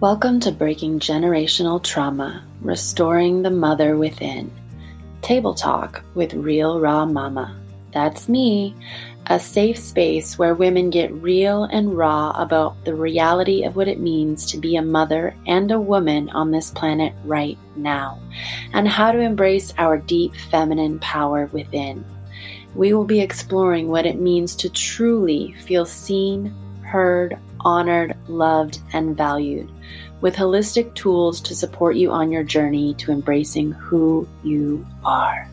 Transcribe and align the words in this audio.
Welcome 0.00 0.40
to 0.40 0.50
Breaking 0.50 0.98
Generational 0.98 1.82
Trauma 1.82 2.42
Restoring 2.62 3.42
the 3.42 3.50
Mother 3.50 3.98
Within. 3.98 4.50
Table 5.20 5.52
Talk 5.52 6.02
with 6.14 6.32
Real 6.32 6.80
Raw 6.80 7.04
Mama. 7.04 7.54
That's 7.92 8.26
me, 8.26 8.74
a 9.26 9.38
safe 9.38 9.76
space 9.76 10.38
where 10.38 10.54
women 10.54 10.88
get 10.88 11.12
real 11.12 11.64
and 11.64 11.94
raw 11.94 12.30
about 12.30 12.82
the 12.86 12.94
reality 12.94 13.64
of 13.64 13.76
what 13.76 13.88
it 13.88 14.00
means 14.00 14.46
to 14.46 14.56
be 14.56 14.76
a 14.76 14.82
mother 14.82 15.36
and 15.46 15.70
a 15.70 15.78
woman 15.78 16.30
on 16.30 16.50
this 16.50 16.70
planet 16.70 17.12
right 17.26 17.58
now, 17.76 18.18
and 18.72 18.88
how 18.88 19.12
to 19.12 19.18
embrace 19.18 19.74
our 19.76 19.98
deep 19.98 20.34
feminine 20.34 20.98
power 21.00 21.50
within. 21.52 22.06
We 22.74 22.94
will 22.94 23.04
be 23.04 23.20
exploring 23.20 23.88
what 23.88 24.06
it 24.06 24.18
means 24.18 24.56
to 24.56 24.70
truly 24.70 25.54
feel 25.66 25.84
seen, 25.84 26.54
heard, 26.84 27.38
honored, 27.64 28.16
loved, 28.28 28.78
and 28.92 29.16
valued, 29.16 29.70
with 30.20 30.36
holistic 30.36 30.94
tools 30.94 31.40
to 31.40 31.54
support 31.54 31.96
you 31.96 32.12
on 32.12 32.30
your 32.30 32.44
journey 32.44 32.94
to 32.94 33.10
embracing 33.10 33.72
who 33.72 34.28
you 34.44 34.86
are. 35.04 35.49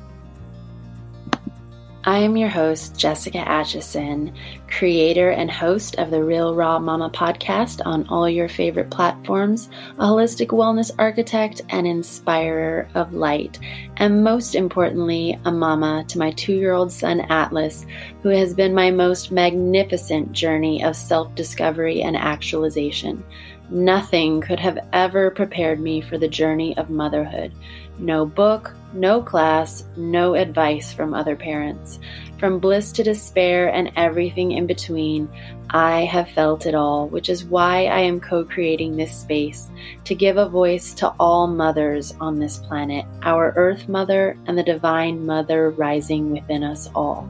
I 2.08 2.20
am 2.20 2.38
your 2.38 2.48
host, 2.48 2.98
Jessica 2.98 3.40
Acheson, 3.40 4.34
creator 4.70 5.32
and 5.32 5.52
host 5.52 5.98
of 5.98 6.10
the 6.10 6.24
Real 6.24 6.56
Raw 6.56 6.80
Mama 6.80 7.10
podcast 7.10 7.82
on 7.86 8.08
all 8.08 8.30
your 8.30 8.48
favorite 8.48 8.90
platforms, 8.90 9.70
a 10.00 10.06
holistic 10.06 10.48
wellness 10.48 10.90
architect 10.98 11.64
and 11.68 11.86
inspirer 11.86 12.88
of 12.96 13.14
light, 13.14 13.60
and 13.98 14.24
most 14.24 14.56
importantly, 14.56 15.38
a 15.44 15.52
mama 15.52 16.06
to 16.08 16.18
my 16.18 16.32
two 16.32 16.54
year 16.54 16.72
old 16.72 16.94
son, 16.94 17.20
Atlas, 17.30 17.86
who 18.24 18.30
has 18.30 18.54
been 18.54 18.74
my 18.74 18.90
most 18.90 19.30
magnificent 19.30 20.32
journey 20.32 20.82
of 20.86 20.96
self 20.96 21.36
discovery 21.36 22.04
and 22.04 22.16
actualization. 22.16 23.22
Nothing 23.70 24.40
could 24.40 24.62
have 24.62 24.80
ever 24.94 25.30
prepared 25.30 25.82
me 25.82 26.00
for 26.00 26.18
the 26.18 26.30
journey 26.30 26.78
of 26.78 26.90
motherhood. 26.90 27.52
No 28.00 28.26
book, 28.26 28.74
no 28.94 29.22
class, 29.22 29.84
no 29.96 30.36
advice 30.36 30.94
from 30.94 31.14
other 31.14 31.36
parents. 31.36 32.00
From 32.40 32.60
bliss 32.60 32.92
to 32.94 33.04
despair 33.04 33.74
and 33.74 33.92
everything 33.96 34.52
in 34.52 34.68
between, 34.68 35.28
I 35.70 36.06
have 36.06 36.30
felt 36.30 36.66
it 36.66 36.76
all, 36.76 37.08
which 37.08 37.30
is 37.30 37.44
why 37.44 37.86
I 37.86 38.00
am 38.00 38.20
co 38.20 38.46
creating 38.46 38.96
this 38.96 39.14
space 39.14 39.70
to 40.06 40.16
give 40.16 40.38
a 40.38 40.48
voice 40.48 40.94
to 40.96 41.14
all 41.20 41.48
mothers 41.48 42.14
on 42.22 42.40
this 42.40 42.58
planet, 42.58 43.06
our 43.24 43.54
Earth 43.56 43.90
Mother 43.90 44.38
and 44.46 44.58
the 44.58 44.64
Divine 44.64 45.26
Mother 45.26 45.72
rising 45.72 46.32
within 46.32 46.64
us 46.64 46.90
all. 46.96 47.30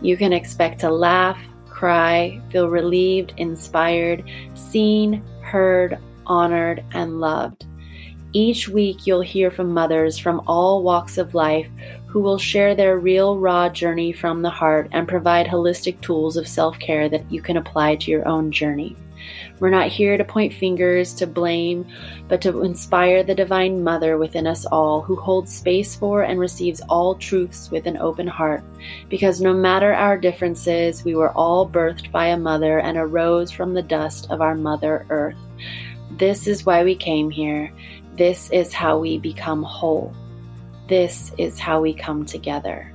You 0.00 0.16
can 0.16 0.32
expect 0.32 0.80
to 0.80 0.90
laugh, 0.90 1.38
cry, 1.68 2.40
feel 2.50 2.68
relieved, 2.68 3.34
inspired, 3.36 4.24
seen, 4.54 5.22
heard, 5.42 5.98
honored, 6.26 6.84
and 6.92 7.20
loved. 7.20 7.66
Each 8.32 8.68
week, 8.68 9.08
you'll 9.08 9.22
hear 9.22 9.50
from 9.50 9.74
mothers 9.74 10.16
from 10.16 10.42
all 10.46 10.84
walks 10.84 11.18
of 11.18 11.34
life 11.34 11.66
who 12.06 12.20
will 12.20 12.38
share 12.38 12.76
their 12.76 12.98
real, 12.98 13.38
raw 13.38 13.68
journey 13.68 14.12
from 14.12 14.42
the 14.42 14.50
heart 14.50 14.88
and 14.92 15.08
provide 15.08 15.46
holistic 15.46 16.00
tools 16.00 16.36
of 16.36 16.46
self 16.46 16.78
care 16.78 17.08
that 17.08 17.24
you 17.30 17.42
can 17.42 17.56
apply 17.56 17.96
to 17.96 18.10
your 18.10 18.26
own 18.28 18.52
journey. 18.52 18.96
We're 19.58 19.70
not 19.70 19.88
here 19.88 20.16
to 20.16 20.24
point 20.24 20.54
fingers, 20.54 21.12
to 21.14 21.26
blame, 21.26 21.86
but 22.28 22.40
to 22.42 22.62
inspire 22.62 23.22
the 23.22 23.34
Divine 23.34 23.82
Mother 23.82 24.16
within 24.16 24.46
us 24.46 24.64
all 24.64 25.02
who 25.02 25.16
holds 25.16 25.54
space 25.54 25.94
for 25.96 26.22
and 26.22 26.38
receives 26.38 26.80
all 26.88 27.16
truths 27.16 27.70
with 27.70 27.86
an 27.86 27.96
open 27.98 28.26
heart. 28.26 28.62
Because 29.08 29.40
no 29.40 29.52
matter 29.52 29.92
our 29.92 30.16
differences, 30.16 31.04
we 31.04 31.16
were 31.16 31.32
all 31.32 31.68
birthed 31.68 32.10
by 32.12 32.26
a 32.26 32.36
mother 32.36 32.78
and 32.78 32.96
arose 32.96 33.50
from 33.50 33.74
the 33.74 33.82
dust 33.82 34.30
of 34.30 34.40
our 34.40 34.54
Mother 34.54 35.04
Earth. 35.10 35.36
This 36.12 36.46
is 36.46 36.66
why 36.66 36.82
we 36.82 36.96
came 36.96 37.30
here 37.30 37.72
this 38.20 38.50
is 38.50 38.74
how 38.74 38.98
we 38.98 39.16
become 39.16 39.62
whole. 39.62 40.12
This 40.88 41.32
is 41.38 41.58
how 41.58 41.80
we 41.80 41.94
come 41.94 42.26
together. 42.26 42.92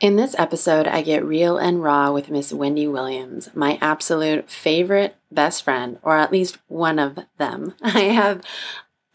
In 0.00 0.16
this 0.16 0.34
episode, 0.36 0.88
I 0.88 1.02
get 1.02 1.24
real 1.24 1.58
and 1.58 1.80
raw 1.80 2.10
with 2.10 2.28
Miss 2.28 2.52
Wendy 2.52 2.88
Williams, 2.88 3.50
my 3.54 3.78
absolute 3.80 4.50
favorite 4.50 5.14
best 5.30 5.62
friend, 5.62 6.00
or 6.02 6.16
at 6.16 6.32
least 6.32 6.58
one 6.66 6.98
of 6.98 7.20
them. 7.36 7.74
I 7.82 8.00
have 8.00 8.42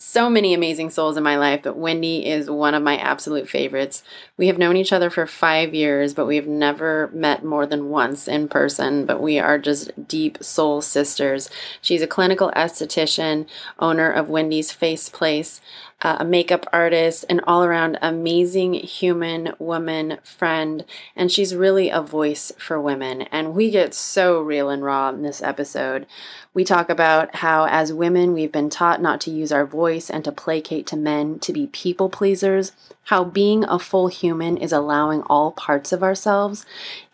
so 0.05 0.29
many 0.29 0.53
amazing 0.53 0.89
souls 0.89 1.15
in 1.15 1.23
my 1.23 1.37
life, 1.37 1.61
but 1.63 1.77
Wendy 1.77 2.25
is 2.25 2.49
one 2.49 2.73
of 2.73 2.83
my 2.83 2.97
absolute 2.97 3.49
favorites. 3.49 4.03
We 4.35 4.47
have 4.47 4.57
known 4.57 4.75
each 4.75 4.91
other 4.91 5.09
for 5.09 5.25
five 5.25 5.73
years, 5.73 6.13
but 6.13 6.25
we 6.25 6.35
have 6.35 6.45
never 6.45 7.09
met 7.13 7.45
more 7.45 7.65
than 7.65 7.89
once 7.89 8.27
in 8.27 8.49
person, 8.49 9.05
but 9.05 9.21
we 9.21 9.39
are 9.39 9.57
just 9.57 10.07
deep 10.07 10.43
soul 10.43 10.81
sisters. 10.81 11.49
She's 11.81 12.01
a 12.01 12.07
clinical 12.07 12.51
esthetician, 12.53 13.47
owner 13.79 14.11
of 14.11 14.29
Wendy's 14.29 14.73
Face 14.73 15.07
Place, 15.07 15.61
uh, 16.01 16.17
a 16.19 16.25
makeup 16.25 16.67
artist, 16.73 17.23
an 17.29 17.39
all 17.47 17.63
around 17.63 17.97
amazing 18.01 18.73
human 18.73 19.53
woman 19.57 20.17
friend, 20.21 20.83
and 21.15 21.31
she's 21.31 21.55
really 21.55 21.89
a 21.89 22.01
voice 22.01 22.51
for 22.57 22.79
women. 22.79 23.21
And 23.23 23.55
we 23.55 23.71
get 23.71 23.93
so 23.93 24.41
real 24.41 24.69
and 24.69 24.83
raw 24.83 25.09
in 25.09 25.21
this 25.21 25.41
episode. 25.41 26.05
We 26.53 26.63
talk 26.63 26.89
about 26.89 27.37
how, 27.37 27.65
as 27.65 27.91
women, 27.91 28.31
we've 28.31 28.51
been 28.51 28.69
taught 28.69 29.01
not 29.01 29.19
to 29.21 29.31
use 29.31 29.51
our 29.51 29.65
voice 29.65 30.09
and 30.09 30.23
to 30.23 30.31
placate 30.31 30.85
to 30.87 30.95
men, 30.95 31.39
to 31.39 31.51
be 31.51 31.65
people 31.67 32.09
pleasers, 32.09 32.73
how 33.05 33.23
being 33.23 33.63
a 33.63 33.79
full 33.79 34.07
human 34.07 34.57
is 34.57 34.71
allowing 34.71 35.23
all 35.23 35.51
parts 35.51 35.91
of 35.91 36.03
ourselves, 36.03 36.63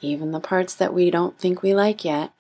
even 0.01 0.31
the 0.31 0.41
parts 0.41 0.75
that 0.75 0.94
we 0.94 1.09
don't 1.09 1.39
think 1.39 1.61
we 1.61 1.73
like 1.73 2.03
yet, 2.03 2.31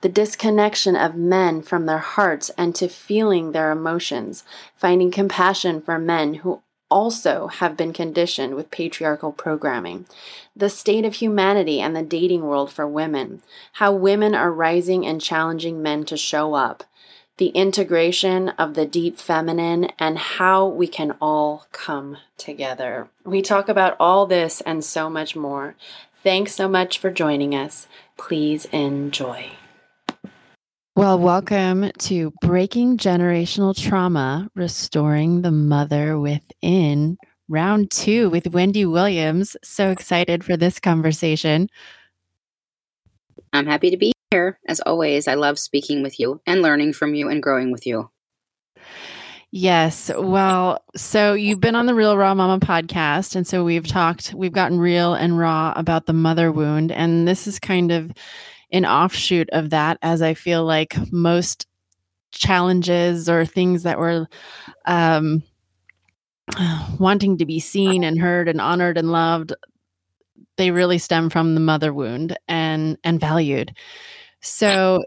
the 0.00 0.08
disconnection 0.08 0.96
of 0.96 1.14
men 1.14 1.60
from 1.60 1.84
their 1.84 1.98
hearts 1.98 2.50
and 2.56 2.74
to 2.74 2.88
feeling 2.88 3.52
their 3.52 3.70
emotions, 3.70 4.42
finding 4.74 5.10
compassion 5.10 5.82
for 5.82 5.98
men 5.98 6.34
who 6.34 6.62
also 6.90 7.48
have 7.48 7.76
been 7.76 7.92
conditioned 7.92 8.54
with 8.54 8.70
patriarchal 8.70 9.32
programming, 9.32 10.06
the 10.54 10.70
state 10.70 11.04
of 11.04 11.14
humanity 11.14 11.80
and 11.80 11.94
the 11.94 12.02
dating 12.02 12.42
world 12.42 12.72
for 12.72 12.86
women, 12.86 13.42
how 13.74 13.92
women 13.92 14.34
are 14.34 14.52
rising 14.52 15.06
and 15.06 15.20
challenging 15.20 15.82
men 15.82 16.04
to 16.04 16.16
show 16.16 16.54
up, 16.54 16.84
the 17.38 17.48
integration 17.48 18.50
of 18.50 18.74
the 18.74 18.86
deep 18.86 19.18
feminine, 19.18 19.90
and 19.98 20.18
how 20.18 20.66
we 20.66 20.86
can 20.86 21.14
all 21.20 21.66
come 21.72 22.16
together. 22.38 23.08
We 23.24 23.42
talk 23.42 23.68
about 23.68 23.96
all 24.00 24.26
this 24.26 24.60
and 24.62 24.84
so 24.84 25.10
much 25.10 25.36
more. 25.36 25.74
Thanks 26.22 26.54
so 26.54 26.68
much 26.68 26.98
for 26.98 27.10
joining 27.10 27.54
us. 27.54 27.86
Please 28.16 28.64
enjoy. 28.66 29.50
Well, 30.96 31.18
welcome 31.18 31.90
to 31.92 32.32
Breaking 32.40 32.96
Generational 32.96 33.78
Trauma 33.78 34.48
Restoring 34.54 35.42
the 35.42 35.50
Mother 35.50 36.18
Within, 36.18 37.18
round 37.50 37.90
two 37.90 38.30
with 38.30 38.46
Wendy 38.46 38.86
Williams. 38.86 39.58
So 39.62 39.90
excited 39.90 40.42
for 40.42 40.56
this 40.56 40.80
conversation. 40.80 41.68
I'm 43.52 43.66
happy 43.66 43.90
to 43.90 43.98
be 43.98 44.14
here. 44.30 44.58
As 44.66 44.80
always, 44.80 45.28
I 45.28 45.34
love 45.34 45.58
speaking 45.58 46.02
with 46.02 46.18
you 46.18 46.40
and 46.46 46.62
learning 46.62 46.94
from 46.94 47.14
you 47.14 47.28
and 47.28 47.42
growing 47.42 47.70
with 47.70 47.86
you. 47.86 48.10
Yes. 49.50 50.10
Well, 50.16 50.82
so 50.96 51.34
you've 51.34 51.60
been 51.60 51.76
on 51.76 51.84
the 51.84 51.94
Real 51.94 52.16
Raw 52.16 52.34
Mama 52.34 52.64
podcast. 52.64 53.36
And 53.36 53.46
so 53.46 53.64
we've 53.64 53.86
talked, 53.86 54.32
we've 54.32 54.50
gotten 54.50 54.80
real 54.80 55.12
and 55.12 55.38
raw 55.38 55.74
about 55.76 56.06
the 56.06 56.14
mother 56.14 56.50
wound. 56.50 56.90
And 56.90 57.28
this 57.28 57.46
is 57.46 57.58
kind 57.58 57.92
of 57.92 58.12
an 58.72 58.84
offshoot 58.84 59.48
of 59.50 59.70
that, 59.70 59.98
as 60.02 60.22
I 60.22 60.34
feel 60.34 60.64
like 60.64 60.96
most 61.12 61.66
challenges 62.32 63.28
or 63.28 63.44
things 63.44 63.84
that 63.84 63.98
were 63.98 64.26
um, 64.84 65.42
wanting 66.98 67.38
to 67.38 67.46
be 67.46 67.60
seen 67.60 68.04
and 68.04 68.20
heard 68.20 68.48
and 68.48 68.60
honored 68.60 68.98
and 68.98 69.10
loved, 69.10 69.52
they 70.56 70.70
really 70.70 70.98
stem 70.98 71.30
from 71.30 71.54
the 71.54 71.60
mother 71.60 71.92
wound 71.92 72.36
and 72.48 72.98
and 73.04 73.20
valued. 73.20 73.74
So 74.40 75.04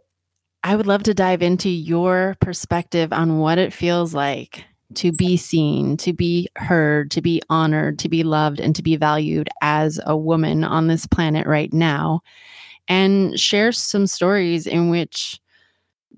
I 0.64 0.76
would 0.76 0.88
love 0.88 1.04
to 1.04 1.14
dive 1.14 1.42
into 1.42 1.70
your 1.70 2.36
perspective 2.42 3.14
on 3.14 3.40
what 3.40 3.58
it 3.58 3.74
feels 3.74 4.14
like 4.14 4.66
to 4.96 5.12
be 5.12 5.38
seen, 5.38 5.98
to 5.98 6.14
be 6.14 6.50
heard, 6.56 7.12
to 7.12 7.22
be 7.22 7.42
honored, 7.50 8.00
to 8.00 8.10
be 8.10 8.24
loved, 8.24 8.60
and 8.60 8.76
to 8.76 8.84
be 8.84 8.96
valued 8.96 9.48
as 9.62 10.00
a 10.06 10.18
woman 10.18 10.64
on 10.64 10.88
this 10.88 11.06
planet 11.06 11.48
right 11.48 11.72
now 11.72 12.22
and 12.90 13.40
share 13.40 13.72
some 13.72 14.08
stories 14.08 14.68
in 14.68 14.90
which 14.90 15.40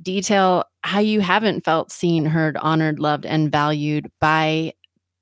detail 0.01 0.63
how 0.83 0.99
you 0.99 1.21
haven't 1.21 1.63
felt 1.63 1.91
seen, 1.91 2.25
heard, 2.25 2.57
honored, 2.57 2.99
loved, 2.99 3.25
and 3.25 3.51
valued 3.51 4.11
by 4.19 4.73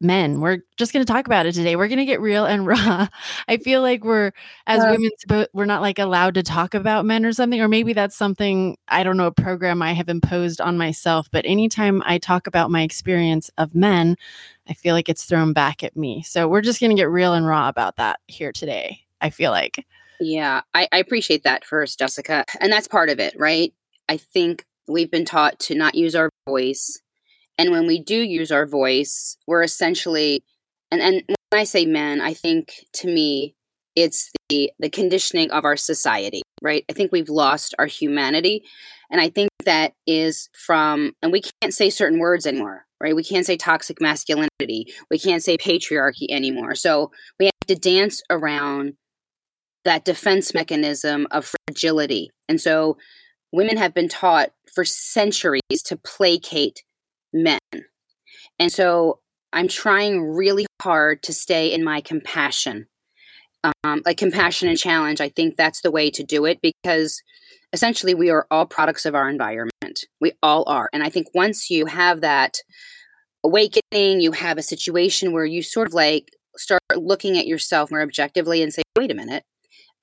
men. 0.01 0.40
We're 0.40 0.60
just 0.78 0.94
going 0.94 1.06
to 1.06 1.12
talk 1.12 1.25
about 1.25 1.46
it 1.46 1.54
today. 1.54 1.75
We're 1.75 1.90
going 1.90 2.00
to 2.00 2.06
get 2.06 2.22
real 2.22 2.46
and 2.46 2.66
raw. 2.68 3.07
I 3.48 3.57
feel 3.57 3.81
like 3.81 4.06
we're 4.06 4.31
as 4.68 4.81
women 4.86 5.48
we're 5.54 5.66
not 5.66 5.81
like 5.81 6.00
allowed 6.00 6.36
to 6.36 6.44
talk 6.44 6.74
about 6.74 7.06
men 7.06 7.25
or 7.25 7.34
something 7.34 7.60
or 7.60 7.68
maybe 7.68 7.92
that's 7.92 8.16
something 8.16 8.78
I 8.88 9.04
don't 9.04 9.18
know 9.18 9.28
a 9.28 9.31
program 9.31 9.81
I 9.81 9.92
have 9.94 10.07
imposed 10.07 10.62
on 10.62 10.78
myself, 10.78 11.28
but 11.31 11.46
anytime 11.46 12.01
I 12.06 12.18
talk 12.18 12.48
about 12.48 12.72
my 12.72 12.81
experience 12.81 13.50
of 13.57 13.75
men, 13.75 14.16
I 14.69 14.74
feel 14.74 14.96
like 14.96 15.10
it's 15.10 15.25
thrown 15.25 15.51
back 15.51 15.84
at 15.84 15.98
me. 15.98 16.24
So 16.24 16.48
we're 16.48 16.62
just 16.62 16.80
going 16.80 16.92
to 16.92 17.01
get 17.01 17.10
real 17.10 17.34
and 17.34 17.46
raw 17.46 17.68
about 17.68 17.98
that 17.98 18.19
here 18.28 18.54
today. 18.54 19.01
I 19.19 19.31
feel 19.31 19.51
like 19.51 19.86
yeah, 20.19 20.62
I, 20.74 20.88
I 20.92 21.00
appreciate 21.00 21.44
that 21.44 21.66
first, 21.66 22.00
Jessica. 22.00 22.45
And 22.60 22.71
that's 22.71 22.88
part 22.88 23.10
of 23.10 23.19
it, 23.19 23.33
right? 23.38 23.74
I 24.07 24.18
think 24.18 24.63
we've 24.88 25.12
been 25.12 25.25
taught 25.25 25.60
to 25.60 25.75
not 25.75 25.95
use 25.95 26.16
our 26.16 26.30
voice. 26.48 27.00
And 27.57 27.71
when 27.71 27.88
we 27.88 28.01
do 28.01 28.16
use 28.16 28.51
our 28.51 28.66
voice, 28.66 29.38
we're 29.48 29.63
essentially, 29.63 30.44
and, 30.92 31.01
and 31.01 31.24
when 31.50 31.62
I 31.62 31.63
say 31.63 31.86
men, 31.86 32.21
I 32.21 32.33
think 32.33 32.86
to 32.95 33.07
me, 33.07 33.56
it's 33.95 34.31
the, 34.50 34.71
the 34.80 34.89
conditioning 34.89 35.51
of 35.51 35.66
our 35.66 35.75
society, 35.75 36.42
right? 36.62 36.86
I 36.89 36.94
think 36.94 37.12
we've 37.12 37.30
lost 37.30 37.75
our 37.77 37.86
humanity. 37.86 38.63
And 39.12 39.19
I 39.19 39.30
think 39.30 39.50
that 39.65 39.94
is 40.07 40.50
from, 40.54 41.13
and 41.22 41.31
we 41.31 41.42
can't 41.42 41.74
say 41.74 41.89
certain 41.89 42.19
words 42.19 42.45
anymore, 42.45 42.86
right? 43.01 43.15
We 43.15 43.24
can't 43.24 43.45
say 43.45 43.57
toxic 43.57 44.00
masculinity. 44.00 44.94
We 45.10 45.19
can't 45.19 45.44
say 45.44 45.57
patriarchy 45.57 46.27
anymore. 46.30 46.75
So 46.75 47.12
we 47.39 47.45
have 47.45 47.68
to 47.68 47.75
dance 47.75 48.22
around 48.30 48.94
that 49.89 50.06
defense 50.06 50.53
mechanism 50.53 51.25
of 51.31 51.51
fragility. 51.68 52.30
And 52.47 52.62
so 52.62 52.97
women 53.51 53.75
have 53.77 53.91
been 53.91 54.07
taught 54.07 54.51
for 54.71 54.86
centuries 54.86 55.81
to 55.86 55.97
placate 55.97 56.83
men. 57.33 57.57
And 58.59 58.71
so 58.71 59.19
I'm 59.51 59.68
trying 59.68 60.21
really 60.21 60.68
hard 60.80 61.24
to 61.24 61.33
stay 61.33 61.74
in 61.74 61.83
my 61.83 62.01
compassion. 62.01 62.86
Um, 63.83 64.03
like 64.06 64.18
compassion 64.18 64.69
and 64.69 64.77
challenge, 64.77 65.21
I 65.21 65.30
think 65.30 65.57
that's 65.57 65.81
the 65.81 65.89
way 65.89 66.12
to 66.12 66.24
do 66.24 66.45
it 66.45 66.59
because 66.62 67.24
essentially 67.74 68.13
we 68.13 68.30
are 68.30 68.45
all 68.51 68.68
products 68.68 69.07
of 69.07 69.15
our 69.15 69.27
environment. 69.27 70.06
We 70.21 70.33
all 70.44 70.65
are. 70.68 70.88
And 70.94 71.01
I 71.01 71.09
think 71.09 71.27
once 71.33 71.71
you 71.71 71.88
have 71.88 72.21
that 72.21 72.59
awakening, 73.44 74.21
you 74.21 74.33
have 74.33 74.59
a 74.59 74.63
situation 74.63 75.33
where 75.33 75.45
you 75.45 75.63
sort 75.63 75.88
of 75.88 75.95
like 75.95 76.30
start 76.57 76.81
looking 76.95 77.39
at 77.39 77.47
yourself 77.47 77.89
more 77.89 78.03
objectively 78.03 78.62
and 78.62 78.71
say, 78.71 78.83
wait 78.95 79.09
a 79.09 79.15
minute, 79.15 79.44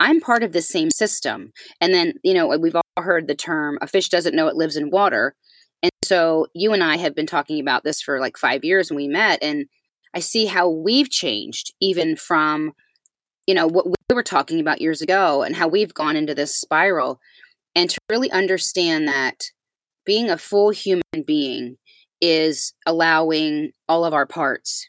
I'm 0.01 0.21
part 0.21 0.43
of 0.43 0.53
the 0.53 0.63
same 0.63 0.91
system. 0.91 1.53
And 1.81 1.95
then, 1.95 2.15
you 2.23 2.35
know, 2.35 2.57
we've 2.59 2.77
all 2.77 2.83
heard 3.03 3.29
the 3.29 3.35
term 3.35 3.79
a 3.81 3.87
fish 3.87 4.09
doesn't 4.09 4.35
know 4.35 4.49
it 4.49 4.57
lives 4.57 4.77
in 4.77 4.91
water. 4.91 5.35
And 5.83 5.91
so 6.05 6.47
you 6.55 6.73
and 6.73 6.83
I 6.83 6.97
have 6.97 7.15
been 7.15 7.27
talking 7.27 7.61
about 7.61 7.85
this 7.85 8.01
for 8.01 8.21
like 8.21 8.37
five 8.37 8.65
years 8.65 8.91
when 8.91 8.97
we 8.97 9.09
met. 9.09 9.43
And 9.43 9.67
I 10.15 10.21
see 10.21 10.47
how 10.47 10.69
we've 10.69 11.11
changed 11.11 11.75
even 11.81 12.17
from, 12.17 12.73
you 13.47 13.55
know, 13.55 13.67
what 13.67 13.87
we 13.87 13.95
were 14.15 14.23
talking 14.23 14.61
about 14.61 14.81
years 14.81 15.03
ago 15.03 15.43
and 15.43 15.55
how 15.57 15.69
we've 15.69 15.95
gone 15.95 16.17
into 16.17 16.35
this 16.35 16.57
spiral. 16.57 17.21
And 17.75 17.91
to 17.91 17.99
really 18.09 18.31
understand 18.31 19.09
that 19.09 19.45
being 20.05 20.31
a 20.31 20.39
full 20.39 20.71
human 20.71 21.03
being 21.27 21.77
is 22.21 22.73
allowing 22.87 23.73
all 23.89 24.05
of 24.05 24.15
our 24.15 24.27
parts. 24.27 24.89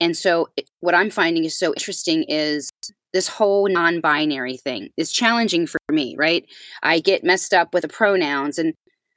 And 0.00 0.16
so, 0.16 0.48
what 0.78 0.94
I'm 0.94 1.10
finding 1.10 1.44
is 1.44 1.58
so 1.58 1.72
interesting 1.72 2.24
is 2.28 2.70
this 3.12 3.28
whole 3.28 3.68
non-binary 3.68 4.56
thing 4.56 4.88
is 4.96 5.12
challenging 5.12 5.66
for 5.66 5.80
me 5.90 6.14
right? 6.18 6.44
I 6.82 7.00
get 7.00 7.24
messed 7.24 7.52
up 7.54 7.74
with 7.74 7.82
the 7.82 7.88
pronouns 7.88 8.58
and 8.58 8.74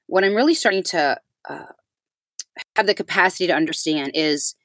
what 0.08 0.24
i'm 0.26 0.36
really 0.36 0.54
starting 0.54 0.84
to 0.84 1.18
uh, 1.50 1.66
have 2.76 2.86
the 2.86 2.94
capacity 2.94 3.48
to 3.48 3.54
understand 3.54 4.12
is 4.14 4.56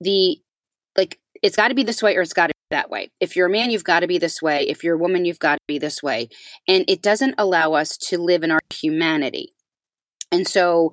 the 0.00 0.38
like 0.96 1.18
it's 1.42 1.56
got 1.56 1.68
to 1.68 1.74
be 1.74 1.82
this 1.82 2.02
way 2.02 2.16
or 2.16 2.22
it's 2.22 2.32
got 2.32 2.48
to 2.48 2.52
be 2.52 2.74
that 2.74 2.90
way. 2.90 3.10
If 3.20 3.36
you're 3.36 3.46
a 3.46 3.50
man 3.50 3.70
you've 3.70 3.84
got 3.84 4.00
to 4.00 4.06
be 4.06 4.18
this 4.18 4.40
way. 4.42 4.66
If 4.68 4.82
you're 4.82 4.96
a 4.96 4.98
woman 4.98 5.24
you've 5.24 5.38
got 5.38 5.56
to 5.56 5.64
be 5.68 5.78
this 5.78 6.02
way. 6.02 6.28
And 6.66 6.84
it 6.88 7.02
doesn't 7.02 7.34
allow 7.38 7.74
us 7.74 7.96
to 8.08 8.18
live 8.18 8.42
in 8.42 8.50
our 8.50 8.60
humanity. 8.72 9.52
And 10.32 10.48
so 10.48 10.92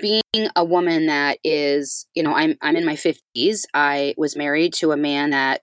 being 0.00 0.48
a 0.56 0.64
woman 0.64 1.06
that 1.06 1.38
is 1.44 2.06
you 2.14 2.22
know 2.22 2.34
i'm 2.34 2.56
i'm 2.62 2.74
in 2.74 2.84
my 2.84 2.96
50s 2.96 3.62
i 3.74 4.12
was 4.16 4.34
married 4.34 4.72
to 4.74 4.90
a 4.90 4.96
man 4.96 5.30
that 5.30 5.62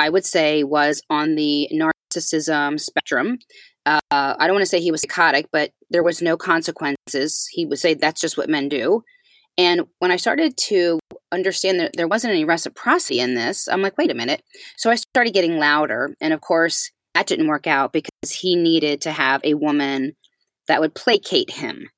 I 0.00 0.08
would 0.08 0.24
say 0.24 0.64
was 0.64 1.02
on 1.10 1.34
the 1.34 1.68
narcissism 1.70 2.80
spectrum. 2.80 3.38
Uh, 3.84 4.00
I 4.10 4.46
don't 4.46 4.54
want 4.54 4.62
to 4.62 4.66
say 4.66 4.80
he 4.80 4.90
was 4.90 5.02
psychotic, 5.02 5.46
but 5.52 5.72
there 5.90 6.02
was 6.02 6.22
no 6.22 6.38
consequences. 6.38 7.46
He 7.52 7.66
would 7.66 7.78
say 7.78 7.92
that's 7.92 8.20
just 8.20 8.38
what 8.38 8.48
men 8.48 8.70
do. 8.70 9.02
And 9.58 9.82
when 9.98 10.10
I 10.10 10.16
started 10.16 10.56
to 10.68 11.00
understand 11.32 11.80
that 11.80 11.96
there 11.96 12.08
wasn't 12.08 12.32
any 12.32 12.46
reciprocity 12.46 13.20
in 13.20 13.34
this, 13.34 13.68
I'm 13.68 13.82
like, 13.82 13.98
wait 13.98 14.10
a 14.10 14.14
minute. 14.14 14.42
So 14.78 14.90
I 14.90 14.94
started 14.94 15.34
getting 15.34 15.58
louder. 15.58 16.14
And 16.18 16.32
of 16.32 16.40
course, 16.40 16.90
that 17.14 17.26
didn't 17.26 17.48
work 17.48 17.66
out 17.66 17.92
because 17.92 18.30
he 18.30 18.56
needed 18.56 19.02
to 19.02 19.12
have 19.12 19.42
a 19.44 19.52
woman 19.52 20.12
that 20.66 20.80
would 20.80 20.94
placate 20.94 21.50
him. 21.50 21.90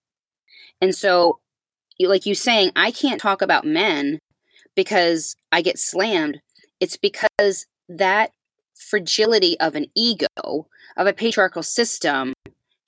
And 0.80 0.92
so, 0.92 1.38
like 2.00 2.26
you 2.26 2.34
saying, 2.34 2.72
I 2.74 2.90
can't 2.90 3.20
talk 3.20 3.42
about 3.42 3.64
men 3.64 4.18
because 4.74 5.36
I 5.52 5.62
get 5.62 5.78
slammed. 5.78 6.40
It's 6.80 6.96
because 6.96 7.66
that 7.98 8.32
fragility 8.74 9.58
of 9.60 9.74
an 9.74 9.86
ego, 9.94 10.26
of 10.96 11.06
a 11.06 11.12
patriarchal 11.12 11.62
system, 11.62 12.32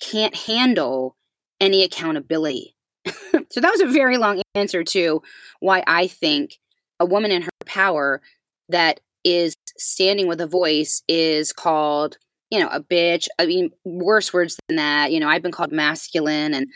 can't 0.00 0.34
handle 0.34 1.16
any 1.60 1.82
accountability. 1.82 2.74
so 3.06 3.60
that 3.60 3.72
was 3.72 3.80
a 3.80 3.86
very 3.86 4.16
long 4.16 4.42
answer 4.54 4.82
to 4.82 5.22
why 5.60 5.82
I 5.86 6.06
think 6.06 6.58
a 7.00 7.06
woman 7.06 7.30
in 7.30 7.42
her 7.42 7.50
power 7.66 8.20
that 8.68 9.00
is 9.24 9.54
standing 9.76 10.26
with 10.28 10.40
a 10.40 10.46
voice 10.46 11.02
is 11.08 11.52
called, 11.52 12.18
you 12.50 12.60
know, 12.60 12.68
a 12.68 12.80
bitch. 12.80 13.28
I 13.38 13.46
mean, 13.46 13.70
worse 13.84 14.32
words 14.32 14.56
than 14.68 14.76
that. 14.76 15.12
You 15.12 15.20
know, 15.20 15.28
I've 15.28 15.42
been 15.42 15.52
called 15.52 15.72
masculine 15.72 16.54
and 16.54 16.66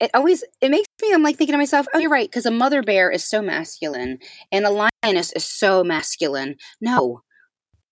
it 0.00 0.10
always 0.14 0.42
it 0.60 0.70
makes 0.70 0.88
me 1.02 1.12
i'm 1.12 1.22
like 1.22 1.36
thinking 1.36 1.52
to 1.52 1.58
myself 1.58 1.86
oh 1.94 1.98
you're 1.98 2.10
right 2.10 2.30
because 2.30 2.46
a 2.46 2.50
mother 2.50 2.82
bear 2.82 3.10
is 3.10 3.24
so 3.24 3.42
masculine 3.42 4.18
and 4.50 4.64
a 4.64 4.70
lioness 4.70 5.32
is 5.32 5.44
so 5.44 5.84
masculine. 5.84 6.56
No 6.80 7.22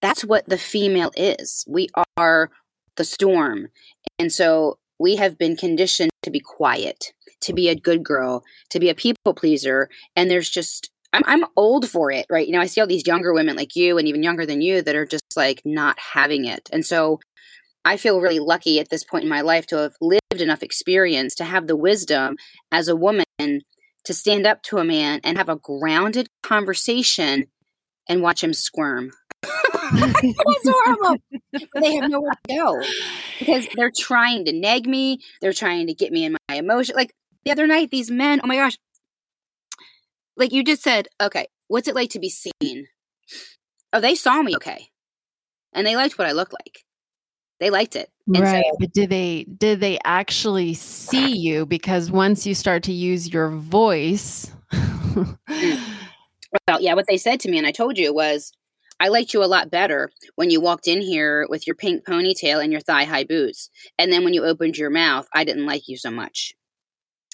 that's 0.00 0.24
what 0.24 0.48
the 0.48 0.58
female 0.58 1.12
is. 1.16 1.64
We 1.68 1.88
are 2.16 2.50
the 2.96 3.04
storm. 3.04 3.68
And 4.18 4.32
so 4.32 4.78
we 4.98 5.16
have 5.16 5.38
been 5.38 5.56
conditioned 5.56 6.10
to 6.22 6.30
be 6.30 6.40
quiet 6.40 7.12
to 7.42 7.54
be 7.54 7.70
a 7.70 7.74
good 7.74 8.04
girl 8.04 8.44
to 8.68 8.78
be 8.78 8.90
a 8.90 8.94
people 8.94 9.32
pleaser 9.32 9.88
and 10.14 10.30
there's 10.30 10.50
just 10.50 10.90
I'm, 11.14 11.22
I'm 11.24 11.46
old 11.56 11.88
for 11.88 12.10
it 12.10 12.26
right? 12.28 12.46
You 12.46 12.52
know 12.52 12.60
i 12.60 12.66
see 12.66 12.82
all 12.82 12.86
these 12.86 13.06
younger 13.06 13.32
women 13.32 13.56
like 13.56 13.74
you 13.74 13.96
and 13.96 14.06
even 14.06 14.22
younger 14.22 14.44
than 14.44 14.60
you 14.60 14.82
that 14.82 14.94
are 14.94 15.06
just 15.06 15.24
like 15.36 15.62
not 15.64 15.98
having 16.12 16.44
it. 16.44 16.68
And 16.70 16.84
so 16.84 17.18
I 17.82 17.96
feel 17.96 18.20
really 18.20 18.40
lucky 18.40 18.78
at 18.78 18.90
this 18.90 19.04
point 19.04 19.24
in 19.24 19.30
my 19.30 19.40
life 19.40 19.66
to 19.68 19.76
have 19.78 19.94
lived 20.02 20.19
enough 20.38 20.62
experience 20.62 21.34
to 21.34 21.44
have 21.44 21.66
the 21.66 21.74
wisdom 21.74 22.36
as 22.70 22.86
a 22.86 22.94
woman 22.94 23.24
to 23.40 24.14
stand 24.14 24.46
up 24.46 24.62
to 24.62 24.78
a 24.78 24.84
man 24.84 25.20
and 25.24 25.36
have 25.36 25.48
a 25.48 25.56
grounded 25.56 26.28
conversation 26.42 27.46
and 28.08 28.22
watch 28.22 28.44
him 28.44 28.54
squirm. 28.54 29.10
That's 29.42 30.68
horrible. 30.68 31.16
they 31.74 31.96
have 31.96 32.10
nowhere 32.10 32.32
to 32.46 32.54
go 32.54 32.82
because 33.40 33.66
they're 33.74 33.90
trying 33.90 34.44
to 34.44 34.52
nag 34.52 34.86
me. 34.86 35.18
They're 35.40 35.52
trying 35.52 35.88
to 35.88 35.94
get 35.94 36.12
me 36.12 36.24
in 36.24 36.36
my 36.48 36.54
emotion. 36.54 36.94
Like 36.94 37.12
the 37.44 37.50
other 37.50 37.66
night, 37.66 37.90
these 37.90 38.10
men, 38.10 38.40
oh 38.44 38.46
my 38.46 38.56
gosh. 38.56 38.78
Like 40.36 40.52
you 40.52 40.62
just 40.62 40.82
said, 40.82 41.08
okay, 41.20 41.46
what's 41.66 41.88
it 41.88 41.96
like 41.96 42.10
to 42.10 42.20
be 42.20 42.30
seen? 42.30 42.86
Oh, 43.92 44.00
they 44.00 44.14
saw 44.14 44.42
me 44.42 44.54
okay. 44.56 44.90
And 45.72 45.84
they 45.84 45.96
liked 45.96 46.18
what 46.18 46.28
I 46.28 46.32
looked 46.32 46.52
like 46.52 46.84
they 47.60 47.70
liked 47.70 47.94
it. 47.94 48.10
And 48.26 48.40
right. 48.40 48.64
So, 48.64 48.76
but 48.80 48.92
did 48.92 49.10
they 49.10 49.44
did 49.44 49.80
they 49.80 49.98
actually 50.04 50.74
see 50.74 51.36
you? 51.36 51.66
Because 51.66 52.10
once 52.10 52.46
you 52.46 52.54
start 52.54 52.82
to 52.84 52.92
use 52.92 53.32
your 53.32 53.50
voice. 53.50 54.52
Mm. 54.72 55.38
well, 56.68 56.80
yeah, 56.80 56.94
what 56.94 57.06
they 57.08 57.16
said 57.16 57.40
to 57.40 57.50
me, 57.50 57.58
and 57.58 57.66
I 57.66 57.72
told 57.72 57.98
you, 57.98 58.14
was 58.14 58.52
I 58.98 59.08
liked 59.08 59.34
you 59.34 59.42
a 59.42 59.46
lot 59.46 59.70
better 59.70 60.10
when 60.36 60.50
you 60.50 60.60
walked 60.60 60.86
in 60.86 61.00
here 61.00 61.46
with 61.48 61.66
your 61.66 61.74
pink 61.74 62.04
ponytail 62.04 62.62
and 62.62 62.70
your 62.70 62.82
thigh 62.82 63.04
high 63.04 63.24
boots. 63.24 63.70
And 63.98 64.12
then 64.12 64.24
when 64.24 64.34
you 64.34 64.44
opened 64.44 64.76
your 64.76 64.90
mouth, 64.90 65.26
I 65.34 65.44
didn't 65.44 65.66
like 65.66 65.88
you 65.88 65.96
so 65.96 66.10
much. 66.10 66.54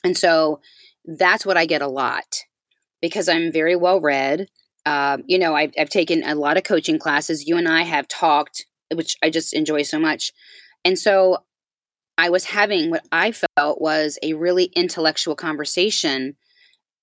And 0.04 0.16
so 0.16 0.61
that's 1.04 1.45
what 1.45 1.56
I 1.56 1.66
get 1.66 1.83
a 1.83 1.88
lot 1.88 2.45
because 3.00 3.28
I'm 3.28 3.52
very 3.52 3.75
well 3.75 4.00
read. 4.00 4.49
Um, 4.87 5.25
you 5.26 5.38
know, 5.38 5.54
I've, 5.54 5.73
I've 5.76 5.88
taken 5.88 6.23
a 6.23 6.37
lot 6.37 6.56
of 6.56 6.62
coaching 6.62 6.99
classes. 6.99 7.47
You 7.47 7.56
and 7.56 7.68
I 7.68 7.83
have 7.83 8.06
talked 8.06 8.66
which 8.94 9.16
I 9.22 9.30
just 9.30 9.52
enjoy 9.52 9.82
so 9.82 9.98
much. 9.98 10.32
And 10.84 10.98
so 10.98 11.38
I 12.18 12.30
was 12.30 12.44
having 12.44 12.90
what 12.90 13.06
I 13.12 13.32
felt 13.32 13.80
was 13.80 14.18
a 14.22 14.34
really 14.34 14.64
intellectual 14.76 15.34
conversation, 15.34 16.36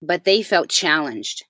but 0.01 0.23
they 0.23 0.41
felt 0.41 0.69
challenged 0.69 1.43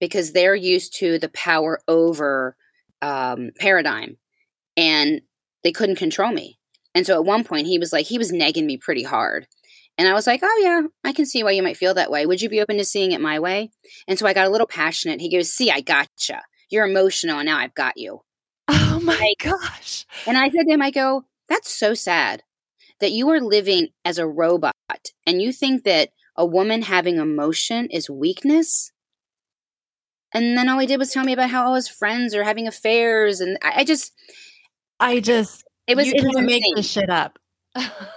because 0.00 0.32
they're 0.32 0.54
used 0.54 0.96
to 0.98 1.18
the 1.18 1.28
power 1.28 1.80
over 1.86 2.56
um, 3.02 3.50
paradigm 3.58 4.16
and 4.76 5.20
they 5.62 5.72
couldn't 5.72 5.96
control 5.96 6.32
me. 6.32 6.58
And 6.94 7.06
so 7.06 7.14
at 7.14 7.24
one 7.24 7.44
point, 7.44 7.66
he 7.66 7.78
was 7.78 7.92
like, 7.92 8.06
he 8.06 8.18
was 8.18 8.32
nagging 8.32 8.66
me 8.66 8.76
pretty 8.76 9.02
hard. 9.02 9.46
And 9.98 10.08
I 10.08 10.14
was 10.14 10.26
like, 10.26 10.40
oh, 10.42 10.60
yeah, 10.62 10.82
I 11.04 11.12
can 11.12 11.26
see 11.26 11.44
why 11.44 11.50
you 11.52 11.62
might 11.62 11.76
feel 11.76 11.94
that 11.94 12.10
way. 12.10 12.26
Would 12.26 12.40
you 12.40 12.48
be 12.48 12.60
open 12.60 12.78
to 12.78 12.84
seeing 12.84 13.12
it 13.12 13.20
my 13.20 13.38
way? 13.38 13.70
And 14.08 14.18
so 14.18 14.26
I 14.26 14.32
got 14.32 14.46
a 14.46 14.50
little 14.50 14.66
passionate. 14.66 15.20
He 15.20 15.30
goes, 15.30 15.52
see, 15.52 15.70
I 15.70 15.80
gotcha. 15.80 16.42
You're 16.70 16.86
emotional, 16.86 17.38
and 17.38 17.46
now 17.46 17.58
I've 17.58 17.74
got 17.74 17.96
you. 17.96 18.20
My 19.02 19.16
like, 19.16 19.38
gosh. 19.38 20.06
And 20.26 20.36
I 20.38 20.48
said 20.50 20.64
to 20.66 20.72
him, 20.72 20.82
I 20.82 20.90
go, 20.90 21.24
that's 21.48 21.70
so 21.70 21.94
sad 21.94 22.42
that 23.00 23.12
you 23.12 23.28
are 23.30 23.40
living 23.40 23.88
as 24.04 24.18
a 24.18 24.26
robot 24.26 24.74
and 25.26 25.42
you 25.42 25.52
think 25.52 25.84
that 25.84 26.10
a 26.36 26.46
woman 26.46 26.82
having 26.82 27.18
emotion 27.18 27.88
is 27.90 28.08
weakness. 28.08 28.92
And 30.32 30.56
then 30.56 30.68
all 30.68 30.78
he 30.78 30.86
did 30.86 30.98
was 30.98 31.12
tell 31.12 31.24
me 31.24 31.32
about 31.32 31.50
how 31.50 31.66
all 31.66 31.74
his 31.74 31.88
friends 31.88 32.34
are 32.34 32.44
having 32.44 32.66
affairs. 32.66 33.40
And 33.40 33.58
I, 33.62 33.80
I 33.80 33.84
just, 33.84 34.12
I 34.98 35.20
just, 35.20 35.64
it 35.86 35.96
was, 35.96 36.06
you 36.06 36.14
it 36.16 36.24
was 36.24 36.40
make 36.40 36.62
this 36.74 36.90
shit 36.90 37.10
up. 37.10 37.38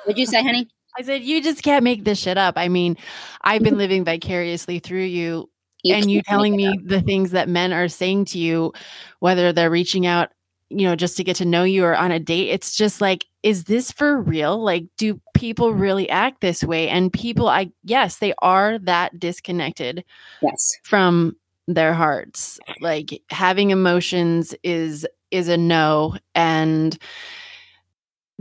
Would 0.06 0.18
you 0.18 0.25
say, 0.25 0.42
honey? 0.42 0.70
I 0.98 1.01
said, 1.01 1.24
you 1.24 1.42
just 1.42 1.62
can't 1.62 1.84
make 1.84 2.06
this 2.06 2.20
shit 2.20 2.38
up. 2.38 2.54
I 2.58 2.70
mean, 2.70 2.96
I've 3.42 3.63
been 3.63 3.77
living 3.80 4.06
vicariously 4.06 4.80
through 4.80 5.04
you, 5.04 5.50
you 5.84 5.94
and 5.94 6.10
you 6.10 6.22
telling 6.22 6.56
me 6.56 6.80
the 6.86 7.01
things 7.01 7.32
that 7.32 7.50
men 7.50 7.74
are 7.74 7.89
saying 7.89 8.25
to 8.25 8.38
you, 8.38 8.72
whether 9.20 9.51
they're 9.51 9.70
reaching 9.70 10.06
out, 10.06 10.30
you 10.69 10.88
know, 10.88 10.95
just 10.95 11.17
to 11.17 11.24
get 11.24 11.36
to 11.38 11.45
know 11.45 11.63
you 11.63 11.86
or 11.86 11.95
on 11.95 12.12
a 12.12 12.19
date. 12.19 12.50
It's 12.50 12.75
just 12.75 13.01
like, 13.01 13.25
is 13.43 13.65
this 13.65 13.91
for 13.91 14.19
real? 14.19 14.57
Like, 14.57 14.86
do 14.98 15.22
people 15.34 15.74
really 15.74 16.10
act 16.10 16.41
this 16.41 16.63
way? 16.63 16.89
And 16.89 17.13
people, 17.13 17.48
I, 17.48 17.72
yes, 17.84 18.17
they 18.17 18.34
are 18.39 18.79
that 18.79 19.19
disconnected. 19.19 20.03
Yes. 20.41 20.77
From 20.84 21.36
their 21.67 21.93
hearts. 21.93 22.60
Like 22.79 23.22
having 23.29 23.72
emotions 23.72 24.53
is 24.63 25.05
is 25.31 25.50
a 25.50 25.57
no 25.57 26.15
and 26.34 26.98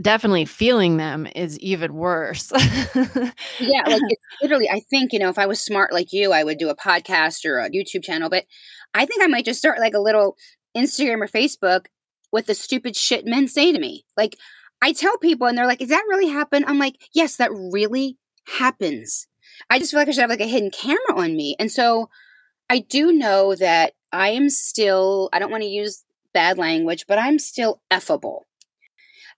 definitely 0.01 0.45
feeling 0.45 0.97
them 0.97 1.27
is 1.35 1.57
even 1.59 1.93
worse. 1.93 2.51
yeah, 2.55 3.83
like 3.87 4.01
it's 4.07 4.21
literally 4.41 4.69
I 4.69 4.81
think, 4.89 5.13
you 5.13 5.19
know, 5.19 5.29
if 5.29 5.39
I 5.39 5.45
was 5.45 5.59
smart 5.59 5.93
like 5.93 6.13
you, 6.13 6.31
I 6.31 6.43
would 6.43 6.57
do 6.57 6.69
a 6.69 6.75
podcast 6.75 7.45
or 7.45 7.59
a 7.59 7.69
YouTube 7.69 8.03
channel, 8.03 8.29
but 8.29 8.45
I 8.93 9.05
think 9.05 9.23
I 9.23 9.27
might 9.27 9.45
just 9.45 9.59
start 9.59 9.79
like 9.79 9.93
a 9.93 9.99
little 9.99 10.37
Instagram 10.77 11.21
or 11.21 11.27
Facebook 11.27 11.85
with 12.35 12.45
the 12.45 12.53
stupid 12.53 12.95
shit 12.95 13.25
men 13.25 13.47
say 13.47 13.71
to 13.71 13.79
me. 13.79 14.05
Like 14.15 14.37
I 14.81 14.93
tell 14.93 15.17
people 15.17 15.47
and 15.47 15.57
they're 15.57 15.65
like, 15.65 15.81
"Is 15.81 15.89
that 15.89 16.05
really 16.07 16.27
happen?" 16.27 16.63
I'm 16.67 16.77
like, 16.77 16.97
"Yes, 17.13 17.37
that 17.37 17.51
really 17.51 18.17
happens." 18.59 19.27
I 19.69 19.79
just 19.79 19.91
feel 19.91 20.01
like 20.01 20.09
I 20.09 20.11
should 20.11 20.21
have 20.21 20.29
like 20.29 20.41
a 20.41 20.47
hidden 20.47 20.69
camera 20.69 21.15
on 21.15 21.35
me. 21.35 21.55
And 21.57 21.71
so 21.71 22.09
I 22.69 22.79
do 22.79 23.11
know 23.11 23.55
that 23.55 23.93
I 24.11 24.29
am 24.29 24.49
still, 24.49 25.29
I 25.33 25.39
don't 25.39 25.51
want 25.51 25.63
to 25.63 25.69
use 25.69 26.03
bad 26.33 26.57
language, 26.57 27.05
but 27.07 27.17
I'm 27.17 27.39
still 27.39 27.81
effable. 27.91 28.41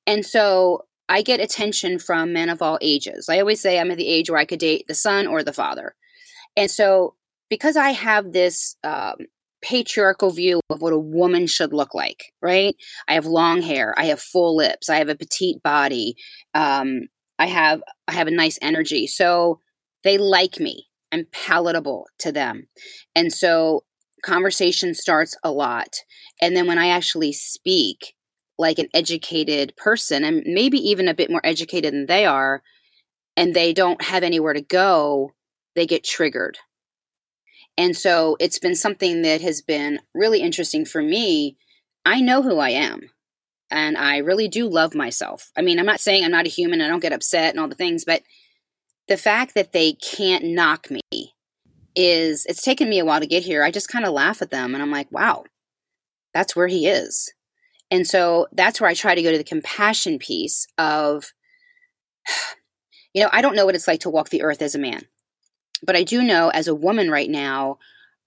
And 0.06 0.26
so 0.26 0.86
I 1.10 1.22
get 1.22 1.40
attention 1.40 2.00
from 2.00 2.34
men 2.34 2.50
of 2.50 2.62
all 2.62 2.80
ages. 2.82 3.30
I 3.30 3.40
always 3.40 3.62
say 3.62 3.80
I'm 3.80 3.92
at 3.92 3.98
the 3.98 4.08
age 4.08 4.30
where 4.30 4.40
I 4.40 4.46
could 4.46 4.60
date 4.60 4.86
the 4.88 4.96
son 4.96 5.28
or 5.28 5.44
the 5.44 5.54
father. 5.54 5.96
And 6.56 6.72
so 6.72 7.16
because 7.50 7.78
I 7.78 7.92
have 7.92 8.34
this 8.34 8.76
um, 8.84 9.16
patriarchal 9.62 10.32
view 10.32 10.60
of 10.70 10.82
what 10.82 10.94
a 10.94 11.00
woman 11.00 11.48
should 11.48 11.74
look 11.74 11.94
like, 11.94 12.26
right? 12.42 12.76
I 13.08 13.14
have 13.14 13.26
long 13.26 13.62
hair, 13.62 13.94
I 13.98 14.06
have 14.06 14.20
full 14.20 14.56
lips, 14.56 14.90
I 14.90 14.98
have 14.98 15.10
a 15.10 15.16
petite 15.16 15.62
body, 15.64 16.16
um, 16.54 17.08
I 17.40 17.48
have 17.48 17.82
I 18.08 18.14
have 18.14 18.28
a 18.28 18.32
nice 18.32 18.58
energy. 18.62 19.08
So 19.08 19.62
they 20.04 20.18
like 20.18 20.60
me. 20.60 20.88
I'm 21.12 21.26
palatable 21.32 22.08
to 22.20 22.32
them. 22.32 22.68
And 23.16 23.32
so 23.32 23.84
conversation 24.24 24.94
starts 24.94 25.36
a 25.44 25.52
lot. 25.52 25.96
And 26.42 26.56
then 26.56 26.68
when 26.68 26.78
I 26.78 26.90
actually 26.90 27.34
speak 27.34 28.14
like 28.58 28.80
an 28.80 28.88
educated 28.94 29.74
person, 29.78 30.24
and 30.24 30.44
maybe 30.46 30.78
even 30.78 31.08
a 31.08 31.14
bit 31.14 31.30
more 31.30 31.42
educated 31.44 31.94
than 31.94 32.08
they 32.08 32.26
are, 32.26 32.64
and 33.36 33.54
they 33.54 33.72
don't 33.72 34.02
have 34.02 34.24
anywhere 34.24 34.54
to 34.54 34.62
go, 34.62 35.32
they 35.76 35.86
get 35.86 36.04
triggered. 36.04 36.58
And 37.78 37.96
so 37.96 38.38
it's 38.40 38.60
been 38.60 38.76
something 38.76 39.22
that 39.22 39.42
has 39.42 39.62
been 39.62 40.00
really 40.14 40.42
interesting 40.42 40.86
for 40.86 41.02
me. 41.02 41.58
I 42.06 42.22
know 42.22 42.42
who 42.42 42.58
I 42.58 42.70
am 42.70 43.10
and 43.70 43.98
I 43.98 44.18
really 44.18 44.48
do 44.48 44.68
love 44.68 44.96
myself. 44.96 45.52
I 45.58 45.62
mean, 45.62 45.80
I'm 45.80 45.86
not 45.86 46.00
saying 46.00 46.24
I'm 46.24 46.32
not 46.32 46.46
a 46.46 46.50
human, 46.50 46.82
I 46.82 46.88
don't 46.88 47.02
get 47.02 47.14
upset 47.14 47.52
and 47.52 47.60
all 47.60 47.68
the 47.68 47.76
things, 47.76 48.06
but 48.06 48.24
the 49.08 49.18
fact 49.18 49.54
that 49.56 49.72
they 49.74 49.94
can't 49.94 50.44
knock 50.44 50.90
me 50.90 51.34
is 51.96 52.46
it's 52.46 52.62
taken 52.62 52.90
me 52.90 53.00
a 53.00 53.06
while 53.06 53.20
to 53.20 53.28
get 53.28 53.44
here. 53.44 53.64
I 53.64 53.72
just 53.72 53.90
kind 53.90 54.06
of 54.06 54.14
laugh 54.14 54.42
at 54.42 54.52
them 54.52 54.74
and 54.74 54.82
I'm 54.82 54.92
like, 54.92 55.12
wow, 55.12 55.44
that's 56.34 56.56
where 56.56 56.68
he 56.68 56.88
is. 56.88 57.32
And 57.90 58.06
so 58.06 58.48
that's 58.52 58.82
where 58.82 58.90
I 58.90 58.94
try 58.94 59.16
to 59.16 59.22
go 59.22 59.32
to 59.32 59.38
the 59.38 59.44
compassion 59.44 60.20
piece 60.20 60.68
of, 60.78 61.32
you 63.14 63.24
know, 63.24 63.30
I 63.32 63.42
don't 63.42 63.56
know 63.56 63.66
what 63.66 63.76
it's 63.76 63.88
like 63.88 64.02
to 64.02 64.10
walk 64.10 64.30
the 64.30 64.44
earth 64.44 64.62
as 64.62 64.76
a 64.76 64.80
man, 64.80 65.04
but 65.84 65.96
I 65.96 66.04
do 66.04 66.24
know 66.24 66.50
as 66.50 66.68
a 66.68 66.76
woman 66.76 67.10
right 67.10 67.30
now, 67.30 67.78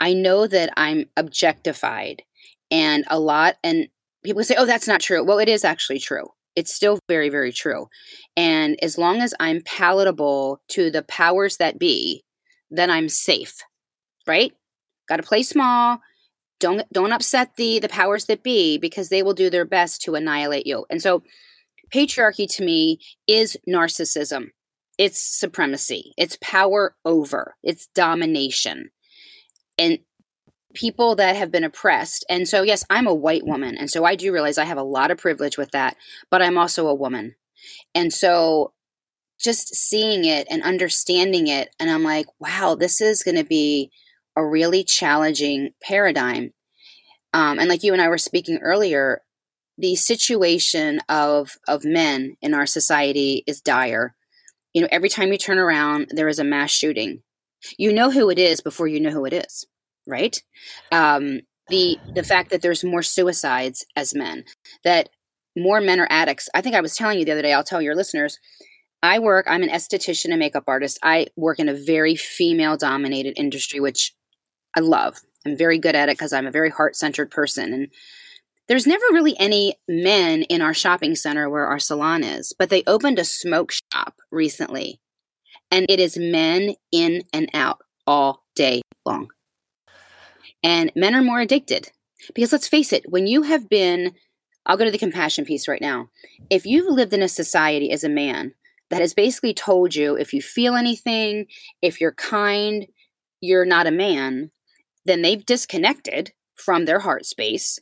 I 0.00 0.12
know 0.12 0.46
that 0.46 0.70
I'm 0.76 1.06
objectified 1.16 2.22
and 2.70 3.04
a 3.08 3.18
lot, 3.18 3.56
and 3.64 3.88
people 4.24 4.44
say, 4.44 4.54
oh, 4.56 4.66
that's 4.66 4.88
not 4.88 5.00
true. 5.00 5.24
Well, 5.24 5.38
it 5.38 5.48
is 5.48 5.64
actually 5.64 5.98
true 5.98 6.28
it's 6.56 6.74
still 6.74 6.98
very, 7.08 7.28
very 7.28 7.52
true. 7.52 7.88
And 8.36 8.76
as 8.82 8.98
long 8.98 9.20
as 9.20 9.34
I'm 9.40 9.62
palatable 9.62 10.60
to 10.68 10.90
the 10.90 11.02
powers 11.02 11.56
that 11.58 11.78
be, 11.78 12.24
then 12.70 12.90
I'm 12.90 13.08
safe, 13.08 13.62
right? 14.26 14.52
Got 15.08 15.16
to 15.16 15.22
play 15.22 15.42
small. 15.42 16.00
Don't 16.58 16.82
don't 16.92 17.12
upset 17.12 17.56
the 17.56 17.78
the 17.78 17.88
powers 17.88 18.26
that 18.26 18.42
be 18.42 18.78
because 18.78 19.08
they 19.08 19.22
will 19.22 19.32
do 19.32 19.48
their 19.48 19.64
best 19.64 20.02
to 20.02 20.14
annihilate 20.14 20.66
you. 20.66 20.84
And 20.90 21.00
so, 21.00 21.22
patriarchy 21.92 22.46
to 22.56 22.64
me 22.64 22.98
is 23.26 23.56
narcissism. 23.68 24.50
It's 25.00 25.18
supremacy. 25.18 26.12
It's 26.18 26.36
power 26.42 26.94
over. 27.06 27.56
It's 27.62 27.86
domination. 27.94 28.90
And 29.78 30.00
people 30.74 31.16
that 31.16 31.36
have 31.36 31.50
been 31.50 31.64
oppressed. 31.64 32.22
And 32.28 32.46
so, 32.46 32.60
yes, 32.60 32.84
I'm 32.90 33.06
a 33.06 33.14
white 33.14 33.46
woman. 33.46 33.78
And 33.78 33.90
so 33.90 34.04
I 34.04 34.14
do 34.14 34.30
realize 34.30 34.58
I 34.58 34.66
have 34.66 34.76
a 34.76 34.82
lot 34.82 35.10
of 35.10 35.16
privilege 35.16 35.56
with 35.56 35.70
that, 35.70 35.96
but 36.30 36.42
I'm 36.42 36.58
also 36.58 36.86
a 36.86 36.94
woman. 36.94 37.34
And 37.94 38.12
so 38.12 38.74
just 39.40 39.74
seeing 39.74 40.26
it 40.26 40.46
and 40.50 40.62
understanding 40.62 41.46
it, 41.46 41.74
and 41.80 41.90
I'm 41.90 42.04
like, 42.04 42.26
wow, 42.38 42.76
this 42.78 43.00
is 43.00 43.22
going 43.22 43.38
to 43.38 43.44
be 43.44 43.90
a 44.36 44.46
really 44.46 44.84
challenging 44.84 45.70
paradigm. 45.82 46.52
Um, 47.32 47.58
and 47.58 47.70
like 47.70 47.82
you 47.82 47.94
and 47.94 48.02
I 48.02 48.08
were 48.08 48.18
speaking 48.18 48.58
earlier, 48.58 49.22
the 49.78 49.96
situation 49.96 51.00
of 51.08 51.56
of 51.66 51.86
men 51.86 52.36
in 52.42 52.52
our 52.52 52.66
society 52.66 53.44
is 53.46 53.62
dire. 53.62 54.14
You 54.72 54.82
know, 54.82 54.88
every 54.90 55.08
time 55.08 55.32
you 55.32 55.38
turn 55.38 55.58
around, 55.58 56.08
there 56.10 56.28
is 56.28 56.38
a 56.38 56.44
mass 56.44 56.70
shooting. 56.70 57.22
You 57.76 57.92
know 57.92 58.10
who 58.10 58.30
it 58.30 58.38
is 58.38 58.60
before 58.60 58.86
you 58.88 59.00
know 59.00 59.10
who 59.10 59.24
it 59.24 59.32
is 59.32 59.66
right? 60.06 60.42
Um, 60.92 61.40
the 61.68 61.98
the 62.14 62.22
fact 62.22 62.50
that 62.50 62.62
there's 62.62 62.84
more 62.84 63.02
suicides 63.02 63.86
as 63.96 64.14
men, 64.14 64.44
that 64.84 65.08
more 65.56 65.80
men 65.80 66.00
are 66.00 66.08
addicts. 66.10 66.48
I 66.54 66.60
think 66.60 66.74
I 66.74 66.80
was 66.80 66.96
telling 66.96 67.18
you 67.18 67.24
the 67.24 67.32
other 67.32 67.42
day. 67.42 67.52
I'll 67.52 67.64
tell 67.64 67.82
your 67.82 67.94
listeners. 67.94 68.38
I 69.02 69.18
work. 69.18 69.46
I'm 69.48 69.62
an 69.62 69.70
esthetician 69.70 70.26
and 70.26 70.38
makeup 70.38 70.64
artist. 70.66 70.98
I 71.02 71.28
work 71.36 71.58
in 71.58 71.68
a 71.68 71.74
very 71.74 72.16
female 72.16 72.76
dominated 72.76 73.38
industry, 73.38 73.80
which 73.80 74.14
I 74.76 74.80
love. 74.80 75.20
I'm 75.46 75.56
very 75.56 75.78
good 75.78 75.94
at 75.94 76.10
it 76.10 76.18
because 76.18 76.34
I'm 76.34 76.46
a 76.46 76.50
very 76.50 76.68
heart 76.68 76.96
centered 76.96 77.30
person. 77.30 77.72
And 77.72 77.88
there's 78.70 78.86
never 78.86 79.04
really 79.10 79.36
any 79.40 79.74
men 79.88 80.42
in 80.42 80.62
our 80.62 80.72
shopping 80.72 81.16
center 81.16 81.50
where 81.50 81.66
our 81.66 81.80
salon 81.80 82.22
is, 82.22 82.52
but 82.56 82.70
they 82.70 82.84
opened 82.86 83.18
a 83.18 83.24
smoke 83.24 83.72
shop 83.72 84.14
recently, 84.30 85.00
and 85.72 85.86
it 85.88 85.98
is 85.98 86.16
men 86.16 86.76
in 86.92 87.24
and 87.32 87.50
out 87.52 87.80
all 88.06 88.44
day 88.54 88.82
long. 89.04 89.28
And 90.62 90.92
men 90.94 91.16
are 91.16 91.22
more 91.22 91.40
addicted. 91.40 91.90
Because 92.32 92.52
let's 92.52 92.68
face 92.68 92.92
it, 92.92 93.02
when 93.08 93.26
you 93.26 93.42
have 93.42 93.68
been, 93.68 94.12
I'll 94.64 94.76
go 94.76 94.84
to 94.84 94.90
the 94.92 94.98
compassion 94.98 95.44
piece 95.44 95.66
right 95.66 95.80
now. 95.80 96.10
If 96.48 96.64
you've 96.64 96.94
lived 96.94 97.12
in 97.12 97.22
a 97.22 97.28
society 97.28 97.90
as 97.90 98.04
a 98.04 98.08
man 98.08 98.54
that 98.90 99.00
has 99.00 99.14
basically 99.14 99.52
told 99.52 99.96
you 99.96 100.16
if 100.16 100.32
you 100.32 100.40
feel 100.40 100.76
anything, 100.76 101.46
if 101.82 102.00
you're 102.00 102.12
kind, 102.12 102.86
you're 103.40 103.66
not 103.66 103.88
a 103.88 103.90
man, 103.90 104.52
then 105.06 105.22
they've 105.22 105.44
disconnected 105.44 106.30
from 106.54 106.84
their 106.84 107.00
heart 107.00 107.26
space. 107.26 107.80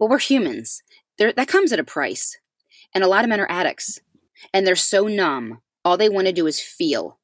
But 0.00 0.08
we're 0.08 0.18
humans. 0.18 0.82
That 1.18 1.46
comes 1.46 1.72
at 1.72 1.78
a 1.78 1.84
price. 1.84 2.36
And 2.92 3.04
a 3.04 3.08
lot 3.08 3.22
of 3.22 3.28
men 3.28 3.38
are 3.38 3.50
addicts 3.50 4.00
and 4.52 4.66
they're 4.66 4.74
so 4.74 5.06
numb. 5.06 5.60
All 5.84 5.96
they 5.96 6.08
want 6.08 6.26
to 6.26 6.32
do 6.32 6.46
is 6.46 6.60
feel. 6.60 7.18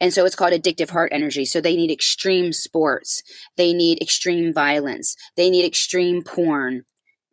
And 0.00 0.12
so 0.12 0.24
it's 0.24 0.34
called 0.34 0.52
addictive 0.52 0.90
heart 0.90 1.12
energy. 1.12 1.44
So 1.44 1.60
they 1.60 1.76
need 1.76 1.90
extreme 1.90 2.52
sports, 2.52 3.22
they 3.56 3.72
need 3.72 4.02
extreme 4.02 4.52
violence, 4.52 5.16
they 5.36 5.50
need 5.50 5.64
extreme 5.64 6.22
porn 6.22 6.84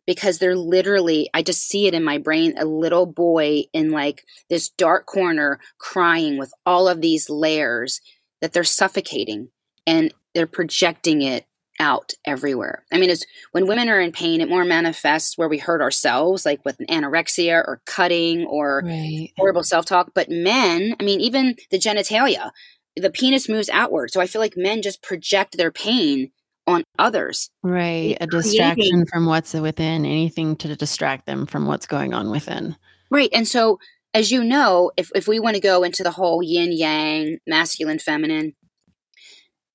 because 0.06 0.38
they're 0.38 0.56
literally, 0.56 1.30
I 1.32 1.42
just 1.42 1.66
see 1.66 1.86
it 1.86 1.94
in 1.94 2.04
my 2.04 2.18
brain 2.18 2.54
a 2.58 2.66
little 2.66 3.06
boy 3.06 3.64
in 3.72 3.90
like 3.90 4.24
this 4.50 4.68
dark 4.68 5.06
corner 5.06 5.58
crying 5.78 6.38
with 6.38 6.52
all 6.66 6.88
of 6.88 7.00
these 7.00 7.30
layers 7.30 8.00
that 8.42 8.52
they're 8.52 8.64
suffocating 8.64 9.48
and 9.86 10.12
they're 10.34 10.46
projecting 10.46 11.22
it 11.22 11.46
out 11.80 12.12
everywhere. 12.24 12.84
I 12.92 12.98
mean, 12.98 13.10
it's 13.10 13.26
when 13.52 13.66
women 13.66 13.88
are 13.88 14.00
in 14.00 14.12
pain, 14.12 14.40
it 14.40 14.48
more 14.48 14.64
manifests 14.64 15.36
where 15.36 15.48
we 15.48 15.58
hurt 15.58 15.82
ourselves, 15.82 16.46
like 16.46 16.64
with 16.64 16.78
anorexia 16.88 17.54
or 17.54 17.80
cutting 17.86 18.44
or 18.46 18.82
right. 18.84 19.30
horrible 19.36 19.64
self 19.64 19.86
talk. 19.86 20.12
But 20.14 20.30
men, 20.30 20.94
I 21.00 21.04
mean, 21.04 21.20
even 21.20 21.56
the 21.70 21.78
genitalia, 21.78 22.50
the 22.96 23.10
penis 23.10 23.48
moves 23.48 23.68
outward. 23.70 24.12
So 24.12 24.20
I 24.20 24.26
feel 24.26 24.40
like 24.40 24.56
men 24.56 24.82
just 24.82 25.02
project 25.02 25.56
their 25.56 25.72
pain 25.72 26.30
on 26.66 26.84
others. 26.98 27.50
Right. 27.62 28.16
A 28.20 28.26
distraction 28.26 29.04
from 29.06 29.26
what's 29.26 29.52
within, 29.52 30.06
anything 30.06 30.56
to 30.56 30.74
distract 30.76 31.26
them 31.26 31.46
from 31.46 31.66
what's 31.66 31.86
going 31.86 32.14
on 32.14 32.30
within. 32.30 32.76
Right. 33.10 33.30
And 33.32 33.46
so, 33.46 33.78
as 34.14 34.30
you 34.30 34.44
know, 34.44 34.92
if, 34.96 35.10
if 35.14 35.28
we 35.28 35.40
want 35.40 35.56
to 35.56 35.60
go 35.60 35.82
into 35.82 36.02
the 36.02 36.10
whole 36.10 36.42
yin 36.42 36.72
yang, 36.72 37.38
masculine, 37.46 37.98
feminine, 37.98 38.54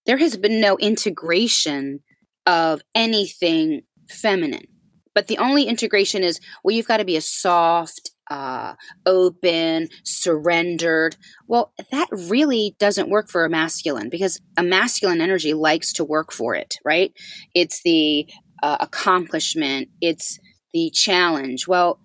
there 0.10 0.18
has 0.18 0.36
been 0.36 0.60
no 0.60 0.76
integration 0.80 2.00
of 2.48 2.82
anything 2.96 3.84
feminine. 4.10 4.66
But 5.14 5.28
the 5.28 5.38
only 5.38 5.66
integration 5.66 6.24
is, 6.24 6.40
well, 6.64 6.76
you've 6.76 6.88
got 6.88 6.98
to 6.98 7.06
be 7.06 7.16
a 7.16 7.22
soft, 7.22 8.10
uh, 8.32 8.74
open, 9.06 9.90
surrendered. 10.04 11.16
Well, 11.48 11.74
that 11.92 12.08
really 12.12 12.76
doesn't 12.80 13.12
work 13.12 13.30
for 13.30 13.46
a 13.46 13.52
masculine 13.52 14.10
because 14.10 14.42
a 14.58 14.64
masculine 14.64 15.22
energy 15.22 15.54
likes 15.54 15.94
to 15.94 16.04
work 16.04 16.32
for 16.32 16.56
it, 16.56 16.78
right? 16.84 17.14
It's 17.54 17.84
the 17.84 18.28
uh, 18.64 18.78
accomplishment, 18.80 19.90
it's 20.02 20.40
the 20.74 20.90
challenge. 20.90 21.68
Well, 21.68 22.00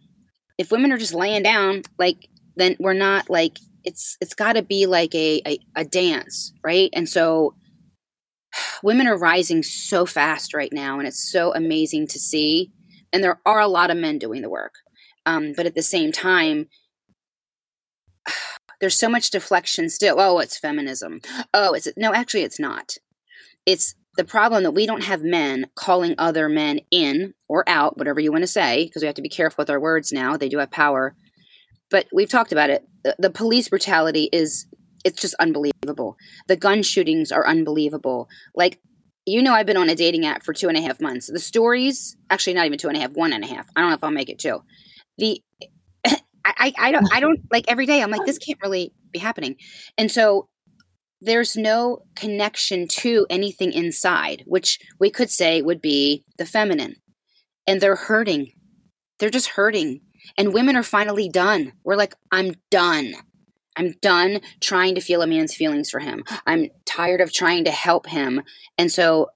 if 0.58 0.70
women 0.70 0.92
are 0.92 0.98
just 0.98 1.14
laying 1.14 1.42
down, 1.42 1.84
like, 1.98 2.28
then 2.56 2.76
we're 2.78 2.92
not 2.92 3.30
like, 3.30 3.56
it's 3.82 4.18
it's 4.20 4.34
got 4.34 4.54
to 4.54 4.62
be 4.62 4.84
like 4.84 5.14
a, 5.14 5.40
a 5.46 5.58
a 5.76 5.84
dance, 5.86 6.52
right? 6.62 6.90
And 6.92 7.08
so 7.08 7.54
women 8.82 9.06
are 9.06 9.18
rising 9.18 9.62
so 9.62 10.06
fast 10.06 10.54
right 10.54 10.72
now 10.72 10.98
and 10.98 11.08
it's 11.08 11.30
so 11.30 11.54
amazing 11.54 12.06
to 12.08 12.18
see. 12.18 12.70
And 13.12 13.22
there 13.22 13.40
are 13.46 13.60
a 13.60 13.68
lot 13.68 13.90
of 13.90 13.96
men 13.96 14.18
doing 14.18 14.42
the 14.42 14.50
work 14.50 14.74
um, 15.26 15.52
but 15.56 15.66
at 15.66 15.74
the 15.74 15.82
same 15.82 16.12
time 16.12 16.68
there's 18.80 18.98
so 18.98 19.08
much 19.08 19.30
deflection 19.30 19.88
still. 19.88 20.16
Oh 20.18 20.38
it's 20.38 20.58
feminism. 20.58 21.20
Oh 21.52 21.72
it's 21.74 21.88
no 21.96 22.12
actually 22.12 22.42
it's 22.42 22.60
not. 22.60 22.96
It's 23.66 23.94
the 24.16 24.24
problem 24.24 24.62
that 24.62 24.72
we 24.72 24.86
don't 24.86 25.04
have 25.04 25.22
men 25.22 25.66
calling 25.74 26.14
other 26.18 26.48
men 26.48 26.80
in 26.90 27.34
or 27.48 27.68
out 27.68 27.98
whatever 27.98 28.20
you 28.20 28.30
want 28.30 28.42
to 28.42 28.48
say 28.48 28.84
because 28.84 29.02
we 29.02 29.06
have 29.06 29.16
to 29.16 29.22
be 29.22 29.28
careful 29.28 29.62
with 29.62 29.70
our 29.70 29.80
words 29.80 30.12
now 30.12 30.36
they 30.36 30.48
do 30.48 30.58
have 30.58 30.70
power. 30.70 31.14
But 31.90 32.06
we've 32.12 32.30
talked 32.30 32.52
about 32.52 32.70
it. 32.70 32.86
The, 33.04 33.14
the 33.18 33.30
police 33.30 33.68
brutality 33.68 34.28
is 34.32 34.66
it's 35.04 35.20
just 35.20 35.34
unbelievable. 35.38 36.16
The 36.48 36.56
gun 36.56 36.82
shootings 36.82 37.30
are 37.30 37.46
unbelievable. 37.46 38.28
Like, 38.54 38.80
you 39.26 39.42
know, 39.42 39.54
I've 39.54 39.66
been 39.66 39.76
on 39.76 39.88
a 39.88 39.94
dating 39.94 40.26
app 40.26 40.42
for 40.42 40.52
two 40.52 40.68
and 40.68 40.76
a 40.76 40.80
half 40.80 41.00
months. 41.00 41.30
The 41.30 41.38
stories, 41.38 42.16
actually, 42.30 42.54
not 42.54 42.66
even 42.66 42.78
two 42.78 42.88
and 42.88 42.96
a 42.96 43.00
half, 43.00 43.12
one 43.12 43.32
and 43.32 43.44
a 43.44 43.46
half. 43.46 43.68
I 43.76 43.80
don't 43.80 43.90
know 43.90 43.96
if 43.96 44.04
I'll 44.04 44.10
make 44.10 44.28
it 44.28 44.38
two. 44.38 44.62
The, 45.18 45.42
I, 46.06 46.14
I, 46.44 46.72
I 46.78 46.92
don't, 46.92 47.06
I 47.12 47.20
don't 47.20 47.40
like 47.50 47.64
every 47.68 47.86
day. 47.86 48.02
I'm 48.02 48.10
like, 48.10 48.26
this 48.26 48.38
can't 48.38 48.58
really 48.62 48.92
be 49.12 49.18
happening, 49.18 49.56
and 49.96 50.10
so 50.10 50.48
there's 51.20 51.56
no 51.56 52.00
connection 52.16 52.86
to 52.86 53.26
anything 53.30 53.72
inside, 53.72 54.42
which 54.46 54.78
we 55.00 55.10
could 55.10 55.30
say 55.30 55.62
would 55.62 55.80
be 55.80 56.24
the 56.36 56.44
feminine, 56.44 56.96
and 57.66 57.80
they're 57.80 57.96
hurting. 57.96 58.52
They're 59.18 59.30
just 59.30 59.48
hurting, 59.50 60.00
and 60.36 60.52
women 60.52 60.76
are 60.76 60.82
finally 60.82 61.30
done. 61.30 61.72
We're 61.82 61.96
like, 61.96 62.14
I'm 62.30 62.54
done. 62.70 63.14
I'm 63.76 63.94
done 64.00 64.40
trying 64.60 64.94
to 64.94 65.00
feel 65.00 65.22
a 65.22 65.26
man's 65.26 65.54
feelings 65.54 65.90
for 65.90 66.00
him. 66.00 66.24
I'm 66.46 66.70
tired 66.86 67.20
of 67.20 67.32
trying 67.32 67.64
to 67.64 67.70
help 67.70 68.06
him. 68.06 68.42
And 68.78 68.90
so 68.90 69.28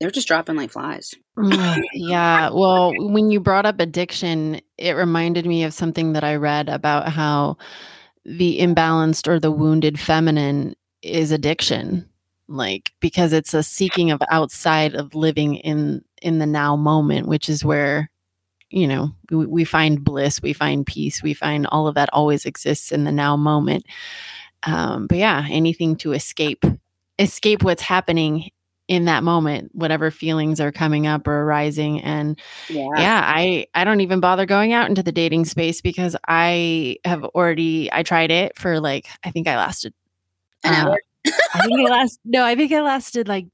they're 0.00 0.10
just 0.10 0.28
dropping 0.28 0.56
like 0.56 0.70
flies. 0.70 1.14
Mm, 1.38 1.82
yeah. 1.94 2.50
Well, 2.50 2.92
when 2.96 3.30
you 3.30 3.40
brought 3.40 3.66
up 3.66 3.78
addiction, 3.78 4.60
it 4.76 4.92
reminded 4.92 5.46
me 5.46 5.64
of 5.64 5.74
something 5.74 6.14
that 6.14 6.24
I 6.24 6.36
read 6.36 6.68
about 6.68 7.08
how 7.08 7.56
the 8.24 8.58
imbalanced 8.60 9.28
or 9.28 9.38
the 9.38 9.52
wounded 9.52 9.98
feminine 10.00 10.74
is 11.02 11.30
addiction. 11.30 12.08
Like 12.48 12.90
because 13.00 13.32
it's 13.32 13.54
a 13.54 13.62
seeking 13.62 14.10
of 14.10 14.20
outside 14.30 14.94
of 14.94 15.14
living 15.14 15.54
in 15.54 16.02
in 16.20 16.38
the 16.38 16.46
now 16.46 16.76
moment, 16.76 17.26
which 17.26 17.48
is 17.48 17.64
where 17.64 18.10
you 18.72 18.86
know 18.86 19.10
we, 19.30 19.46
we, 19.46 19.64
find 19.64 20.02
bliss 20.02 20.40
we 20.42 20.52
find 20.52 20.86
peace 20.86 21.22
we 21.22 21.34
find 21.34 21.66
all 21.66 21.86
of 21.86 21.94
that 21.94 22.08
always 22.12 22.44
exists 22.44 22.90
in 22.90 23.04
the 23.04 23.12
now 23.12 23.36
moment. 23.36 23.84
Um, 24.64 25.06
but 25.06 25.18
yeah 25.18 25.46
anything 25.50 25.96
to 25.96 26.12
escape 26.12 26.64
escape 27.18 27.62
what's 27.62 27.82
happening 27.82 28.50
in 28.88 29.04
that 29.04 29.22
moment 29.22 29.70
whatever 29.74 30.10
feelings 30.10 30.60
are 30.60 30.72
coming 30.72 31.06
up 31.06 31.26
or 31.26 31.42
arising. 31.42 32.00
And 32.00 32.38
yeah. 32.68 32.88
yeah 32.96 33.22
i 33.24 33.66
i 33.74 33.84
don't 33.84 34.00
even 34.00 34.20
bother 34.20 34.46
going 34.46 34.72
out 34.72 34.88
into 34.88 35.02
the 35.02 35.12
dating 35.12 35.44
space 35.44 35.80
because 35.80 36.16
i 36.26 36.96
have 37.04 37.24
already 37.24 37.92
i 37.92 38.02
tried 38.02 38.30
it 38.30 38.58
for 38.58 38.80
like 38.80 39.06
i 39.24 39.30
think 39.30 39.46
i 39.46 39.56
lasted 39.56 39.94
an 40.64 40.74
uh, 40.74 40.88
hour. 40.90 40.98
I 41.54 41.66
think 41.66 41.88
i 41.88 41.92
last 41.92 42.20
no 42.24 42.44
i 42.44 42.54
think 42.54 42.72
i 42.72 42.80
lasted 42.80 43.28
like 43.28 43.46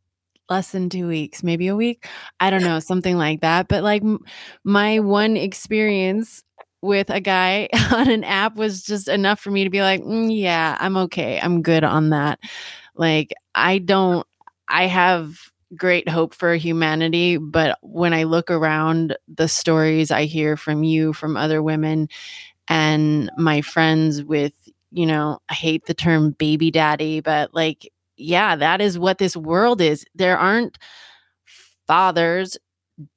less 0.51 0.73
than 0.73 0.89
two 0.89 1.09
weeks, 1.09 1.43
maybe 1.43 1.69
a 1.69 1.77
week. 1.77 2.07
I 2.41 2.51
don't 2.51 2.63
know, 2.63 2.81
something 2.81 3.17
like 3.17 3.41
that. 3.43 3.69
But 3.69 3.83
like 3.85 4.03
m- 4.03 4.25
my 4.65 4.99
one 5.01 5.37
experience 5.37 6.43
with 6.83 7.11
a 7.11 7.21
guy 7.21 7.69
on 7.93 8.09
an 8.11 8.25
app 8.25 8.57
was 8.57 8.83
just 8.83 9.09
enough 9.09 9.41
for 9.41 9.51
me 9.51 9.65
to 9.65 9.71
be 9.71 9.83
like, 9.83 10.03
mm, 10.03 10.29
yeah, 10.35 10.77
I'm 10.81 10.97
okay. 10.97 11.41
I'm 11.41 11.63
good 11.63 11.85
on 11.85 12.11
that. 12.11 12.39
Like, 12.95 13.33
I 13.55 13.79
don't, 13.79 14.27
I 14.69 14.87
have 14.87 15.39
great 15.77 16.09
hope 16.09 16.35
for 16.35 16.55
humanity. 16.55 17.37
But 17.37 17.79
when 17.83 18.13
I 18.15 18.25
look 18.25 18.51
around 18.51 19.17
the 19.35 19.49
stories 19.49 20.11
I 20.11 20.25
hear 20.25 20.57
from 20.57 20.83
you, 20.85 21.13
from 21.13 21.37
other 21.37 21.63
women, 21.63 22.09
and 22.69 23.31
my 23.37 23.61
friends 23.63 24.23
with, 24.23 24.53
you 24.91 25.07
know, 25.07 25.39
I 25.49 25.55
hate 25.55 25.87
the 25.87 25.95
term 25.95 26.33
baby 26.33 26.71
daddy, 26.71 27.21
but 27.21 27.55
like 27.55 27.91
yeah, 28.19 28.57
that 28.57 28.81
is 28.81 28.99
what 28.99 29.19
this 29.19 29.37
world 29.37 29.81
is. 29.81 30.05
There 30.15 30.39
aren't 30.39 30.77
fathers, 31.87 32.57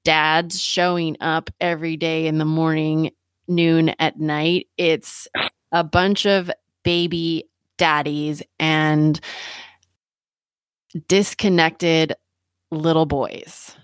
dads 0.04 0.60
showing 0.60 1.18
up 1.22 1.50
every 1.60 1.98
day 1.98 2.28
in 2.28 2.38
the 2.38 2.46
morning, 2.46 3.12
noon, 3.48 3.90
at 4.00 4.20
night. 4.20 4.68
It's 4.78 5.28
a 5.72 5.84
bunch 5.84 6.26
of 6.26 6.52
baby 6.84 7.46
daddies 7.78 8.44
and 8.60 9.20
disconnected 11.08 12.14
little 12.70 13.06
boys. 13.06 13.76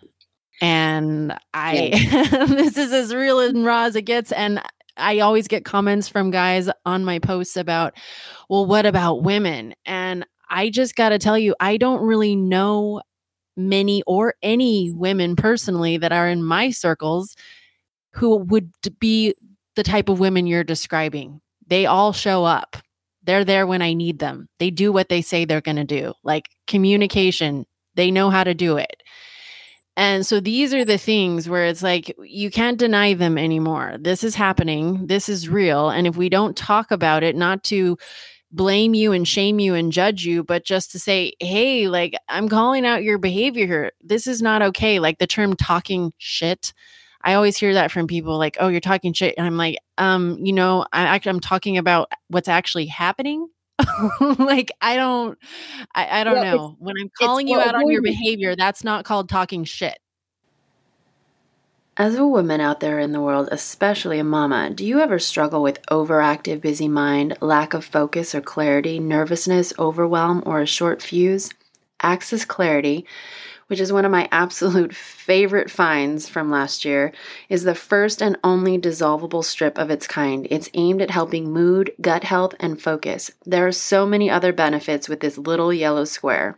And 0.61 1.37
I, 1.53 1.91
yeah. 1.93 2.45
this 2.45 2.77
is 2.77 2.91
as 2.91 3.13
real 3.13 3.39
and 3.39 3.65
raw 3.65 3.83
as 3.83 3.95
it 3.95 4.03
gets. 4.03 4.31
And 4.31 4.61
I 4.97 5.19
always 5.19 5.47
get 5.47 5.65
comments 5.65 6.07
from 6.07 6.31
guys 6.31 6.69
on 6.85 7.05
my 7.05 7.19
posts 7.19 7.57
about, 7.57 7.93
well, 8.49 8.65
what 8.65 8.85
about 8.85 9.23
women? 9.23 9.75
And 9.85 10.25
I 10.49 10.69
just 10.69 10.95
got 10.95 11.09
to 11.09 11.19
tell 11.19 11.37
you, 11.37 11.55
I 11.59 11.77
don't 11.77 12.01
really 12.01 12.35
know 12.35 13.01
many 13.55 14.03
or 14.05 14.35
any 14.41 14.91
women 14.91 15.35
personally 15.35 15.97
that 15.97 16.11
are 16.11 16.29
in 16.29 16.43
my 16.43 16.69
circles 16.69 17.35
who 18.13 18.37
would 18.37 18.71
be 18.99 19.33
the 19.75 19.83
type 19.83 20.09
of 20.09 20.19
women 20.19 20.47
you're 20.47 20.63
describing. 20.63 21.41
They 21.67 21.85
all 21.85 22.13
show 22.13 22.45
up. 22.45 22.77
They're 23.23 23.45
there 23.45 23.67
when 23.67 23.81
I 23.81 23.93
need 23.93 24.19
them. 24.19 24.47
They 24.59 24.69
do 24.69 24.91
what 24.91 25.09
they 25.09 25.21
say 25.21 25.43
they're 25.43 25.59
going 25.61 25.77
to 25.77 25.83
do, 25.83 26.13
like 26.23 26.49
communication. 26.65 27.65
They 27.95 28.09
know 28.09 28.29
how 28.29 28.43
to 28.43 28.53
do 28.53 28.77
it. 28.77 29.03
And 29.97 30.25
so 30.25 30.39
these 30.39 30.75
are 30.75 30.85
the 30.85 30.99
things 30.99 31.49
where 31.49 31.65
it's 31.65 31.81
like 31.81 32.15
you 32.23 32.51
can't 32.51 32.77
deny 32.77 33.15
them 33.15 33.37
anymore. 33.37 33.97
This 33.99 34.23
is 34.23 34.35
happening. 34.35 35.07
This 35.07 35.27
is 35.27 35.49
real. 35.49 35.89
And 35.89 36.05
if 36.05 36.15
we 36.15 36.29
don't 36.29 36.55
talk 36.55 36.91
about 36.91 37.23
it, 37.23 37.35
not 37.35 37.63
to 37.65 37.97
blame 38.51 38.93
you 38.93 39.11
and 39.11 39.27
shame 39.27 39.59
you 39.59 39.73
and 39.73 39.91
judge 39.91 40.25
you, 40.25 40.43
but 40.43 40.65
just 40.65 40.91
to 40.91 40.99
say, 40.99 41.33
hey, 41.39 41.87
like 41.87 42.15
I'm 42.29 42.49
calling 42.49 42.85
out 42.85 43.03
your 43.03 43.17
behavior 43.17 43.67
here. 43.67 43.91
This 44.01 44.27
is 44.27 44.41
not 44.41 44.61
okay. 44.61 44.99
Like 44.99 45.19
the 45.19 45.27
term 45.27 45.55
talking 45.55 46.13
shit. 46.17 46.73
I 47.21 47.33
always 47.33 47.57
hear 47.57 47.73
that 47.73 47.91
from 47.91 48.07
people 48.07 48.37
like, 48.37 48.57
oh, 48.59 48.67
you're 48.69 48.79
talking 48.79 49.11
shit. 49.11 49.35
And 49.37 49.45
I'm 49.45 49.57
like, 49.57 49.77
um, 49.97 50.37
you 50.41 50.53
know, 50.53 50.85
I, 50.93 51.19
I'm 51.25 51.39
talking 51.39 51.77
about 51.77 52.11
what's 52.29 52.47
actually 52.47 52.85
happening. 52.85 53.47
like 54.39 54.71
I 54.81 54.95
don't 54.95 55.37
I, 55.93 56.21
I 56.21 56.23
don't 56.23 56.37
yeah, 56.37 56.53
know. 56.53 56.75
When 56.79 56.95
I'm 56.99 57.11
calling 57.19 57.47
you 57.47 57.59
out 57.59 57.75
on 57.75 57.91
your 57.91 58.01
behavior, 58.01 58.55
that's 58.55 58.83
not 58.83 59.05
called 59.05 59.29
talking 59.29 59.65
shit. 59.65 59.99
As 61.99 62.13
a 62.13 62.27
woman 62.27 62.61
out 62.61 62.79
there 62.79 62.99
in 62.99 63.11
the 63.11 63.21
world, 63.21 63.49
especially 63.51 64.19
a 64.19 64.23
mama, 64.23 64.69
do 64.69 64.85
you 64.85 64.99
ever 64.99 65.17
struggle 65.17 65.63
with 65.63 65.83
overactive, 65.87 66.61
busy 66.61 66.87
mind, 66.87 67.35
lack 67.41 67.73
of 67.73 67.83
focus 67.83 68.35
or 68.35 68.41
clarity, 68.41 68.99
nervousness, 68.99 69.73
overwhelm, 69.79 70.43
or 70.45 70.61
a 70.61 70.67
short 70.67 71.01
fuse? 71.01 71.49
Access 71.99 72.45
Clarity 72.45 73.07
which 73.67 73.79
is 73.81 73.91
one 73.91 74.05
of 74.05 74.11
my 74.11 74.27
absolute 74.31 74.95
favorite 74.95 75.69
finds 75.69 76.27
from 76.29 76.49
last 76.49 76.85
year, 76.85 77.11
is 77.49 77.63
the 77.63 77.75
first 77.75 78.21
and 78.21 78.37
only 78.43 78.77
dissolvable 78.77 79.43
strip 79.43 79.77
of 79.77 79.89
its 79.89 80.07
kind. 80.07 80.47
It's 80.49 80.69
aimed 80.73 81.01
at 81.01 81.11
helping 81.11 81.51
mood, 81.51 81.91
gut 81.99 82.23
health, 82.23 82.55
and 82.59 82.81
focus. 82.81 83.29
There 83.45 83.67
are 83.67 83.73
so 83.73 84.05
many 84.05 84.29
other 84.29 84.53
benefits 84.53 85.09
with 85.09 85.19
this 85.19 85.37
little 85.37 85.73
yellow 85.73 86.05
square. 86.05 86.57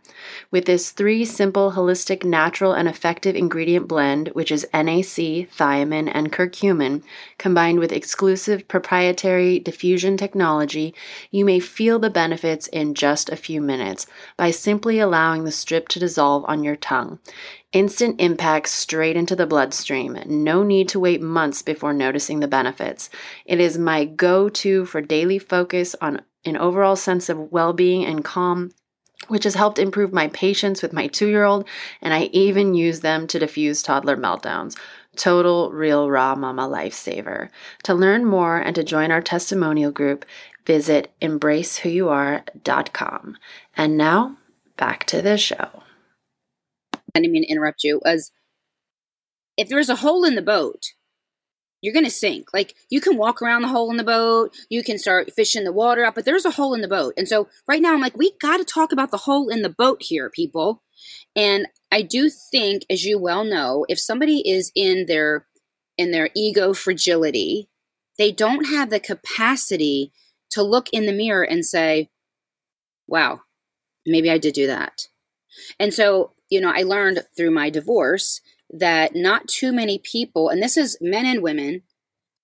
With 0.52 0.66
this 0.66 0.90
three 0.90 1.24
simple, 1.24 1.72
holistic, 1.72 2.24
natural, 2.24 2.72
and 2.72 2.86
effective 2.86 3.34
ingredient 3.34 3.88
blend, 3.88 4.28
which 4.28 4.52
is 4.52 4.66
NAC, 4.72 5.48
thiamine, 5.50 6.10
and 6.14 6.32
curcumin, 6.32 7.02
combined 7.38 7.80
with 7.80 7.92
exclusive 7.92 8.68
proprietary 8.68 9.58
diffusion 9.58 10.16
technology, 10.16 10.94
you 11.32 11.44
may 11.44 11.58
feel 11.58 11.98
the 11.98 12.10
benefits 12.10 12.68
in 12.68 12.94
just 12.94 13.28
a 13.30 13.36
few 13.36 13.60
minutes 13.60 14.06
by 14.36 14.50
simply 14.52 15.00
allowing 15.00 15.42
the 15.42 15.50
strip 15.50 15.88
to 15.88 15.98
dissolve 15.98 16.44
on 16.46 16.62
your 16.62 16.76
tongue 16.76 16.99
Instant 17.72 18.20
impact 18.20 18.68
straight 18.68 19.16
into 19.16 19.36
the 19.36 19.46
bloodstream. 19.46 20.18
No 20.26 20.62
need 20.62 20.88
to 20.90 21.00
wait 21.00 21.22
months 21.22 21.62
before 21.62 21.92
noticing 21.92 22.40
the 22.40 22.48
benefits. 22.48 23.10
It 23.44 23.60
is 23.60 23.78
my 23.78 24.04
go 24.04 24.48
to 24.48 24.84
for 24.84 25.00
daily 25.00 25.38
focus 25.38 25.94
on 26.00 26.22
an 26.44 26.56
overall 26.56 26.96
sense 26.96 27.28
of 27.28 27.52
well 27.52 27.72
being 27.72 28.04
and 28.04 28.24
calm 28.24 28.72
which 29.28 29.44
has 29.44 29.54
helped 29.54 29.78
improve 29.78 30.12
my 30.12 30.26
patience 30.28 30.82
with 30.82 30.92
my 30.92 31.06
two 31.06 31.28
year 31.28 31.44
old, 31.44 31.68
and 32.00 32.12
I 32.14 32.22
even 32.32 32.74
use 32.74 33.00
them 33.00 33.26
to 33.28 33.38
diffuse 33.38 33.82
toddler 33.82 34.16
meltdowns. 34.16 34.76
Total 35.16 35.70
Real 35.70 36.10
Raw 36.10 36.34
Mama 36.34 36.68
Lifesaver. 36.68 37.50
To 37.84 37.94
learn 37.94 38.24
more 38.24 38.58
and 38.58 38.74
to 38.76 38.82
join 38.82 39.10
our 39.10 39.20
testimonial 39.20 39.92
group, 39.92 40.24
visit 40.64 41.12
embracewhoyouare.com. 41.20 43.36
And 43.76 43.98
now, 43.98 44.38
back 44.76 45.04
to 45.06 45.20
the 45.20 45.36
show. 45.36 45.82
I 47.14 47.20
didn't 47.20 47.32
mean 47.32 47.42
to 47.42 47.50
interrupt 47.50 47.84
you. 47.84 48.00
As 48.04 48.30
if 49.56 49.68
there's 49.68 49.88
a 49.88 49.96
hole 49.96 50.24
in 50.24 50.34
the 50.34 50.42
boat, 50.42 50.92
you're 51.80 51.94
going 51.94 52.04
to 52.04 52.10
sink. 52.10 52.48
Like 52.52 52.74
you 52.90 53.00
can 53.00 53.16
walk 53.16 53.40
around 53.40 53.62
the 53.62 53.68
hole 53.68 53.90
in 53.90 53.96
the 53.96 54.04
boat, 54.04 54.54
you 54.68 54.82
can 54.82 54.98
start 54.98 55.32
fishing 55.32 55.64
the 55.64 55.72
water 55.72 56.04
up, 56.04 56.14
but 56.14 56.24
there's 56.24 56.44
a 56.44 56.50
hole 56.50 56.74
in 56.74 56.82
the 56.82 56.88
boat. 56.88 57.14
And 57.16 57.28
so 57.28 57.48
right 57.66 57.80
now 57.80 57.94
I'm 57.94 58.00
like, 58.00 58.16
we 58.16 58.32
got 58.40 58.58
to 58.58 58.64
talk 58.64 58.92
about 58.92 59.10
the 59.10 59.16
hole 59.18 59.48
in 59.48 59.62
the 59.62 59.70
boat 59.70 60.02
here, 60.02 60.30
people. 60.30 60.82
And 61.34 61.66
I 61.90 62.02
do 62.02 62.28
think, 62.28 62.84
as 62.90 63.04
you 63.04 63.18
well 63.18 63.44
know, 63.44 63.86
if 63.88 63.98
somebody 63.98 64.48
is 64.48 64.70
in 64.74 65.06
their 65.06 65.46
in 65.96 66.12
their 66.12 66.30
ego 66.34 66.72
fragility, 66.72 67.68
they 68.18 68.32
don't 68.32 68.66
have 68.66 68.90
the 68.90 69.00
capacity 69.00 70.12
to 70.50 70.62
look 70.62 70.88
in 70.92 71.06
the 71.06 71.12
mirror 71.12 71.42
and 71.42 71.64
say, 71.64 72.10
wow, 73.06 73.40
maybe 74.06 74.30
I 74.30 74.38
did 74.38 74.54
do 74.54 74.66
that. 74.66 75.08
And 75.78 75.92
so, 75.92 76.32
you 76.50 76.60
know, 76.60 76.72
I 76.74 76.82
learned 76.82 77.22
through 77.36 77.52
my 77.52 77.70
divorce 77.70 78.40
that 78.68 79.14
not 79.14 79.48
too 79.48 79.72
many 79.72 79.98
people, 79.98 80.48
and 80.48 80.62
this 80.62 80.76
is 80.76 80.98
men 81.00 81.26
and 81.26 81.42
women, 81.42 81.82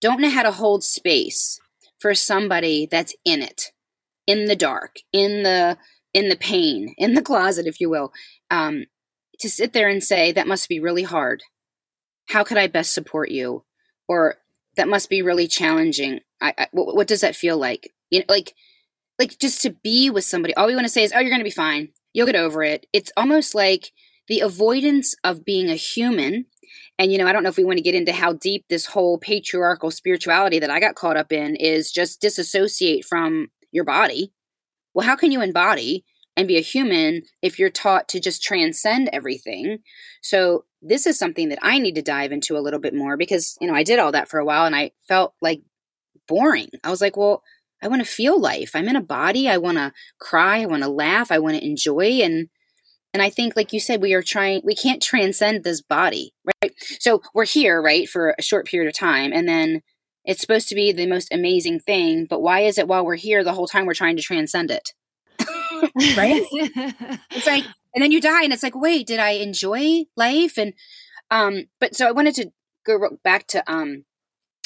don't 0.01 0.21
know 0.21 0.31
how 0.31 0.43
to 0.43 0.53
hold 0.53 0.85
space 0.85 1.59
for 1.99 2.15
somebody 2.15 2.87
that's 2.91 3.15
in 3.25 3.43
it, 3.43 3.73
in 4.27 4.47
the 4.47 4.57
dark, 4.57 4.97
in 5.13 5.43
the 5.43 5.79
in 6.15 6.29
the 6.29 6.37
pain, 6.37 6.95
in 6.99 7.15
the 7.15 7.23
closet, 7.23 7.67
if 7.67 7.81
you 7.81 7.91
will. 7.91 8.13
Um, 8.51 8.87
to 9.41 9.51
sit 9.51 9.73
there 9.73 9.89
and 9.89 10.03
say 10.03 10.33
that 10.33 10.47
must 10.47 10.69
be 10.69 10.81
really 10.81 11.03
hard. 11.03 11.43
How 12.29 12.43
could 12.43 12.57
I 12.57 12.69
best 12.69 12.95
support 12.95 13.31
you? 13.31 13.65
Or 14.09 14.37
that 14.77 14.89
must 14.89 15.11
be 15.11 15.21
really 15.21 15.47
challenging. 15.47 16.21
I, 16.41 16.55
I 16.57 16.69
what, 16.73 16.95
what 16.97 17.07
does 17.07 17.21
that 17.21 17.37
feel 17.37 17.59
like? 17.59 17.93
You 18.11 18.21
know, 18.21 18.27
like 18.29 18.55
like 19.19 19.39
just 19.39 19.63
to 19.63 19.71
be 19.71 20.11
with 20.11 20.25
somebody. 20.25 20.55
All 20.55 20.67
we 20.67 20.75
want 20.75 20.87
to 20.87 20.93
say 20.93 21.03
is, 21.03 21.13
"Oh, 21.15 21.21
you're 21.21 21.31
going 21.31 21.41
to 21.41 21.45
be 21.45 21.51
fine. 21.51 21.89
You'll 22.13 22.27
get 22.27 22.37
over 22.37 22.63
it." 22.63 22.87
It's 22.93 23.13
almost 23.17 23.55
like 23.55 23.93
the 24.29 24.41
avoidance 24.41 25.15
of 25.25 25.45
being 25.45 25.69
a 25.69 25.75
human. 25.75 26.47
And, 26.99 27.13
you 27.13 27.19
know, 27.19 27.27
I 27.27 27.33
don't 27.33 27.43
know 27.43 27.49
if 27.49 27.57
we 27.57 27.65
want 27.65 27.79
to 27.79 27.83
get 27.85 27.95
into 27.95 28.13
how 28.13 28.33
deep 28.33 28.65
this 28.69 28.87
whole 28.87 29.19
patriarchal 29.19 29.91
spirituality 29.91 30.59
that 30.59 30.71
I 30.71 30.81
got 30.81 30.95
caught 30.95 31.17
up 31.17 31.33
in 31.33 31.57
is 31.57 31.93
just 31.93 32.21
disassociate 32.21 33.05
from 33.05 33.49
your 33.71 33.85
body. 33.85 34.33
Well, 34.95 35.07
how 35.07 35.17
can 35.17 35.31
you 35.31 35.43
embody 35.43 36.05
and 36.37 36.49
be 36.49 36.57
a 36.57 36.63
human 36.63 37.23
if 37.43 37.59
you're 37.59 37.71
taught 37.71 38.09
to 38.09 38.21
just 38.21 38.43
transcend 38.43 39.11
everything? 39.13 39.79
So, 40.23 40.65
this 40.83 41.07
is 41.07 41.19
something 41.19 41.49
that 41.49 41.59
I 41.63 41.79
need 41.79 41.97
to 41.97 42.03
dive 42.03 42.33
into 42.33 42.57
a 42.57 42.61
little 42.61 42.79
bit 42.79 42.95
more 42.95 43.17
because, 43.17 43.57
you 43.61 43.67
know, 43.67 43.75
I 43.75 43.83
did 43.83 43.99
all 43.99 44.13
that 44.13 44.29
for 44.29 44.39
a 44.39 44.45
while 44.45 44.67
and 44.67 44.77
I 44.77 44.93
felt 45.09 45.35
like 45.43 45.63
boring. 46.29 46.69
I 46.85 46.91
was 46.91 47.01
like, 47.01 47.17
well, 47.17 47.43
I 47.87 47.89
want 47.89 48.03
to 48.03 48.11
feel 48.11 48.41
life. 48.41 48.73
I'm 48.75 48.89
in 48.89 48.97
a 48.97 49.01
body. 49.01 49.49
I 49.49 49.59
want 49.59 49.79
to 49.79 49.93
cry. 50.19 50.63
I 50.63 50.67
want 50.67 50.83
to 50.83 50.89
laugh. 50.89 51.31
I 51.31 51.39
want 51.39 51.57
to 51.57 51.65
enjoy. 51.65 52.21
And 52.21 52.49
and 53.15 53.23
I 53.23 53.31
think, 53.31 53.55
like 53.55 53.73
you 53.73 53.79
said, 53.79 54.03
we 54.03 54.13
are 54.13 54.23
trying, 54.23 54.61
we 54.65 54.75
can't 54.75 55.01
transcend 55.01 55.63
this 55.63 55.81
body, 55.81 56.35
right? 56.45 56.73
So 56.99 57.23
we're 57.33 57.47
here, 57.47 57.81
right, 57.81 58.07
for 58.07 58.35
a 58.37 58.43
short 58.43 58.67
period 58.67 58.89
of 58.89 58.99
time. 58.99 59.33
And 59.33 59.49
then 59.49 59.83
it's 60.25 60.41
supposed 60.41 60.69
to 60.69 60.75
be 60.75 60.93
the 60.93 61.07
most 61.07 61.33
amazing 61.33 61.81
thing. 61.81 62.27
But 62.29 62.43
why 62.43 62.61
is 62.61 62.77
it 62.77 62.89
while 62.89 63.07
we're 63.07 63.15
here, 63.15 63.45
the 63.45 63.55
whole 63.55 63.69
time 63.69 63.87
we're 63.87 63.95
trying 63.95 64.17
to 64.17 64.23
transcend 64.23 64.73
it? 64.73 64.93
right? 66.17 66.43
it's 67.31 67.47
like, 67.47 67.65
and 67.95 68.03
then 68.03 68.11
you 68.11 68.21
die, 68.21 68.43
and 68.43 68.53
it's 68.53 68.65
like, 68.65 68.75
wait, 68.75 69.07
did 69.07 69.21
I 69.21 69.31
enjoy 69.31 70.07
life? 70.17 70.59
And, 70.59 70.75
um, 71.31 71.69
but 71.81 71.95
so 71.95 72.07
I 72.07 72.13
wanted 72.13 72.35
to 72.35 72.51
go 72.85 72.99
back 73.23 73.47
to, 73.49 73.63
um, 73.73 74.05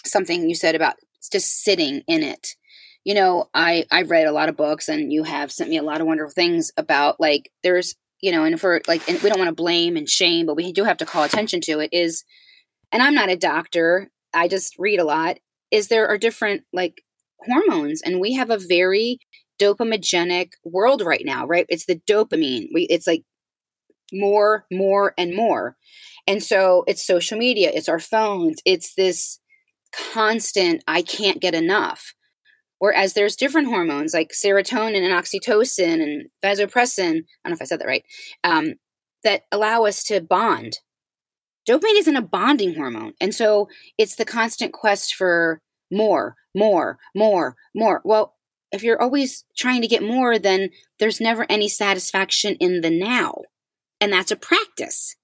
something 0.05 0.49
you 0.49 0.57
said 0.57 0.75
about 0.75 0.95
just 1.31 1.63
sitting 1.63 2.03
in 2.09 2.23
it 2.23 2.57
you 3.05 3.15
know 3.15 3.49
i 3.55 3.85
i've 3.91 4.11
read 4.11 4.27
a 4.27 4.33
lot 4.33 4.49
of 4.49 4.57
books 4.57 4.89
and 4.89 5.13
you 5.13 5.23
have 5.23 5.51
sent 5.51 5.71
me 5.71 5.77
a 5.77 5.83
lot 5.83 6.01
of 6.01 6.07
wonderful 6.07 6.33
things 6.33 6.71
about 6.77 7.19
like 7.21 7.51
there's 7.63 7.95
you 8.21 8.33
know, 8.33 8.45
and 8.45 8.61
for 8.61 8.81
like, 8.87 9.07
and 9.09 9.21
we 9.23 9.29
don't 9.29 9.39
want 9.39 9.49
to 9.49 9.55
blame 9.55 9.97
and 9.97 10.09
shame, 10.09 10.47
but 10.47 10.57
we 10.57 10.73
do 10.73 10.85
have 10.85 10.99
to 10.99 11.07
call 11.07 11.25
attention 11.25 11.61
to 11.63 11.81
it 11.81 11.91
is, 11.93 12.25
and 12.93 13.03
I'm 13.03 13.15
not 13.15 13.31
a 13.31 13.37
doctor, 13.37 14.11
I 14.35 14.49
just 14.49 14.75
read 14.79 15.01
a 15.01 15.05
lot, 15.05 15.39
is 15.71 15.89
there 15.89 16.09
are 16.09 16.19
different 16.19 16.63
like 16.73 17.03
hormones, 17.47 18.03
and 18.03 18.21
we 18.21 18.35
have 18.35 18.51
a 18.51 18.59
very 18.59 19.19
dopamigenic 19.61 20.53
world 20.65 21.03
right 21.03 21.25
now, 21.25 21.47
right? 21.47 21.67
It's 21.69 21.87
the 21.87 22.01
dopamine. 22.09 22.69
We, 22.73 22.83
it's 22.85 23.07
like 23.07 23.25
more, 24.13 24.67
more, 24.73 25.15
and 25.19 25.35
more. 25.35 25.77
And 26.27 26.43
so 26.43 26.85
it's 26.87 27.05
social 27.05 27.39
media, 27.39 27.71
it's 27.73 27.89
our 27.89 27.99
phones, 27.99 28.61
it's 28.65 28.95
this 28.95 29.39
constant, 30.13 30.85
I 30.87 31.03
can't 31.03 31.41
get 31.41 31.55
enough. 31.55 32.15
Whereas 32.81 33.13
there's 33.13 33.37
different 33.37 33.69
hormones 33.69 34.15
like 34.15 34.33
serotonin 34.33 35.05
and 35.05 35.13
oxytocin 35.13 36.03
and 36.03 36.29
vasopressin, 36.43 37.09
I 37.09 37.13
don't 37.13 37.51
know 37.51 37.53
if 37.53 37.63
I 37.63 37.67
said 37.67 37.79
that 37.81 37.87
right, 37.87 38.05
um, 38.43 38.75
that 39.23 39.43
allow 39.53 39.85
us 39.85 40.03
to 40.05 40.23
bond. 40.23 40.79
Dopamine 41.69 41.99
isn't 41.99 42.17
a 42.17 42.23
bonding 42.23 42.75
hormone. 42.75 43.13
And 43.21 43.35
so 43.35 43.69
it's 43.99 44.17
the 44.17 44.25
constant 44.25 44.73
quest 44.73 45.15
for 45.15 45.61
more, 45.93 46.37
more, 46.55 46.99
more, 47.15 47.55
more. 47.75 48.01
Well, 48.03 48.35
if 48.73 48.83
you're 48.83 49.01
always 49.01 49.45
trying 49.55 49.83
to 49.83 49.89
get 49.89 50.03
more, 50.03 50.39
then 50.39 50.71
there's 50.99 51.21
never 51.21 51.45
any 51.51 51.69
satisfaction 51.69 52.57
in 52.61 52.81
the 52.81 52.91
now. 52.91 53.43
And 54.01 54.11
that's 54.11 54.31
a 54.31 54.37
practice. 54.37 55.17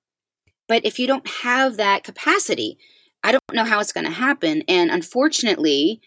But 0.69 0.85
if 0.85 0.99
you 0.99 1.07
don't 1.07 1.27
have 1.43 1.79
that 1.79 2.05
capacity, 2.05 2.77
I 3.25 3.33
don't 3.33 3.43
know 3.55 3.65
how 3.65 3.81
it's 3.81 3.93
going 3.95 4.05
to 4.05 4.13
happen. 4.13 4.63
And 4.69 4.91
unfortunately, 4.91 6.03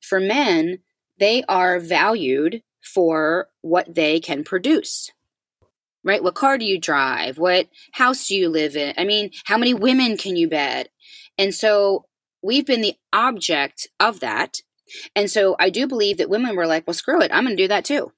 for 0.00 0.18
men, 0.18 0.78
they 1.18 1.42
are 1.48 1.78
valued 1.78 2.62
for 2.82 3.48
what 3.62 3.94
they 3.94 4.20
can 4.20 4.44
produce 4.44 5.10
right? 6.06 6.22
What 6.22 6.34
car 6.34 6.58
do 6.58 6.66
you 6.66 6.78
drive? 6.78 7.38
What 7.38 7.68
house 7.92 8.28
do 8.28 8.36
you 8.36 8.50
live 8.50 8.76
in? 8.76 8.94
I 8.98 9.04
mean 9.04 9.30
how 9.44 9.56
many 9.56 9.74
women 9.74 10.16
can 10.16 10.36
you 10.36 10.48
bed 10.48 10.88
and 11.38 11.54
so 11.54 12.04
we've 12.42 12.66
been 12.66 12.82
the 12.82 12.94
object 13.12 13.88
of 13.98 14.20
that. 14.20 14.58
And 15.16 15.30
so 15.30 15.56
i 15.58 15.70
do 15.70 15.86
believe 15.86 16.18
that 16.18 16.28
women 16.28 16.56
were 16.56 16.66
like 16.66 16.86
well 16.86 16.94
screw 16.94 17.22
it. 17.22 17.30
I'm 17.32 17.44
going 17.44 17.56
to 17.56 17.62
do 17.62 17.68
that 17.68 17.84
too 17.84 18.12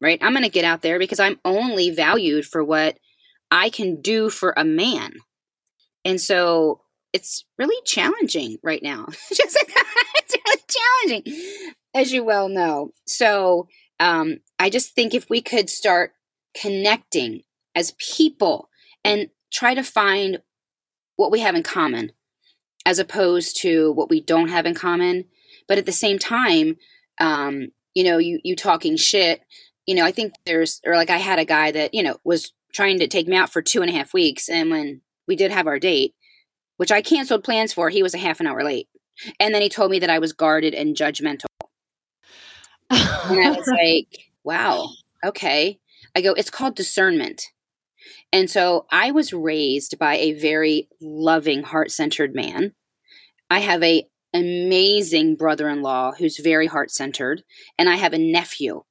right? 0.00 0.18
I'm 0.20 0.32
going 0.32 0.42
to 0.42 0.50
get 0.50 0.64
out 0.64 0.82
there 0.82 0.98
because 0.98 1.20
i'm 1.20 1.38
only 1.44 1.90
valued 1.90 2.44
for 2.44 2.62
what 2.64 2.98
i 3.50 3.70
can 3.70 4.00
do 4.00 4.30
for 4.30 4.52
a 4.56 4.64
man. 4.64 5.14
And 6.04 6.20
so 6.20 6.80
it's 7.12 7.44
really 7.58 7.80
challenging 7.84 8.58
right 8.62 8.82
now. 8.82 9.06
Challenging 11.08 11.74
as 11.94 12.12
you 12.12 12.24
well 12.24 12.48
know. 12.48 12.90
So 13.06 13.68
um, 14.00 14.38
I 14.58 14.70
just 14.70 14.94
think 14.94 15.14
if 15.14 15.28
we 15.28 15.42
could 15.42 15.70
start 15.70 16.12
connecting 16.60 17.42
as 17.74 17.94
people 17.98 18.68
and 19.04 19.28
try 19.52 19.74
to 19.74 19.82
find 19.82 20.38
what 21.16 21.30
we 21.30 21.40
have 21.40 21.54
in 21.54 21.62
common 21.62 22.12
as 22.84 22.98
opposed 22.98 23.60
to 23.62 23.92
what 23.92 24.10
we 24.10 24.20
don't 24.20 24.48
have 24.48 24.66
in 24.66 24.74
common. 24.74 25.24
But 25.68 25.78
at 25.78 25.86
the 25.86 25.92
same 25.92 26.18
time, 26.18 26.76
um, 27.20 27.68
you 27.94 28.04
know, 28.04 28.18
you, 28.18 28.40
you 28.42 28.56
talking 28.56 28.96
shit, 28.96 29.42
you 29.86 29.94
know, 29.94 30.04
I 30.04 30.12
think 30.12 30.34
there's, 30.46 30.80
or 30.84 30.96
like 30.96 31.10
I 31.10 31.18
had 31.18 31.38
a 31.38 31.44
guy 31.44 31.70
that, 31.70 31.94
you 31.94 32.02
know, 32.02 32.16
was 32.24 32.52
trying 32.72 32.98
to 32.98 33.06
take 33.06 33.28
me 33.28 33.36
out 33.36 33.52
for 33.52 33.62
two 33.62 33.82
and 33.82 33.90
a 33.90 33.94
half 33.94 34.14
weeks. 34.14 34.48
And 34.48 34.70
when 34.70 35.02
we 35.28 35.36
did 35.36 35.50
have 35.50 35.66
our 35.66 35.78
date, 35.78 36.14
which 36.76 36.90
I 36.90 37.02
canceled 37.02 37.44
plans 37.44 37.72
for, 37.72 37.90
he 37.90 38.02
was 38.02 38.14
a 38.14 38.18
half 38.18 38.40
an 38.40 38.46
hour 38.46 38.64
late. 38.64 38.88
And 39.38 39.54
then 39.54 39.62
he 39.62 39.68
told 39.68 39.90
me 39.90 39.98
that 40.00 40.10
I 40.10 40.18
was 40.18 40.32
guarded 40.32 40.74
and 40.74 40.96
judgmental 40.96 41.46
and 42.92 43.40
I 43.40 43.50
was 43.50 43.66
like, 43.66 44.30
wow, 44.44 44.88
okay. 45.24 45.78
I 46.14 46.20
go, 46.20 46.32
it's 46.32 46.50
called 46.50 46.76
discernment. 46.76 47.46
And 48.32 48.50
so 48.50 48.86
I 48.90 49.10
was 49.10 49.32
raised 49.32 49.98
by 49.98 50.16
a 50.16 50.32
very 50.32 50.88
loving, 51.00 51.62
heart 51.62 51.90
centered 51.90 52.34
man. 52.34 52.72
I 53.50 53.60
have 53.60 53.82
a 53.82 54.06
amazing 54.34 55.36
brother-in-law 55.36 56.12
who's 56.12 56.38
very 56.38 56.66
heart-centered 56.66 57.42
and 57.78 57.88
i 57.88 57.96
have 57.96 58.12
a 58.12 58.18
nephew 58.18 58.82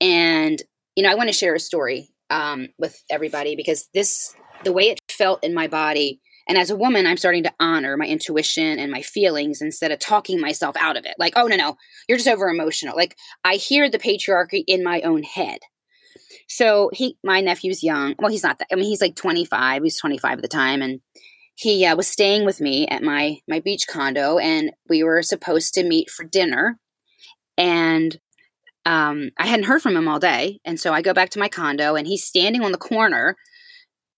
and 0.00 0.62
you 0.94 1.02
know 1.02 1.10
i 1.10 1.14
want 1.14 1.28
to 1.28 1.34
share 1.34 1.54
a 1.54 1.60
story 1.60 2.10
um, 2.28 2.68
with 2.78 3.02
everybody 3.10 3.56
because 3.56 3.88
this 3.92 4.36
the 4.64 4.72
way 4.72 4.84
it 4.90 5.00
felt 5.10 5.42
in 5.42 5.54
my 5.54 5.66
body 5.66 6.20
and 6.48 6.58
as 6.58 6.70
a 6.70 6.76
woman, 6.76 7.06
I'm 7.06 7.16
starting 7.16 7.44
to 7.44 7.54
honor 7.60 7.96
my 7.96 8.06
intuition 8.06 8.78
and 8.78 8.90
my 8.90 9.02
feelings 9.02 9.60
instead 9.60 9.92
of 9.92 9.98
talking 9.98 10.40
myself 10.40 10.76
out 10.78 10.96
of 10.96 11.04
it. 11.04 11.14
Like, 11.18 11.34
oh, 11.36 11.46
no, 11.46 11.56
no, 11.56 11.76
you're 12.08 12.18
just 12.18 12.28
over 12.28 12.48
emotional. 12.48 12.96
Like, 12.96 13.16
I 13.44 13.54
hear 13.54 13.88
the 13.88 13.98
patriarchy 13.98 14.64
in 14.66 14.82
my 14.82 15.00
own 15.02 15.22
head. 15.22 15.60
So 16.48 16.90
he, 16.92 17.16
my 17.22 17.40
nephew's 17.40 17.82
young. 17.82 18.14
Well, 18.18 18.30
he's 18.30 18.42
not 18.42 18.58
that. 18.58 18.68
I 18.72 18.74
mean, 18.74 18.86
he's 18.86 19.00
like 19.00 19.14
25. 19.16 19.82
He's 19.82 19.98
25 19.98 20.38
at 20.38 20.42
the 20.42 20.48
time, 20.48 20.82
and 20.82 21.00
he 21.54 21.84
uh, 21.84 21.94
was 21.94 22.08
staying 22.08 22.44
with 22.44 22.60
me 22.60 22.86
at 22.88 23.02
my 23.02 23.38
my 23.46 23.60
beach 23.60 23.86
condo, 23.86 24.38
and 24.38 24.72
we 24.88 25.02
were 25.02 25.22
supposed 25.22 25.74
to 25.74 25.84
meet 25.84 26.10
for 26.10 26.24
dinner. 26.24 26.78
And 27.56 28.18
um, 28.86 29.30
I 29.38 29.46
hadn't 29.46 29.66
heard 29.66 29.82
from 29.82 29.96
him 29.96 30.08
all 30.08 30.18
day, 30.18 30.60
and 30.64 30.80
so 30.80 30.92
I 30.92 31.02
go 31.02 31.14
back 31.14 31.30
to 31.30 31.38
my 31.38 31.48
condo, 31.48 31.94
and 31.94 32.06
he's 32.06 32.24
standing 32.24 32.62
on 32.62 32.72
the 32.72 32.78
corner 32.78 33.36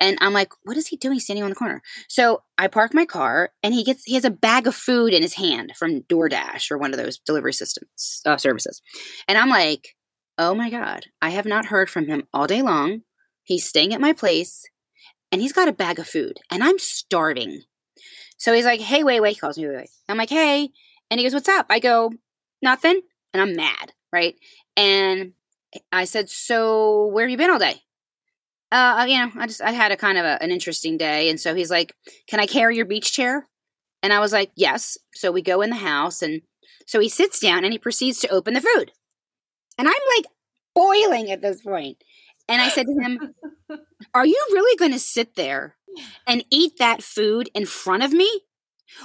And 0.03 0.19
I'm 0.21 0.33
like, 0.33 0.53
what 0.65 0.77
is 0.77 0.89
he 0.89 0.97
doing 0.97 1.21
standing 1.21 1.45
on 1.45 1.51
the 1.51 1.57
corner? 1.57 1.81
So 2.09 2.43
I 2.59 2.67
park 2.67 2.93
my 2.93 3.07
car 3.07 3.51
and 3.63 3.73
he 3.73 3.85
gets, 3.85 4.03
he 4.03 4.15
has 4.15 4.25
a 4.25 4.31
bag 4.31 4.67
of 4.67 4.75
food 4.75 5.15
in 5.15 5.23
his 5.23 5.35
hand 5.35 5.75
from 5.79 6.01
DoorDash 6.03 6.73
or 6.73 6.77
one 6.77 6.93
of 6.93 6.99
those 6.99 7.21
delivery 7.21 7.53
systems, 7.53 8.21
uh, 8.27 8.37
services. 8.37 8.83
And 9.29 9.39
I'm 9.39 9.49
like, 9.49 9.95
oh 10.39 10.57
my 10.57 10.71
God, 10.71 11.07
I 11.23 11.31
have 11.31 11.47
not 11.47 11.67
heard 11.67 11.89
from 11.89 12.09
him 12.09 12.25
all 12.35 12.49
day 12.49 12.63
long. 12.63 13.03
He's 13.45 13.65
staying 13.65 13.95
at 13.95 14.01
my 14.01 14.13
place 14.13 14.69
and 15.31 15.41
he's 15.41 15.53
got 15.53 15.69
a 15.69 15.73
bag 15.73 16.01
of 16.01 16.09
food 16.09 16.41
and 16.51 16.65
I'm 16.65 16.81
starving. 16.81 17.63
So 18.39 18.53
he's 18.53 18.65
like, 18.65 18.81
hey, 18.81 19.05
wait, 19.05 19.21
wait. 19.21 19.35
He 19.35 19.39
calls 19.39 19.57
me, 19.57 19.69
wait, 19.69 19.77
wait. 19.77 19.91
I'm 20.09 20.19
like, 20.19 20.31
hey. 20.31 20.71
And 21.13 21.21
he 21.21 21.25
goes, 21.25 21.33
what's 21.33 21.49
up? 21.49 21.67
I 21.71 21.79
go, 21.79 22.11
nothing. 22.61 23.01
And 23.33 23.41
I'm 23.41 23.55
mad, 23.55 23.93
right? 24.13 24.35
And 24.77 25.35
I 25.93 26.07
said, 26.07 26.29
so 26.29 27.07
where 27.07 27.25
have 27.25 27.31
you 27.31 27.37
been 27.37 27.53
all 27.53 27.61
day? 27.61 27.83
Uh, 28.73 29.05
you 29.07 29.19
know, 29.19 29.31
I 29.37 29.47
just, 29.47 29.61
I 29.61 29.73
had 29.73 29.93
a 29.93 29.97
kind 29.99 30.17
of 30.17 30.25
a, 30.25 30.43
an 30.43 30.51
interesting 30.51 30.97
day. 30.97 31.29
And 31.29 31.39
so 31.39 31.55
he's 31.55 31.71
like, 31.71 31.95
can 32.27 32.41
I 32.41 32.47
carry 32.47 32.75
your 32.75 32.87
beach 32.87 33.13
chair? 33.13 33.47
And 34.03 34.15
I 34.15 34.19
was 34.19 34.33
like, 34.33 34.51
yes. 34.57 34.97
So 35.13 35.31
we 35.31 35.43
go 35.43 35.61
in 35.61 35.69
the 35.69 35.77
house 35.77 36.23
and 36.23 36.41
so 36.87 36.99
he 36.99 37.11
sits 37.11 37.39
down 37.39 37.65
and 37.65 37.73
he 37.73 37.79
proceeds 37.79 38.19
to 38.21 38.29
open 38.31 38.55
the 38.55 38.63
food. 38.63 38.93
And 39.79 39.87
I'm 39.87 39.95
like 40.17 40.27
boiling 40.75 41.31
at 41.31 41.43
this 41.43 41.61
point. 41.61 41.99
And 42.49 42.63
I 42.63 42.71
said 42.71 42.87
to 42.87 42.93
him, 42.93 43.35
Are 44.15 44.27
you 44.27 44.47
really 44.53 44.77
going 44.77 44.93
to 44.93 44.99
sit 44.99 45.37
there 45.37 45.77
and 46.27 46.45
eat 46.51 46.79
that 46.79 47.03
food 47.03 47.51
in 47.55 47.67
front 47.67 48.03
of 48.03 48.13
me 48.13 48.29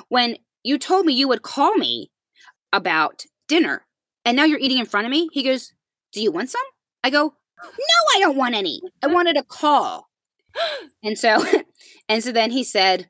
when 0.07 0.37
you 0.63 0.77
told 0.77 1.05
me 1.05 1.13
you 1.13 1.27
would 1.27 1.43
call 1.43 1.75
me 1.75 2.09
about 2.73 3.25
dinner 3.47 3.85
and 4.25 4.35
now 4.35 4.45
you're 4.45 4.59
eating 4.59 4.79
in 4.79 4.85
front 4.85 5.05
of 5.05 5.11
me? 5.11 5.29
He 5.33 5.43
goes, 5.43 5.73
Do 6.13 6.21
you 6.21 6.31
want 6.31 6.49
some? 6.49 6.61
I 7.03 7.09
go, 7.09 7.35
No, 7.63 8.15
I 8.15 8.19
don't 8.19 8.37
want 8.37 8.55
any. 8.55 8.81
I 9.03 9.07
wanted 9.07 9.37
a 9.37 9.43
call. 9.43 10.09
And 11.03 11.17
so, 11.17 11.43
and 12.09 12.23
so 12.23 12.31
then 12.31 12.51
he 12.51 12.63
said, 12.63 13.09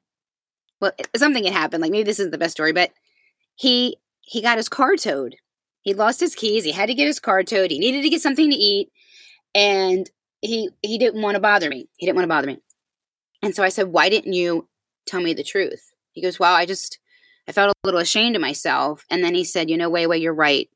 Well, 0.81 0.91
something 1.15 1.43
had 1.45 1.53
happened. 1.53 1.81
Like 1.81 1.91
maybe 1.91 2.03
this 2.03 2.19
isn't 2.19 2.31
the 2.31 2.37
best 2.37 2.53
story, 2.53 2.73
but 2.73 2.91
he 3.55 3.97
he 4.21 4.41
got 4.41 4.57
his 4.57 4.69
car 4.69 4.95
towed. 4.95 5.35
He 5.81 5.93
lost 5.93 6.19
his 6.19 6.35
keys. 6.35 6.65
He 6.65 6.71
had 6.73 6.87
to 6.87 6.93
get 6.93 7.07
his 7.07 7.19
car 7.19 7.43
towed. 7.43 7.71
He 7.71 7.79
needed 7.79 8.03
to 8.03 8.09
get 8.09 8.21
something 8.21 8.49
to 8.49 8.55
eat. 8.55 8.89
And 9.55 10.09
he 10.41 10.69
he 10.81 10.97
didn't 10.97 11.21
want 11.21 11.35
to 11.35 11.41
bother 11.41 11.69
me. 11.69 11.89
He 11.97 12.05
didn't 12.05 12.17
want 12.17 12.25
to 12.25 12.29
bother 12.35 12.47
me. 12.47 12.59
And 13.41 13.55
so 13.55 13.63
I 13.63 13.69
said, 13.69 13.87
"Why 13.87 14.09
didn't 14.09 14.33
you 14.33 14.67
tell 15.05 15.21
me 15.21 15.33
the 15.33 15.43
truth?" 15.43 15.91
He 16.11 16.21
goes, 16.21 16.39
"Well, 16.39 16.55
I 16.55 16.65
just 16.65 16.99
I 17.47 17.51
felt 17.53 17.71
a 17.71 17.87
little 17.87 17.99
ashamed 18.01 18.35
of 18.35 18.41
myself." 18.41 19.05
And 19.09 19.23
then 19.23 19.35
he 19.35 19.43
said, 19.43 19.69
"You 19.69 19.77
know, 19.77 19.89
Wei 19.89 20.07
Wei, 20.07 20.17
you're 20.17 20.33
right. 20.33 20.69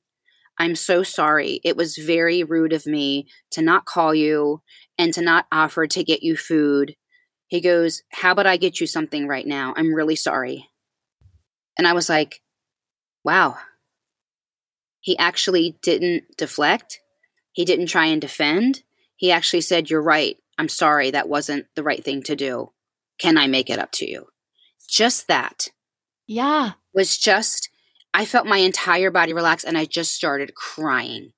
I'm 0.57 0.75
so 0.75 1.03
sorry. 1.03 1.59
It 1.63 1.75
was 1.75 1.97
very 1.97 2.43
rude 2.43 2.73
of 2.73 2.85
me 2.85 3.27
to 3.51 3.61
not 3.61 3.85
call 3.85 4.13
you 4.13 4.61
and 4.97 5.13
to 5.13 5.21
not 5.21 5.47
offer 5.51 5.87
to 5.87 6.03
get 6.03 6.23
you 6.23 6.35
food." 6.37 6.95
He 7.47 7.61
goes, 7.61 8.03
"How 8.11 8.31
about 8.31 8.47
I 8.47 8.57
get 8.57 8.79
you 8.79 8.87
something 8.87 9.27
right 9.27 9.47
now? 9.47 9.73
I'm 9.75 9.93
really 9.93 10.15
sorry." 10.15 10.69
And 11.77 11.87
I 11.87 11.93
was 11.93 12.09
like, 12.09 12.41
"Wow." 13.23 13.57
He 14.99 15.17
actually 15.17 15.77
didn't 15.81 16.37
deflect. 16.37 16.99
He 17.53 17.65
didn't 17.65 17.87
try 17.87 18.05
and 18.05 18.21
defend 18.21 18.83
he 19.21 19.31
actually 19.31 19.61
said, 19.61 19.91
You're 19.91 20.01
right. 20.01 20.35
I'm 20.57 20.67
sorry. 20.67 21.11
That 21.11 21.29
wasn't 21.29 21.67
the 21.75 21.83
right 21.83 22.03
thing 22.03 22.23
to 22.23 22.35
do. 22.35 22.71
Can 23.19 23.37
I 23.37 23.45
make 23.45 23.69
it 23.69 23.77
up 23.77 23.91
to 23.93 24.09
you? 24.09 24.25
Just 24.89 25.27
that. 25.27 25.67
Yeah. 26.25 26.71
Was 26.95 27.19
just, 27.19 27.69
I 28.13 28.26
felt 28.26 28.45
my 28.45 28.58
entire 28.58 29.12
body 29.12 29.34
relax 29.34 29.63
and 29.63 29.78
I 29.78 29.86
just 29.86 30.13
started 30.13 30.56
crying. 30.56 31.32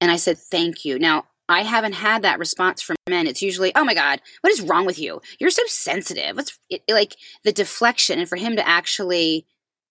And 0.00 0.10
I 0.10 0.16
said, 0.16 0.38
Thank 0.38 0.84
you. 0.84 0.98
Now, 0.98 1.24
I 1.48 1.62
haven't 1.62 1.94
had 1.94 2.22
that 2.22 2.38
response 2.38 2.80
from 2.80 2.96
men. 3.08 3.26
It's 3.26 3.42
usually, 3.42 3.74
oh 3.74 3.84
my 3.84 3.94
God, 3.94 4.20
what 4.40 4.52
is 4.52 4.60
wrong 4.60 4.86
with 4.86 5.00
you? 5.00 5.20
You're 5.40 5.50
so 5.50 5.64
sensitive. 5.66 6.36
What's 6.36 6.56
it, 6.70 6.82
like 6.88 7.16
the 7.42 7.52
deflection? 7.52 8.20
And 8.20 8.28
for 8.28 8.36
him 8.36 8.54
to 8.54 8.66
actually 8.66 9.46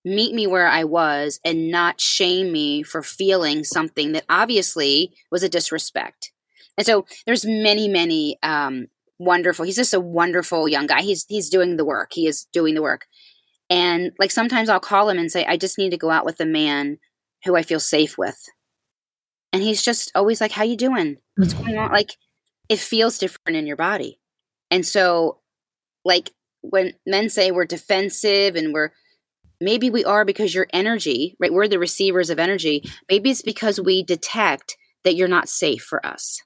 meet 0.06 0.34
me 0.34 0.48
where 0.48 0.68
I 0.68 0.86
was 0.86 1.42
and 1.44 1.70
not 1.70 2.00
shame 2.00 2.54
me 2.54 2.82
for 2.82 3.04
feeling 3.04 3.65
something 3.65 4.13
that 4.13 4.24
obviously 4.30 5.13
was 5.32 5.44
a 5.44 5.50
disrespect. 5.50 6.32
And 6.78 6.86
so 6.86 7.06
there's 7.26 7.46
many, 7.46 7.89
many 7.89 8.38
um, 8.42 8.88
wonderful. 9.20 9.65
He's 9.65 9.76
just 9.76 9.94
a 9.94 10.00
wonderful 10.00 10.70
young 10.70 10.88
guy. 10.88 11.02
He's 11.02 11.26
he's 11.28 11.50
doing 11.50 11.76
the 11.76 11.86
work. 11.86 12.12
He 12.13 12.26
is 12.26 12.46
doing 12.54 12.74
the 12.74 12.82
work. 12.82 13.06
And 13.69 14.12
like 14.17 14.32
sometimes 14.32 14.69
I'll 14.69 14.79
call 14.79 15.10
him 15.10 15.19
and 15.19 15.32
say, 15.32 15.45
I 15.45 15.58
just 15.58 15.77
need 15.77 15.91
to 15.91 15.97
go 15.97 16.10
out 16.10 16.25
with 16.25 16.39
a 16.39 16.45
man 16.45 16.97
who 17.45 17.55
I 17.55 17.62
feel 17.62 17.79
safe 17.79 18.17
with. 18.17 18.38
And 19.53 19.62
he's 19.62 19.84
just 19.84 20.12
always 20.15 20.41
like, 20.41 20.51
How 20.51 20.63
you 20.63 20.77
doing? 20.77 21.17
What's 21.36 21.53
mm-hmm. 21.53 21.65
going 21.65 21.77
on? 21.77 21.91
Like 21.91 22.15
it 22.67 22.79
feels 22.79 23.17
different 23.17 23.58
in 23.58 23.67
your 23.67 23.77
body. 23.77 24.19
And 24.71 24.86
so 24.86 25.39
like 26.05 26.32
when 26.62 26.93
men 27.05 27.29
say 27.29 27.51
we're 27.51 27.65
defensive 27.65 28.55
and 28.55 28.73
we're 28.73 28.91
maybe 29.62 29.89
we 29.89 30.05
are 30.05 30.25
because 30.25 30.53
your 30.53 30.67
energy, 30.71 31.36
right? 31.39 31.51
We're 31.51 31.67
the 31.67 31.79
receivers 31.79 32.29
of 32.29 32.39
energy. 32.39 32.84
Maybe 33.10 33.32
it's 33.32 33.41
because 33.41 33.79
we 33.79 34.03
detect 34.03 34.77
that 35.03 35.15
you're 35.15 35.27
not 35.27 35.49
safe 35.49 35.82
for 35.84 36.05
us. 36.05 36.41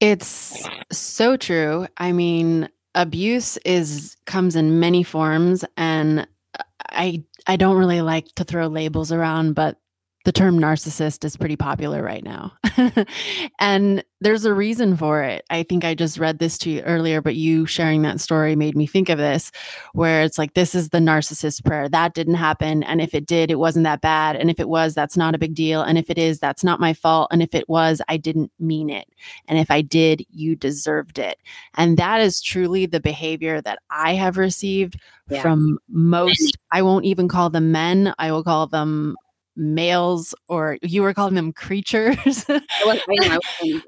It's 0.00 0.66
so 0.90 1.36
true. 1.36 1.86
I 1.98 2.12
mean, 2.12 2.68
abuse 2.94 3.56
is 3.58 4.16
comes 4.26 4.56
in 4.56 4.80
many 4.80 5.02
forms 5.02 5.64
and 5.76 6.20
uh, 6.58 6.62
I 6.90 7.24
I 7.46 7.56
don't 7.56 7.76
really 7.76 8.02
like 8.02 8.26
to 8.36 8.44
throw 8.44 8.66
labels 8.66 9.12
around, 9.12 9.54
but 9.54 9.78
the 10.24 10.32
term 10.32 10.58
narcissist 10.58 11.24
is 11.24 11.36
pretty 11.36 11.56
popular 11.56 12.02
right 12.02 12.22
now. 12.22 12.52
and 13.58 14.04
there's 14.20 14.44
a 14.44 14.52
reason 14.52 14.94
for 14.94 15.22
it. 15.22 15.46
I 15.48 15.62
think 15.62 15.82
I 15.82 15.94
just 15.94 16.18
read 16.18 16.38
this 16.38 16.58
to 16.58 16.70
you 16.70 16.82
earlier, 16.82 17.22
but 17.22 17.36
you 17.36 17.64
sharing 17.64 18.02
that 18.02 18.20
story 18.20 18.54
made 18.54 18.76
me 18.76 18.86
think 18.86 19.08
of 19.08 19.16
this, 19.16 19.50
where 19.94 20.22
it's 20.22 20.36
like, 20.36 20.52
this 20.52 20.74
is 20.74 20.90
the 20.90 20.98
narcissist 20.98 21.64
prayer. 21.64 21.88
That 21.88 22.12
didn't 22.12 22.34
happen. 22.34 22.82
And 22.82 23.00
if 23.00 23.14
it 23.14 23.24
did, 23.24 23.50
it 23.50 23.58
wasn't 23.58 23.84
that 23.84 24.02
bad. 24.02 24.36
And 24.36 24.50
if 24.50 24.60
it 24.60 24.68
was, 24.68 24.94
that's 24.94 25.16
not 25.16 25.34
a 25.34 25.38
big 25.38 25.54
deal. 25.54 25.80
And 25.80 25.96
if 25.96 26.10
it 26.10 26.18
is, 26.18 26.38
that's 26.38 26.62
not 26.62 26.80
my 26.80 26.92
fault. 26.92 27.28
And 27.32 27.42
if 27.42 27.54
it 27.54 27.66
was, 27.66 28.02
I 28.06 28.18
didn't 28.18 28.52
mean 28.60 28.90
it. 28.90 29.08
And 29.48 29.58
if 29.58 29.70
I 29.70 29.80
did, 29.80 30.26
you 30.28 30.54
deserved 30.54 31.18
it. 31.18 31.38
And 31.78 31.96
that 31.96 32.20
is 32.20 32.42
truly 32.42 32.84
the 32.84 33.00
behavior 33.00 33.62
that 33.62 33.78
I 33.88 34.14
have 34.14 34.36
received 34.36 35.00
yeah. 35.30 35.40
from 35.40 35.78
most, 35.88 36.58
I 36.72 36.82
won't 36.82 37.06
even 37.06 37.26
call 37.26 37.48
them 37.48 37.72
men, 37.72 38.12
I 38.18 38.32
will 38.32 38.44
call 38.44 38.66
them 38.66 39.16
males 39.56 40.34
or 40.48 40.78
you 40.82 41.02
were 41.02 41.14
calling 41.14 41.34
them 41.34 41.52
creatures. 41.52 42.16
I 42.48 42.62
was, 42.84 43.00
I 43.08 43.38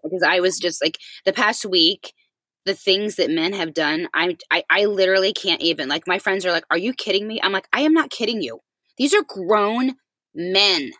because 0.02 0.22
I 0.26 0.40
was 0.40 0.58
just 0.58 0.82
like 0.82 0.98
the 1.24 1.32
past 1.32 1.64
week 1.64 2.12
the 2.64 2.74
things 2.74 3.16
that 3.16 3.28
men 3.28 3.52
have 3.54 3.74
done 3.74 4.06
I, 4.14 4.36
I 4.48 4.62
i 4.70 4.84
literally 4.84 5.32
can't 5.32 5.60
even 5.62 5.88
like 5.88 6.06
my 6.06 6.20
friends 6.20 6.46
are 6.46 6.52
like 6.52 6.64
are 6.70 6.78
you 6.78 6.92
kidding 6.92 7.26
me? 7.26 7.40
I'm 7.42 7.52
like 7.52 7.66
i 7.72 7.80
am 7.80 7.92
not 7.92 8.10
kidding 8.10 8.42
you. 8.42 8.60
These 8.98 9.14
are 9.14 9.22
grown 9.22 9.94
men. 10.34 10.92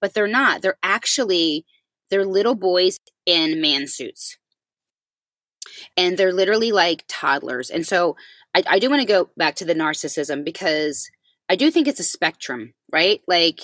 But 0.00 0.14
they're 0.14 0.28
not 0.28 0.62
they're 0.62 0.78
actually 0.82 1.64
they're 2.10 2.24
little 2.24 2.54
boys 2.54 2.98
in 3.26 3.60
man 3.60 3.86
suits. 3.86 4.38
And 5.96 6.16
they're 6.16 6.32
literally 6.32 6.72
like 6.72 7.04
toddlers. 7.08 7.70
And 7.70 7.86
so 7.86 8.16
i, 8.54 8.62
I 8.66 8.78
do 8.78 8.90
want 8.90 9.02
to 9.02 9.08
go 9.08 9.30
back 9.36 9.54
to 9.56 9.64
the 9.64 9.74
narcissism 9.74 10.44
because 10.44 11.10
i 11.48 11.56
do 11.56 11.70
think 11.70 11.88
it's 11.88 12.00
a 12.00 12.04
spectrum 12.04 12.74
right? 12.92 13.20
Like 13.26 13.60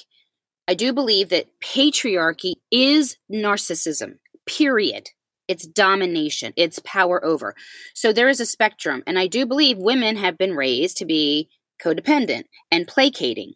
I 0.66 0.74
do 0.74 0.92
believe 0.92 1.29
that 1.29 1.48
patriarchy 1.61 2.55
is 2.70 3.16
narcissism, 3.33 4.18
period. 4.46 5.11
It's 5.46 5.66
domination, 5.66 6.55
it's 6.57 6.79
power 6.81 7.22
over. 7.22 7.55
So 7.92 8.12
there 8.12 8.31
is 8.31 8.40
a 8.40 8.46
spectrum. 8.46 9.03
And 9.07 9.18
I 9.18 9.27
do 9.27 9.44
believe 9.44 9.77
women 9.77 10.16
have 10.16 10.38
been 10.38 10.55
raised 10.55 10.96
to 10.98 11.05
be 11.05 11.50
codependent 11.83 12.44
and 12.70 12.88
placating. 12.88 13.53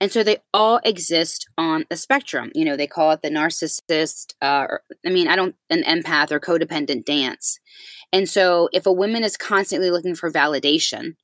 And 0.00 0.12
so 0.12 0.22
they 0.22 0.38
all 0.52 0.80
exist 0.84 1.48
on 1.56 1.86
a 1.90 1.96
spectrum. 1.96 2.50
You 2.54 2.66
know, 2.66 2.76
they 2.76 2.86
call 2.86 3.12
it 3.12 3.22
the 3.22 3.30
narcissist, 3.30 4.34
uh, 4.42 4.66
I 5.04 5.10
mean, 5.10 5.28
I 5.28 5.36
don't, 5.36 5.54
an 5.70 5.82
empath 5.82 6.30
or 6.30 6.40
codependent 6.40 7.06
dance. 7.06 7.58
And 8.12 8.28
so 8.28 8.68
if 8.72 8.86
a 8.86 8.92
woman 8.92 9.24
is 9.24 9.36
constantly 9.36 9.90
looking 9.90 10.14
for 10.14 10.30
validation, 10.30 11.14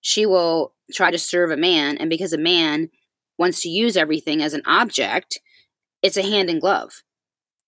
she 0.00 0.24
will 0.24 0.72
try 0.92 1.10
to 1.10 1.18
serve 1.18 1.50
a 1.50 1.56
man. 1.56 1.98
And 1.98 2.08
because 2.08 2.32
a 2.32 2.38
man 2.38 2.90
wants 3.38 3.62
to 3.62 3.68
use 3.68 3.96
everything 3.96 4.42
as 4.42 4.54
an 4.54 4.62
object, 4.66 5.40
it's 6.02 6.16
a 6.16 6.22
hand 6.22 6.50
in 6.50 6.58
glove. 6.58 7.02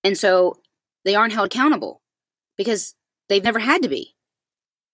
And 0.05 0.17
so 0.17 0.61
they 1.05 1.15
aren't 1.15 1.33
held 1.33 1.47
accountable 1.47 2.03
because 2.57 2.95
they've 3.29 3.45
never 3.45 3.59
had 3.59 3.83
to 3.83 3.89
be. 3.89 4.15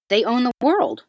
They 0.09 0.25
own 0.25 0.45
the 0.45 0.53
world. 0.61 1.05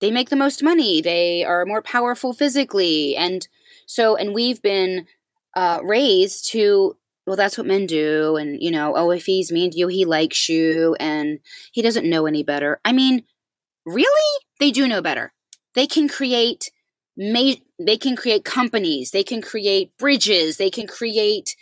They 0.00 0.10
make 0.10 0.28
the 0.28 0.36
most 0.36 0.62
money. 0.62 1.00
They 1.00 1.44
are 1.44 1.64
more 1.64 1.82
powerful 1.82 2.32
physically. 2.32 3.16
And 3.16 3.46
so, 3.86 4.16
and 4.16 4.34
we've 4.34 4.60
been 4.60 5.06
uh, 5.54 5.80
raised 5.82 6.50
to, 6.50 6.96
well, 7.26 7.36
that's 7.36 7.56
what 7.56 7.66
men 7.66 7.86
do. 7.86 8.36
And, 8.36 8.62
you 8.62 8.70
know, 8.70 8.94
oh, 8.94 9.10
if 9.10 9.26
he's 9.26 9.50
mean 9.50 9.70
to 9.70 9.78
you, 9.78 9.88
he 9.88 10.04
likes 10.04 10.48
you 10.48 10.94
and 11.00 11.40
he 11.72 11.82
doesn't 11.82 12.08
know 12.08 12.26
any 12.26 12.42
better. 12.42 12.80
I 12.84 12.92
mean, 12.92 13.24
really? 13.84 14.44
They 14.60 14.70
do 14.70 14.86
know 14.86 15.00
better. 15.00 15.32
They 15.74 15.86
can 15.86 16.08
create 16.08 16.70
may, 17.16 17.62
they 17.78 17.96
can 17.96 18.16
create 18.16 18.44
companies, 18.44 19.10
they 19.10 19.22
can 19.22 19.42
create 19.42 19.96
bridges, 19.98 20.56
they 20.56 20.70
can 20.70 20.86
create 20.86 21.54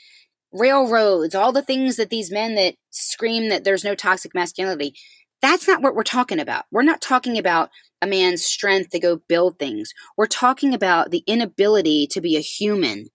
railroads, 0.53 1.35
all 1.35 1.53
the 1.53 1.63
things 1.63 1.97
that 1.97 2.11
these 2.11 2.31
men 2.31 2.55
that 2.55 2.77
scream 2.91 3.49
that 3.49 3.65
there's 3.65 3.85
no 3.85 3.95
toxic 3.95 4.35
masculinity. 4.35 4.95
That's 5.43 5.67
not 5.67 5.83
what 5.83 5.95
we're 5.95 6.05
talking 6.05 6.39
about. 6.39 6.65
We're 6.71 6.83
not 6.83 7.03
talking 7.03 7.37
about 7.37 7.71
a 8.01 8.07
man's 8.07 8.45
strength 8.45 8.91
to 8.91 9.01
go 9.01 9.21
build 9.29 9.59
things. 9.59 9.93
We're 10.17 10.27
talking 10.27 10.73
about 10.73 11.11
the 11.11 11.25
inability 11.27 12.07
to 12.09 12.21
be 12.21 12.37
a 12.37 12.41
human 12.41 13.07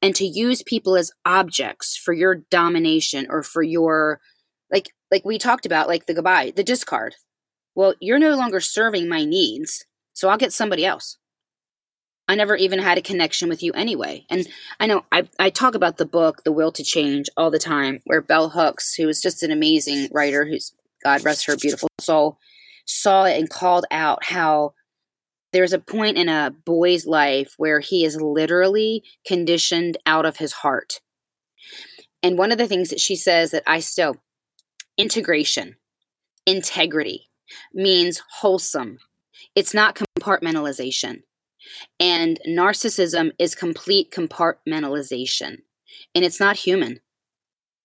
and 0.00 0.14
to 0.14 0.24
use 0.24 0.62
people 0.62 0.96
as 0.96 1.10
objects 1.24 1.96
for 1.96 2.12
your 2.12 2.36
domination 2.50 3.26
or 3.30 3.42
for 3.42 3.62
your 3.62 4.20
like 4.70 4.90
like 5.10 5.24
we 5.24 5.38
talked 5.38 5.66
about 5.66 5.88
like 5.88 6.06
the 6.06 6.14
goodbye, 6.14 6.52
the 6.54 6.64
discard. 6.64 7.14
Well, 7.74 7.94
you're 8.00 8.18
no 8.18 8.36
longer 8.36 8.60
serving 8.60 9.08
my 9.08 9.24
needs, 9.24 9.84
so 10.12 10.28
I'll 10.28 10.38
get 10.38 10.52
somebody 10.52 10.84
else. 10.84 11.18
I 12.32 12.34
never 12.34 12.56
even 12.56 12.78
had 12.78 12.96
a 12.96 13.02
connection 13.02 13.50
with 13.50 13.62
you 13.62 13.72
anyway. 13.72 14.24
And 14.30 14.48
I 14.80 14.86
know 14.86 15.04
I, 15.12 15.28
I 15.38 15.50
talk 15.50 15.74
about 15.74 15.98
the 15.98 16.06
book, 16.06 16.44
The 16.44 16.52
Will 16.52 16.72
to 16.72 16.82
Change, 16.82 17.28
all 17.36 17.50
the 17.50 17.58
time, 17.58 18.00
where 18.06 18.22
Bell 18.22 18.48
Hooks, 18.48 18.94
who 18.94 19.06
is 19.06 19.20
just 19.20 19.42
an 19.42 19.50
amazing 19.50 20.08
writer, 20.10 20.46
who's 20.46 20.72
God 21.04 21.22
rest 21.26 21.44
her 21.44 21.58
beautiful 21.58 21.90
soul, 22.00 22.38
saw 22.86 23.24
it 23.24 23.38
and 23.38 23.50
called 23.50 23.84
out 23.90 24.24
how 24.24 24.72
there's 25.52 25.74
a 25.74 25.78
point 25.78 26.16
in 26.16 26.30
a 26.30 26.54
boy's 26.64 27.06
life 27.06 27.52
where 27.58 27.80
he 27.80 28.02
is 28.02 28.16
literally 28.16 29.04
conditioned 29.26 29.98
out 30.06 30.24
of 30.24 30.38
his 30.38 30.52
heart. 30.52 31.02
And 32.22 32.38
one 32.38 32.50
of 32.50 32.56
the 32.56 32.66
things 32.66 32.88
that 32.88 33.00
she 33.00 33.14
says 33.14 33.50
that 33.50 33.64
I 33.66 33.80
still 33.80 34.16
integration, 34.96 35.76
integrity 36.46 37.28
means 37.74 38.22
wholesome. 38.38 39.00
It's 39.54 39.74
not 39.74 40.00
compartmentalization. 40.18 41.24
And 42.00 42.40
narcissism 42.46 43.32
is 43.38 43.54
complete 43.54 44.10
compartmentalization. 44.10 45.58
And 46.14 46.24
it's 46.24 46.40
not 46.40 46.56
human. 46.56 47.00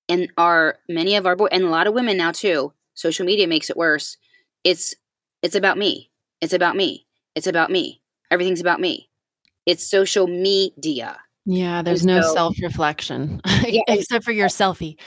And 0.10 0.32
our 0.38 0.80
many 0.88 1.16
of 1.16 1.26
our 1.26 1.36
boys 1.36 1.50
and 1.52 1.64
a 1.64 1.70
lot 1.70 1.88
of 1.88 1.94
women 1.94 2.18
now 2.18 2.32
too, 2.32 2.74
social 2.94 3.26
media 3.26 3.48
makes 3.48 3.70
it 3.70 3.78
worse. 3.78 4.18
It's 4.64 4.96
it's 5.42 5.56
about 5.56 5.78
me. 5.78 6.12
It's 6.42 6.54
about 6.54 6.76
me. 6.76 7.06
It's 7.36 7.48
about 7.48 7.70
me. 7.70 8.02
Everything's 8.32 8.62
about 8.62 8.80
me. 8.80 9.10
It's 9.66 9.84
social 9.84 10.28
media. 10.28 11.20
Yeah, 11.50 11.82
there's 11.82 12.02
and 12.02 12.08
no 12.08 12.22
so, 12.22 12.34
self 12.34 12.56
reflection 12.62 13.40
yeah, 13.66 13.82
except 13.88 14.26
for 14.26 14.34
your 14.34 14.50
selfie. 14.50 14.98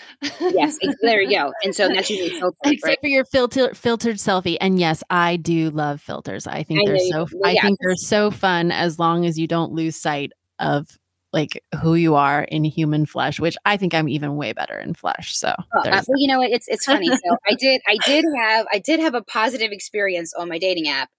yes, 0.41 0.79
there 1.03 1.21
you 1.21 1.37
go. 1.37 1.53
And 1.63 1.75
so 1.75 1.87
that's 1.89 2.09
usually 2.09 2.31
filtered, 2.41 2.57
except 2.65 2.89
right? 2.89 2.99
for 3.03 3.09
your 3.09 3.27
filter, 3.27 3.75
filtered 3.75 4.17
selfie. 4.17 4.57
And 4.59 4.81
yes, 4.81 5.05
I 5.11 5.37
do 5.37 5.69
love 5.69 6.01
filters. 6.01 6.47
I 6.47 6.63
think 6.63 6.81
I 6.81 6.85
they're 6.87 6.99
so. 6.99 7.27
Well, 7.35 7.51
I 7.51 7.53
yeah. 7.53 7.63
think 7.63 7.79
they're 7.83 7.95
so 7.95 8.31
fun 8.31 8.73
as 8.73 8.99
long 8.99 9.27
as 9.27 9.39
you 9.39 9.47
don't 9.47 9.73
lose 9.73 9.97
sight 9.97 10.33
of 10.59 10.99
like 11.35 11.63
who 11.83 11.95
you 11.95 12.15
are 12.15 12.45
in 12.45 12.65
human 12.65 13.05
flesh, 13.05 13.39
which 13.39 13.59
I 13.67 13.77
think 13.77 13.93
I'm 13.93 14.09
even 14.09 14.37
way 14.37 14.55
better 14.55 14.79
in 14.79 14.95
flesh. 14.95 15.37
So, 15.37 15.55
oh, 15.59 15.81
uh, 15.81 16.03
well, 16.09 16.19
you 16.19 16.27
know 16.27 16.39
what? 16.39 16.51
It's 16.51 16.69
it's 16.69 16.87
funny. 16.87 17.09
So 17.09 17.37
I 17.47 17.55
did 17.55 17.83
I 17.87 17.99
did 18.07 18.25
have 18.41 18.67
I 18.73 18.79
did 18.79 18.99
have 19.01 19.15
a 19.15 19.23
positive 19.23 19.73
experience 19.73 20.33
on 20.33 20.49
my 20.49 20.59
dating 20.59 20.89
app 20.89 21.11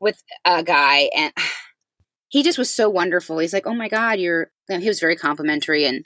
with 0.00 0.22
a 0.44 0.62
guy, 0.62 1.08
and 1.16 1.32
he 2.28 2.42
just 2.42 2.58
was 2.58 2.70
so 2.70 2.88
wonderful. 2.88 3.38
He's 3.38 3.52
like, 3.52 3.66
"Oh 3.66 3.74
my 3.74 3.88
god, 3.88 4.20
you're." 4.20 4.50
He 4.68 4.88
was 4.88 5.00
very 5.00 5.16
complimentary 5.16 5.84
and 5.86 6.04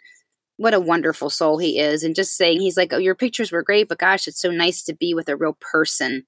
what 0.57 0.75
a 0.75 0.81
wonderful 0.81 1.31
soul 1.31 1.59
he 1.59 1.81
is. 1.81 2.05
And 2.05 2.15
just 2.15 2.37
saying, 2.37 2.61
he's 2.61 2.77
like, 2.77 2.93
"Oh, 2.93 2.99
your 2.99 3.15
pictures 3.15 3.53
were 3.53 3.63
great, 3.63 3.89
but 3.89 3.99
gosh, 3.99 4.29
it's 4.29 4.41
so 4.41 4.51
nice 4.51 4.83
to 4.85 4.95
be 4.95 5.15
with 5.15 5.29
a 5.29 5.37
real 5.37 5.57
person." 5.61 6.25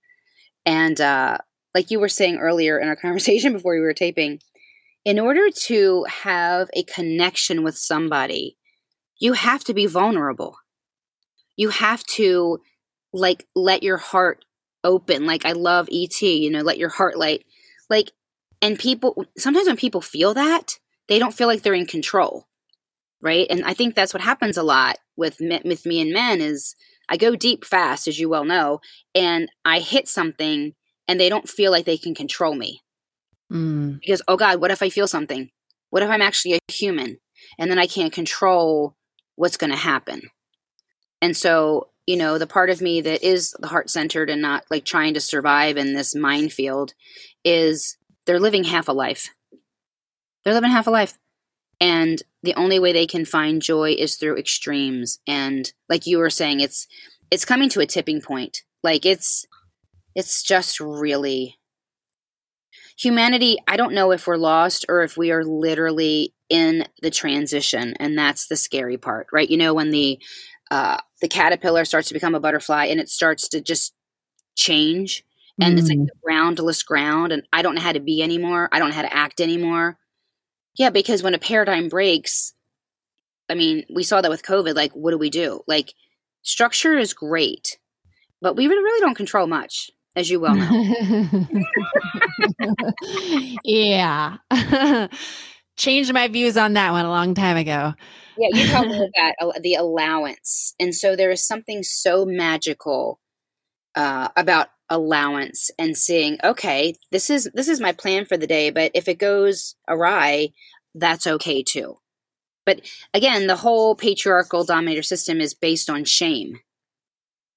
And 0.66 1.00
uh, 1.00 1.38
like 1.74 1.90
you 1.90 2.00
were 2.00 2.09
saying 2.09 2.38
earlier 2.38 2.78
in 2.78 2.88
our 2.88 2.96
conversation 3.07 3.52
before 3.52 3.74
we 3.74 3.80
were 3.80 3.94
taping, 3.94 4.40
in 5.04 5.18
order 5.18 5.50
to 5.50 6.04
have 6.04 6.70
a 6.74 6.85
connection 6.85 7.62
with 7.62 7.76
somebody, 7.76 8.57
you 9.18 9.35
have 9.35 9.64
to 9.64 9.74
be 9.74 9.87
vulnerable. 9.87 10.57
You 11.57 11.68
have 11.70 12.04
to 12.04 12.59
like 13.12 13.46
let 13.54 13.83
your 13.83 13.98
heart 13.98 14.44
open. 14.83 15.26
Like 15.26 15.44
I 15.44 15.52
love 15.52 15.88
ET, 15.92 16.20
you 16.20 16.50
know, 16.50 16.62
let 16.62 16.78
your 16.78 16.88
heart 16.88 17.16
light. 17.16 17.44
Like 17.88 18.11
and 18.64 18.79
people, 18.79 19.27
sometimes 19.37 19.66
when 19.66 19.77
people 19.77 20.00
feel 20.00 20.33
that, 20.33 20.79
they 21.07 21.18
don't 21.18 21.35
feel 21.35 21.48
like 21.48 21.62
they're 21.62 21.74
in 21.74 21.85
control. 21.85 22.46
Right. 23.20 23.46
And 23.50 23.62
I 23.62 23.74
think 23.74 23.94
that's 23.94 24.14
what 24.14 24.22
happens 24.22 24.57
a 24.57 24.62
lot 24.62 24.96
with, 25.16 25.37
with 25.64 25.85
me 25.85 26.00
and 26.00 26.12
men 26.12 26.40
is 26.40 26.74
I 27.07 27.18
go 27.18 27.37
deep 27.37 27.66
fast, 27.66 28.09
as 28.09 28.18
you 28.18 28.31
well 28.31 28.46
know, 28.46 28.81
and 29.14 29.50
I 29.66 29.81
hit 29.81 30.09
something 30.09 30.72
and 31.07 31.20
they 31.20 31.29
don't 31.29 31.46
feel 31.46 31.70
like 31.70 31.85
they 31.85 31.98
can 31.98 32.14
control 32.14 32.55
me. 32.55 32.81
Mm. 33.53 34.00
Because, 34.00 34.22
oh 34.29 34.38
God, 34.38 34.62
what 34.62 34.70
if 34.70 34.83
I 34.83 34.88
feel 34.88 35.07
something? 35.07 35.50
What 35.90 36.03
if 36.03 36.09
I'm 36.09 36.22
actually 36.22 36.55
a 36.55 36.72
human 36.72 37.18
and 37.59 37.70
then 37.70 37.79
I 37.79 37.87
can't 37.87 38.14
control 38.14 38.96
what's 39.37 39.59
going 39.59 39.72
to 39.72 39.77
happen? 39.77 40.22
And 41.20 41.37
so, 41.37 41.88
you 42.07 42.16
know, 42.16 42.38
the 42.38 42.46
part 42.46 42.70
of 42.70 42.81
me 42.81 43.03
that 43.03 43.22
is 43.22 43.55
the 43.59 43.68
heart 43.68 43.90
centered 43.90 44.31
and 44.31 44.40
not 44.40 44.64
like 44.70 44.87
trying 44.87 45.12
to 45.14 45.20
survive 45.20 45.77
in 45.77 45.92
this 45.92 46.14
minefield 46.14 46.94
is 47.44 47.98
they're 48.26 48.40
living 48.40 48.64
half 48.64 48.88
a 48.88 48.92
life. 48.92 49.30
They're 50.44 50.54
living 50.54 50.70
half 50.70 50.87
a 50.87 50.90
life. 50.90 51.18
And 51.80 52.22
the 52.42 52.54
only 52.54 52.78
way 52.78 52.92
they 52.92 53.06
can 53.06 53.24
find 53.24 53.60
joy 53.60 53.94
is 53.98 54.16
through 54.16 54.38
extremes. 54.38 55.18
And 55.26 55.72
like 55.88 56.06
you 56.06 56.18
were 56.18 56.30
saying, 56.30 56.60
it's 56.60 56.87
it's 57.30 57.44
coming 57.44 57.68
to 57.70 57.80
a 57.80 57.87
tipping 57.87 58.20
point. 58.20 58.62
Like 58.82 59.04
it's 59.04 59.46
it's 60.14 60.42
just 60.42 60.78
really 60.80 61.58
humanity, 62.96 63.58
I 63.66 63.76
don't 63.76 63.94
know 63.94 64.12
if 64.12 64.26
we're 64.26 64.37
lost 64.37 64.84
or 64.88 65.02
if 65.02 65.16
we 65.16 65.30
are 65.32 65.44
literally 65.44 66.34
in 66.48 66.87
the 67.02 67.10
transition. 67.10 67.94
And 67.98 68.16
that's 68.16 68.46
the 68.46 68.56
scary 68.56 68.96
part, 68.96 69.26
right? 69.32 69.48
You 69.48 69.56
know, 69.56 69.74
when 69.74 69.90
the 69.90 70.20
uh, 70.70 70.98
the 71.20 71.28
caterpillar 71.28 71.84
starts 71.84 72.08
to 72.08 72.14
become 72.14 72.34
a 72.34 72.40
butterfly 72.40 72.87
and 72.87 72.98
it 72.98 73.08
starts 73.08 73.48
to 73.48 73.60
just 73.60 73.92
change 74.56 75.24
and 75.60 75.76
mm. 75.76 75.78
it's 75.78 75.88
like 75.88 75.98
mm. 75.98 76.06
the 76.06 76.12
groundless 76.22 76.82
ground 76.82 77.32
and 77.32 77.42
i 77.52 77.62
don't 77.62 77.74
know 77.74 77.80
how 77.80 77.92
to 77.92 78.00
be 78.00 78.22
anymore. 78.22 78.68
I 78.72 78.78
don't 78.78 78.90
know 78.90 78.96
how 78.96 79.02
to 79.02 79.14
act 79.14 79.40
anymore. 79.40 79.98
Yeah 80.76 80.90
because 80.90 81.22
when 81.22 81.34
a 81.34 81.38
paradigm 81.38 81.88
breaks 81.88 82.54
i 83.48 83.54
mean 83.54 83.84
we 83.94 84.02
saw 84.02 84.20
that 84.20 84.30
with 84.30 84.42
covid 84.42 84.74
like 84.74 84.92
what 84.92 85.10
do 85.10 85.18
we 85.18 85.30
do? 85.30 85.60
Like 85.66 85.92
structure 86.42 86.96
is 86.98 87.14
great 87.14 87.78
but 88.40 88.56
we 88.56 88.66
really 88.66 89.00
don't 89.00 89.14
control 89.14 89.46
much 89.46 89.90
as 90.16 90.30
you 90.30 90.40
well 90.40 90.54
know. 90.54 91.46
Yeah. 93.64 94.36
Changed 95.76 96.12
my 96.12 96.28
views 96.28 96.56
on 96.56 96.74
that 96.74 96.92
one 96.92 97.04
a 97.04 97.10
long 97.10 97.34
time 97.34 97.56
ago. 97.56 97.94
Yeah 98.36 98.48
you 98.52 98.68
talked 98.68 98.86
about 98.94 99.10
that 99.16 99.60
the 99.62 99.74
allowance 99.74 100.74
and 100.78 100.94
so 100.94 101.16
there 101.16 101.30
is 101.30 101.46
something 101.46 101.82
so 101.82 102.24
magical 102.24 103.18
uh, 103.94 104.28
about 104.36 104.68
allowance 104.90 105.70
and 105.79 105.97
seeing 105.97 106.38
okay 106.44 106.94
this 107.11 107.31
is 107.31 107.51
this 107.55 107.68
is 107.68 107.81
my 107.81 107.90
plan 107.90 108.27
for 108.27 108.37
the 108.37 108.47
day 108.47 108.70
but 108.70 108.90
if 108.94 109.09
it 109.09 109.18
goes 109.18 109.77
awry 109.88 110.53
that's 110.94 111.27
okay 111.27 111.62
too. 111.62 111.99
But 112.64 112.81
again 113.12 113.47
the 113.47 113.57
whole 113.57 113.94
patriarchal 113.94 114.64
dominator 114.64 115.03
system 115.03 115.40
is 115.40 115.55
based 115.55 115.90
on 115.90 116.05
shame. 116.05 116.61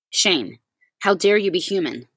Shame. 0.10 0.60
How 1.00 1.14
dare 1.14 1.38
you 1.38 1.52
be 1.52 1.60
human? 1.60 2.08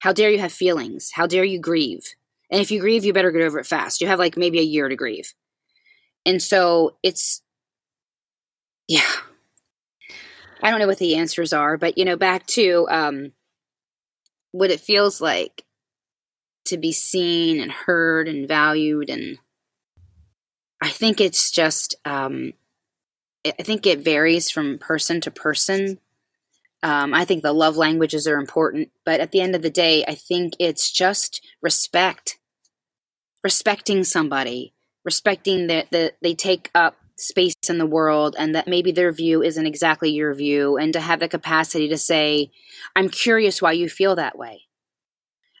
How 0.00 0.12
dare 0.12 0.30
you 0.30 0.38
have 0.38 0.52
feelings? 0.52 1.10
How 1.14 1.26
dare 1.26 1.44
you 1.44 1.60
grieve? 1.60 2.06
And 2.50 2.60
if 2.60 2.70
you 2.70 2.80
grieve 2.80 3.04
you 3.04 3.12
better 3.12 3.30
get 3.30 3.42
over 3.42 3.58
it 3.58 3.66
fast. 3.66 4.00
You 4.00 4.08
have 4.08 4.18
like 4.18 4.36
maybe 4.36 4.58
a 4.58 4.62
year 4.62 4.88
to 4.88 4.96
grieve. 4.96 5.32
And 6.24 6.42
so 6.42 6.96
it's 7.02 7.42
yeah. 8.88 9.10
I 10.62 10.70
don't 10.70 10.78
know 10.78 10.86
what 10.86 10.98
the 10.98 11.16
answers 11.16 11.52
are 11.52 11.76
but 11.76 11.98
you 11.98 12.04
know 12.04 12.16
back 12.16 12.46
to 12.48 12.86
um 12.90 13.32
what 14.52 14.70
it 14.70 14.80
feels 14.80 15.20
like 15.20 15.64
to 16.66 16.76
be 16.76 16.92
seen 16.92 17.60
and 17.60 17.72
heard 17.72 18.28
and 18.28 18.46
valued 18.46 19.10
and 19.10 19.38
i 20.80 20.88
think 20.88 21.20
it's 21.20 21.50
just 21.50 21.96
um, 22.04 22.52
i 23.44 23.62
think 23.62 23.86
it 23.86 24.00
varies 24.00 24.48
from 24.50 24.78
person 24.78 25.20
to 25.20 25.30
person. 25.30 25.98
Um, 26.84 27.14
i 27.14 27.24
think 27.24 27.42
the 27.42 27.52
love 27.52 27.76
languages 27.76 28.26
are 28.26 28.38
important 28.38 28.90
but 29.04 29.20
at 29.20 29.32
the 29.32 29.40
end 29.40 29.54
of 29.54 29.62
the 29.62 29.70
day 29.70 30.04
i 30.06 30.14
think 30.14 30.54
it's 30.58 30.90
just 30.90 31.44
respect. 31.60 32.38
Respecting 33.42 34.04
somebody 34.04 34.72
respecting 35.04 35.66
that 35.66 35.90
the, 35.90 36.12
they 36.22 36.34
take 36.34 36.70
up 36.74 36.96
space 37.16 37.54
in 37.68 37.78
the 37.78 37.86
world 37.86 38.34
and 38.38 38.54
that 38.54 38.66
maybe 38.66 38.92
their 38.92 39.12
view 39.12 39.42
isn't 39.42 39.66
exactly 39.66 40.10
your 40.10 40.34
view 40.34 40.76
and 40.76 40.92
to 40.92 41.00
have 41.00 41.20
the 41.20 41.28
capacity 41.28 41.88
to 41.88 41.96
say 41.96 42.50
i'm 42.96 43.08
curious 43.08 43.62
why 43.62 43.72
you 43.72 43.88
feel 43.88 44.16
that 44.16 44.36
way. 44.36 44.62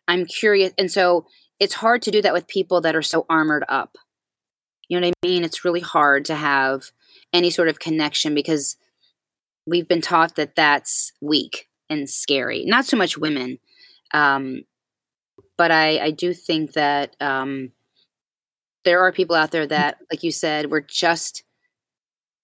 I'm 0.08 0.26
curious 0.26 0.72
and 0.78 0.90
so 0.90 1.26
it's 1.60 1.74
hard 1.74 2.02
to 2.02 2.10
do 2.10 2.20
that 2.22 2.32
with 2.32 2.48
people 2.48 2.80
that 2.80 2.96
are 2.96 3.02
so 3.02 3.24
armored 3.28 3.64
up. 3.68 3.96
You 4.88 4.98
know 4.98 5.06
what 5.06 5.14
i 5.22 5.26
mean? 5.26 5.44
It's 5.44 5.64
really 5.64 5.80
hard 5.80 6.24
to 6.26 6.34
have 6.34 6.90
any 7.32 7.50
sort 7.50 7.68
of 7.68 7.78
connection 7.78 8.34
because 8.34 8.76
we've 9.66 9.88
been 9.88 10.00
taught 10.00 10.34
that 10.34 10.56
that's 10.56 11.12
weak 11.20 11.68
and 11.88 12.10
scary. 12.10 12.64
Not 12.64 12.84
so 12.84 12.96
much 12.96 13.16
women 13.16 13.58
um, 14.12 14.64
but 15.56 15.70
I, 15.70 15.98
I 15.98 16.10
do 16.10 16.34
think 16.34 16.72
that 16.72 17.16
um, 17.20 17.72
there 18.84 19.00
are 19.00 19.12
people 19.12 19.36
out 19.36 19.50
there 19.50 19.66
that, 19.66 19.98
like 20.10 20.22
you 20.22 20.30
said, 20.32 20.70
we're 20.70 20.80
just 20.80 21.44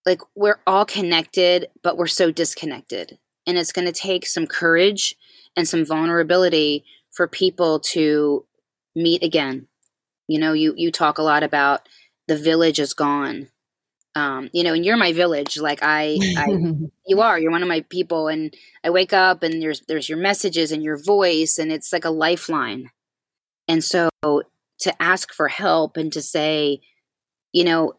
like 0.07 0.20
we're 0.34 0.61
all 0.66 0.84
connected, 0.84 1.68
but 1.82 1.97
we're 1.97 2.07
so 2.07 2.30
disconnected. 2.30 3.18
And 3.47 3.59
it's 3.59 3.72
going 3.72 3.86
to 3.86 3.93
take 3.93 4.26
some 4.26 4.47
courage 4.47 5.16
and 5.57 5.66
some 5.66 5.84
vulnerability 5.84 6.84
for 7.11 7.26
people 7.26 7.80
to 7.80 8.45
meet 8.95 9.22
again. 9.22 9.66
You 10.26 10.39
know, 10.39 10.53
you 10.53 10.74
you 10.76 10.91
talk 10.93 11.18
a 11.18 11.22
lot 11.22 11.43
about 11.43 11.89
the 12.26 12.36
village 12.36 12.78
is 12.78 12.95
gone. 12.95 13.49
Um, 14.14 14.51
you 14.53 14.64
know, 14.64 14.72
and 14.72 14.84
you're 14.84 14.97
my 14.97 15.12
village. 15.12 15.59
Like 15.59 15.80
I, 15.82 16.18
I, 16.36 16.49
you 17.07 17.20
are. 17.20 17.39
You're 17.39 17.51
one 17.51 17.62
of 17.62 17.68
my 17.68 17.82
people, 17.89 18.28
and 18.28 18.55
I 18.82 18.91
wake 18.91 19.12
up 19.12 19.43
and 19.43 19.62
there's 19.62 19.82
there's 19.89 20.09
your 20.09 20.18
messages 20.18 20.72
and 20.72 20.82
your 20.82 20.97
voice, 20.97 21.59
and 21.59 21.70
it's 21.72 21.93
like 21.93 22.05
a 22.05 22.11
lifeline. 22.11 22.91
And 23.66 23.84
so 23.84 24.09
to 24.81 25.03
ask 25.03 25.33
for 25.33 25.49
help 25.49 25.97
and 25.97 26.12
to 26.12 26.22
say, 26.22 26.81
you 27.53 27.64
know, 27.64 27.95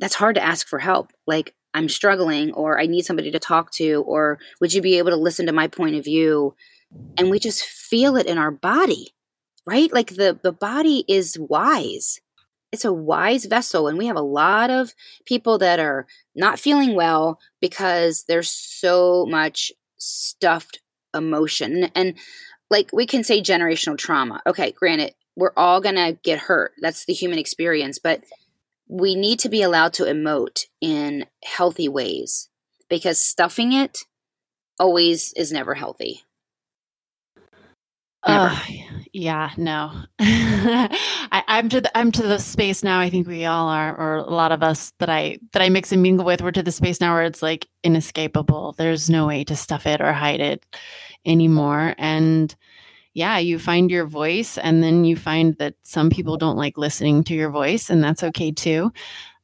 that's 0.00 0.14
hard 0.14 0.34
to 0.36 0.42
ask 0.42 0.66
for 0.66 0.78
help. 0.78 1.12
Like 1.26 1.54
I'm 1.72 1.88
struggling, 1.88 2.52
or 2.52 2.80
I 2.80 2.86
need 2.86 3.04
somebody 3.04 3.30
to 3.30 3.38
talk 3.38 3.70
to, 3.72 4.02
or 4.06 4.38
would 4.60 4.72
you 4.72 4.82
be 4.82 4.98
able 4.98 5.10
to 5.10 5.16
listen 5.16 5.46
to 5.46 5.52
my 5.52 5.68
point 5.68 5.96
of 5.96 6.04
view? 6.04 6.54
And 7.16 7.30
we 7.30 7.38
just 7.38 7.64
feel 7.64 8.16
it 8.16 8.26
in 8.26 8.38
our 8.38 8.50
body, 8.50 9.14
right? 9.66 9.92
Like 9.92 10.10
the 10.10 10.38
the 10.42 10.52
body 10.52 11.04
is 11.08 11.38
wise 11.38 12.20
it's 12.74 12.84
a 12.84 12.92
wise 12.92 13.44
vessel 13.44 13.86
and 13.86 13.96
we 13.96 14.06
have 14.06 14.16
a 14.16 14.20
lot 14.20 14.68
of 14.68 14.94
people 15.26 15.58
that 15.58 15.78
are 15.78 16.08
not 16.34 16.58
feeling 16.58 16.96
well 16.96 17.38
because 17.60 18.24
there's 18.26 18.50
so 18.50 19.24
much 19.26 19.70
stuffed 19.96 20.80
emotion 21.14 21.84
and 21.94 22.18
like 22.70 22.90
we 22.92 23.06
can 23.06 23.22
say 23.22 23.40
generational 23.40 23.96
trauma 23.96 24.42
okay 24.44 24.72
granted 24.72 25.14
we're 25.36 25.52
all 25.56 25.80
going 25.80 25.94
to 25.94 26.18
get 26.22 26.38
hurt 26.40 26.72
that's 26.80 27.04
the 27.04 27.12
human 27.12 27.38
experience 27.38 27.98
but 27.98 28.22
we 28.88 29.14
need 29.14 29.38
to 29.38 29.48
be 29.48 29.62
allowed 29.62 29.92
to 29.92 30.04
emote 30.04 30.66
in 30.80 31.26
healthy 31.42 31.88
ways 31.88 32.48
because 32.88 33.18
stuffing 33.18 33.72
it 33.72 33.98
always 34.78 35.32
is 35.34 35.52
never 35.52 35.74
healthy 35.74 36.22
uh, 38.26 38.58
yeah, 39.12 39.50
no. 39.56 39.92
I, 40.18 41.44
am 41.46 41.68
to 41.68 41.80
the 41.80 41.96
I'm 41.96 42.10
to 42.12 42.22
the 42.22 42.38
space 42.38 42.82
now. 42.82 42.98
I 42.98 43.10
think 43.10 43.26
we 43.26 43.44
all 43.44 43.68
are, 43.68 43.94
or 43.96 44.16
a 44.16 44.30
lot 44.30 44.50
of 44.50 44.62
us 44.62 44.92
that 44.98 45.10
I 45.10 45.38
that 45.52 45.62
I 45.62 45.68
mix 45.68 45.92
and 45.92 46.02
mingle 46.02 46.24
with. 46.24 46.40
We're 46.40 46.50
to 46.52 46.62
the 46.62 46.72
space 46.72 47.00
now 47.00 47.14
where 47.14 47.24
it's 47.24 47.42
like 47.42 47.68
inescapable. 47.82 48.74
There's 48.78 49.10
no 49.10 49.26
way 49.26 49.44
to 49.44 49.56
stuff 49.56 49.86
it 49.86 50.00
or 50.00 50.12
hide 50.12 50.40
it 50.40 50.64
anymore. 51.26 51.94
And 51.98 52.54
yeah, 53.14 53.38
you 53.38 53.58
find 53.58 53.90
your 53.90 54.06
voice, 54.06 54.58
and 54.58 54.82
then 54.82 55.04
you 55.04 55.16
find 55.16 55.56
that 55.58 55.74
some 55.82 56.10
people 56.10 56.36
don't 56.36 56.56
like 56.56 56.76
listening 56.76 57.24
to 57.24 57.34
your 57.34 57.50
voice, 57.50 57.90
and 57.90 58.02
that's 58.02 58.22
okay 58.24 58.52
too. 58.52 58.92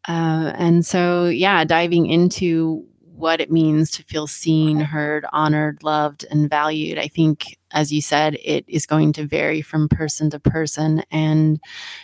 Uh, 0.08 0.52
and 0.56 0.84
so, 0.86 1.26
yeah, 1.26 1.64
diving 1.64 2.06
into 2.06 2.84
what 3.14 3.40
it 3.40 3.52
means 3.52 3.90
to 3.90 4.02
feel 4.04 4.26
seen, 4.26 4.80
heard, 4.80 5.26
honored, 5.32 5.82
loved, 5.82 6.24
and 6.30 6.48
valued. 6.48 6.98
I 6.98 7.08
think, 7.08 7.58
as 7.70 7.92
you 7.92 8.00
said, 8.00 8.38
it 8.42 8.64
is 8.66 8.86
going 8.86 9.12
to 9.14 9.26
vary 9.26 9.60
from 9.60 9.88
person 9.90 10.30
to 10.30 10.40
person. 10.40 11.02
And 11.10 11.60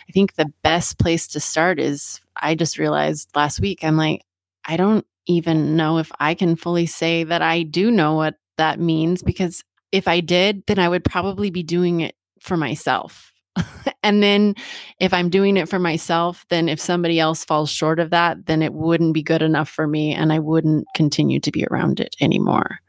I 0.07 0.11
think 0.11 0.35
the 0.35 0.51
best 0.63 0.99
place 0.99 1.27
to 1.29 1.39
start 1.39 1.79
is 1.79 2.21
I 2.35 2.55
just 2.55 2.77
realized 2.77 3.29
last 3.35 3.59
week, 3.59 3.83
I'm 3.83 3.97
like, 3.97 4.23
I 4.65 4.77
don't 4.77 5.05
even 5.25 5.75
know 5.75 5.97
if 5.97 6.11
I 6.19 6.35
can 6.35 6.55
fully 6.55 6.85
say 6.85 7.23
that 7.23 7.41
I 7.41 7.63
do 7.63 7.89
know 7.91 8.13
what 8.13 8.35
that 8.57 8.79
means 8.79 9.23
because 9.23 9.63
if 9.91 10.07
I 10.07 10.19
did, 10.19 10.63
then 10.67 10.79
I 10.79 10.89
would 10.89 11.03
probably 11.03 11.49
be 11.49 11.63
doing 11.63 12.01
it 12.01 12.15
for 12.39 12.57
myself 12.57 13.33
and 14.03 14.21
then 14.21 14.55
if 14.99 15.13
I'm 15.13 15.29
doing 15.29 15.57
it 15.57 15.69
for 15.69 15.79
myself, 15.79 16.45
then 16.49 16.69
if 16.69 16.79
somebody 16.79 17.19
else 17.19 17.45
falls 17.45 17.69
short 17.69 17.99
of 17.99 18.09
that, 18.11 18.45
then 18.45 18.61
it 18.61 18.73
wouldn't 18.73 19.13
be 19.13 19.23
good 19.23 19.41
enough 19.41 19.69
for 19.69 19.87
me 19.87 20.13
and 20.13 20.31
I 20.31 20.39
wouldn't 20.39 20.85
continue 20.95 21.39
to 21.41 21.51
be 21.51 21.65
around 21.65 21.99
it 21.99 22.15
anymore. 22.21 22.79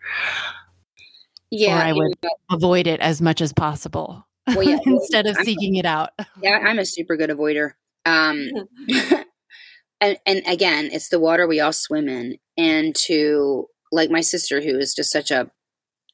Yeah. 1.51 1.79
Or 1.79 1.83
I 1.83 1.93
would 1.93 2.15
know. 2.23 2.31
avoid 2.51 2.87
it 2.87 3.01
as 3.01 3.23
much 3.23 3.41
as 3.41 3.53
possible 3.53 4.27
well, 4.49 4.63
yeah, 4.63 4.79
instead 4.87 5.27
of 5.27 5.37
I'm, 5.39 5.45
seeking 5.45 5.77
it 5.77 5.87
out. 5.87 6.11
Yeah, 6.43 6.59
I'm 6.59 6.79
a 6.79 6.85
super 6.85 7.17
good 7.17 7.31
avoider. 7.31 7.73
Um, 8.05 8.49
and, 10.01 10.19
and 10.27 10.43
again, 10.47 10.91
it's 10.93 11.09
the 11.09 11.21
water 11.21 11.47
we 11.47 11.61
all 11.61 11.73
swim 11.73 12.09
in. 12.09 12.39
And 12.57 12.95
to 13.07 13.67
like 13.93 14.11
my 14.11 14.21
sister, 14.21 14.61
who 14.61 14.79
is 14.79 14.95
just 14.95 15.11
such 15.11 15.31
a 15.31 15.51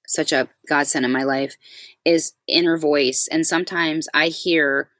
such 0.07 0.33
a 0.33 0.49
godsend 0.69 1.05
in 1.05 1.13
my 1.13 1.23
life 1.23 1.57
is 2.05 2.35
inner 2.47 2.77
voice. 2.77 3.29
And 3.31 3.47
sometimes 3.47 4.09
i 4.15 4.29
hear 4.29 4.91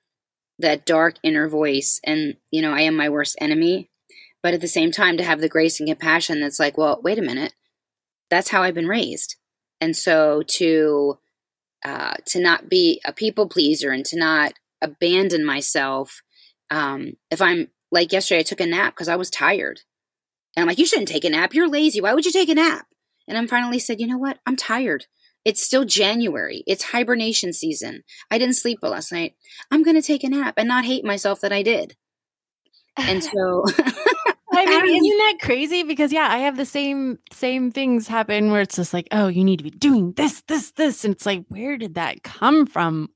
that 0.59 0.87
dark 0.87 1.17
inner 1.23 1.49
voice 1.49 2.01
and 2.05 2.37
you 2.51 2.63
know 2.63 2.73
i 2.73 2.81
am 2.81 2.97
my 2.97 3.09
worst 3.09 3.37
enemy. 3.41 3.91
But 4.43 4.55
at 4.55 4.61
the 4.61 4.69
same 4.69 4.91
time 4.91 5.17
to 5.17 5.25
have 5.25 5.41
the 5.41 5.49
grace 5.49 5.81
and 5.81 5.89
compassion 5.89 6.41
that's 6.41 6.61
like 6.61 6.79
well 6.79 7.01
wait 7.03 7.19
a 7.19 7.23
minute. 7.23 7.55
That's 8.31 8.51
how 8.51 8.63
i've 8.63 8.75
been 8.75 8.89
raised. 8.89 9.37
And 9.81 9.97
so 9.97 10.43
to 10.49 11.19
uh, 11.85 12.15
to 12.25 12.41
not 12.41 12.71
be 12.71 13.03
a 13.05 13.13
people 13.13 13.47
pleaser 13.47 13.91
and 13.91 14.07
to 14.07 14.19
not 14.19 14.55
abandon 14.81 15.45
myself 15.45 16.23
um, 16.71 17.15
if 17.31 17.43
i'm 17.43 17.69
like 17.91 18.13
yesterday 18.13 18.41
i 18.41 18.43
took 18.43 18.61
a 18.61 18.67
nap 18.67 18.95
because 18.95 19.09
i 19.09 19.17
was 19.17 19.31
tired. 19.31 19.81
And 20.57 20.63
i'm 20.63 20.69
like 20.69 20.79
you 20.79 20.87
shouldn't 20.87 21.09
take 21.09 21.25
a 21.25 21.31
nap. 21.31 21.53
You're 21.53 21.69
lazy. 21.69 22.01
Why 22.01 22.15
would 22.15 22.25
you 22.25 22.33
take 22.33 22.49
a 22.49 22.55
nap 22.55 22.87
and 23.29 23.39
I'm 23.39 23.49
finally 23.49 23.79
said, 23.79 24.01
you 24.01 24.07
know 24.07 24.19
what? 24.19 24.39
I'm 24.47 24.57
tired. 24.57 25.07
It's 25.45 25.63
still 25.63 25.85
January. 25.85 26.65
It's 26.67 26.85
hibernation 26.85 27.53
season. 27.53 28.03
I 28.31 28.39
didn't 28.39 28.57
sleep 28.57 28.79
well 28.81 28.93
last 28.93 29.13
night. 29.13 29.35
I'm 29.71 29.83
going 29.83 29.97
to 29.97 30.07
take 30.07 30.25
a 30.25 30.29
nap 30.29 30.55
and 30.57 30.69
not 30.69 30.85
hate 30.85 31.05
myself 31.05 31.41
that 31.43 31.53
I 31.53 31.63
did. 31.63 31.97
And 32.97 33.23
so 33.35 33.65
I 34.53 34.83
mean, 34.83 35.05
isn't 35.05 35.19
that 35.19 35.39
crazy? 35.43 35.83
Because 35.83 36.13
yeah, 36.13 36.29
I 36.31 36.39
have 36.39 36.57
the 36.57 36.67
same 36.67 37.19
same 37.33 37.71
things 37.71 38.09
happen 38.09 38.51
where 38.51 38.63
it's 38.63 38.77
just 38.77 38.95
like, 38.95 39.09
oh, 39.13 39.29
you 39.29 39.45
need 39.45 39.59
to 39.59 39.65
be 39.65 39.71
doing 39.71 40.13
this, 40.13 40.43
this, 40.43 40.71
this, 40.73 41.05
and 41.05 41.15
it's 41.15 41.27
like, 41.27 41.45
where 41.49 41.77
did 41.77 41.95
that 41.95 42.23
come 42.23 42.67
from? 42.67 43.11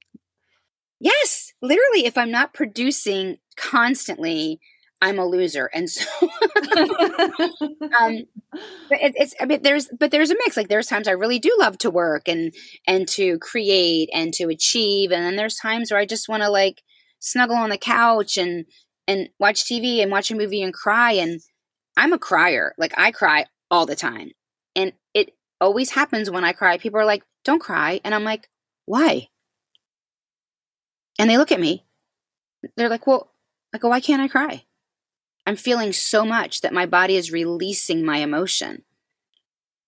Yes, 1.01 1.53
literally. 1.63 2.07
If 2.07 2.19
I'm 2.19 2.31
not 2.31 2.55
producing 2.55 3.39
constantly, 3.57 4.61
I'm 5.01 5.19
a 5.19 5.27
loser. 5.27 5.71
And 5.73 5.89
so, 5.89 6.05
um, 8.01 8.25
but 8.89 9.01
it, 9.01 9.15
it's, 9.17 9.35
I 9.41 9.45
mean, 9.47 9.63
there's, 9.63 9.89
but 9.99 10.11
there's 10.11 10.31
a 10.31 10.35
mix. 10.35 10.57
Like 10.57 10.69
there's 10.69 10.89
times 10.89 11.07
I 11.09 11.13
really 11.13 11.39
do 11.39 11.55
love 11.59 11.79
to 11.79 11.91
work 11.91 12.29
and, 12.29 12.53
and 12.87 13.07
to 13.09 13.39
create 13.39 14.09
and 14.13 14.33
to 14.35 14.49
achieve. 14.49 15.13
And 15.13 15.25
then 15.25 15.37
there's 15.37 15.57
times 15.57 15.91
where 15.91 16.01
I 16.01 16.07
just 16.07 16.29
want 16.29 16.43
to 16.43 16.51
like 16.51 16.83
snuggle 17.21 17.57
on 17.57 17.71
the 17.71 17.79
couch 17.79 18.37
and, 18.37 18.67
and 19.07 19.29
watch 19.39 19.65
TV 19.65 20.03
and 20.03 20.11
watch 20.11 20.31
a 20.31 20.37
movie 20.37 20.63
and 20.63 20.75
cry. 20.75 21.13
And 21.13 21.41
I'm 21.97 22.13
a 22.13 22.19
crier. 22.19 22.75
Like 22.77 22.93
I 22.97 23.13
cry 23.13 23.47
all 23.71 23.87
the 23.87 23.97
time. 23.97 24.33
And 24.75 24.93
it 25.15 25.33
always 25.61 25.91
happens 25.91 26.31
when 26.31 26.45
I 26.45 26.53
cry. 26.53 26.79
People 26.79 27.01
are 27.01 27.07
like, 27.07 27.23
don't 27.45 27.61
cry. 27.61 28.01
And 28.05 28.15
I'm 28.15 28.25
like, 28.25 28.49
why? 28.87 29.29
And 31.19 31.29
they 31.29 31.39
look 31.39 31.53
at 31.53 31.61
me. 31.61 31.85
They're 32.77 32.89
like, 32.89 33.07
well, 33.07 33.33
I 33.75 33.79
go, 33.79 33.89
why 33.89 34.01
can't 34.01 34.23
I 34.23 34.29
cry? 34.29 34.65
I'm 35.49 35.57
feeling 35.57 35.95
so 35.95 36.27
much 36.27 36.61
that 36.61 36.75
my 36.75 36.85
body 36.85 37.17
is 37.17 37.33
releasing 37.33 38.05
my 38.05 38.19
emotion. 38.19 38.83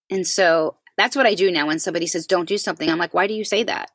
And 0.08 0.26
so 0.26 0.78
that's 0.96 1.14
what 1.14 1.26
I 1.26 1.34
do 1.34 1.50
now 1.50 1.66
when 1.66 1.78
somebody 1.78 2.06
says, 2.06 2.26
don't 2.26 2.48
do 2.48 2.56
something. 2.56 2.88
I'm 2.88 2.96
like, 2.96 3.12
why 3.12 3.26
do 3.26 3.34
you 3.34 3.44
say 3.44 3.62
that? 3.64 3.90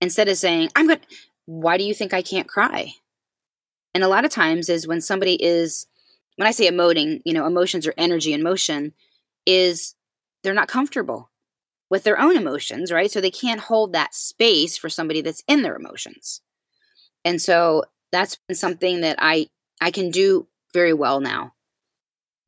Instead 0.00 0.30
of 0.30 0.38
saying, 0.38 0.70
I'm 0.74 0.86
good, 0.86 1.00
why 1.44 1.76
do 1.76 1.84
you 1.84 1.92
think 1.92 2.14
I 2.14 2.22
can't 2.22 2.48
cry? 2.48 2.94
And 3.92 4.04
a 4.04 4.08
lot 4.08 4.24
of 4.24 4.30
times 4.30 4.70
is 4.70 4.88
when 4.88 5.02
somebody 5.02 5.34
is, 5.34 5.86
when 6.36 6.48
I 6.48 6.50
say 6.50 6.66
emoting, 6.66 7.20
you 7.26 7.34
know, 7.34 7.46
emotions 7.46 7.86
or 7.86 7.92
energy 7.98 8.32
in 8.32 8.42
motion, 8.42 8.94
is 9.44 9.94
they're 10.42 10.54
not 10.54 10.66
comfortable 10.66 11.30
with 11.90 12.04
their 12.04 12.18
own 12.18 12.38
emotions, 12.38 12.90
right? 12.90 13.10
So 13.10 13.20
they 13.20 13.30
can't 13.30 13.60
hold 13.60 13.92
that 13.92 14.14
space 14.14 14.78
for 14.78 14.88
somebody 14.88 15.20
that's 15.20 15.44
in 15.46 15.60
their 15.60 15.76
emotions. 15.76 16.40
And 17.22 17.42
so 17.42 17.84
that's 18.12 18.38
been 18.48 18.56
something 18.56 19.02
that 19.02 19.16
I 19.18 19.48
I 19.78 19.90
can 19.90 20.10
do 20.10 20.48
very 20.76 20.92
well 20.92 21.20
now. 21.20 21.42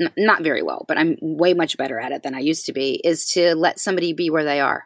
N- 0.00 0.12
not 0.16 0.44
very 0.44 0.62
well 0.62 0.84
but 0.86 0.96
i'm 0.96 1.16
way 1.20 1.54
much 1.54 1.76
better 1.76 1.98
at 1.98 2.12
it 2.12 2.22
than 2.22 2.32
i 2.32 2.38
used 2.38 2.66
to 2.66 2.72
be 2.72 3.00
is 3.02 3.32
to 3.32 3.56
let 3.56 3.80
somebody 3.80 4.12
be 4.12 4.30
where 4.30 4.44
they 4.44 4.60
are 4.60 4.84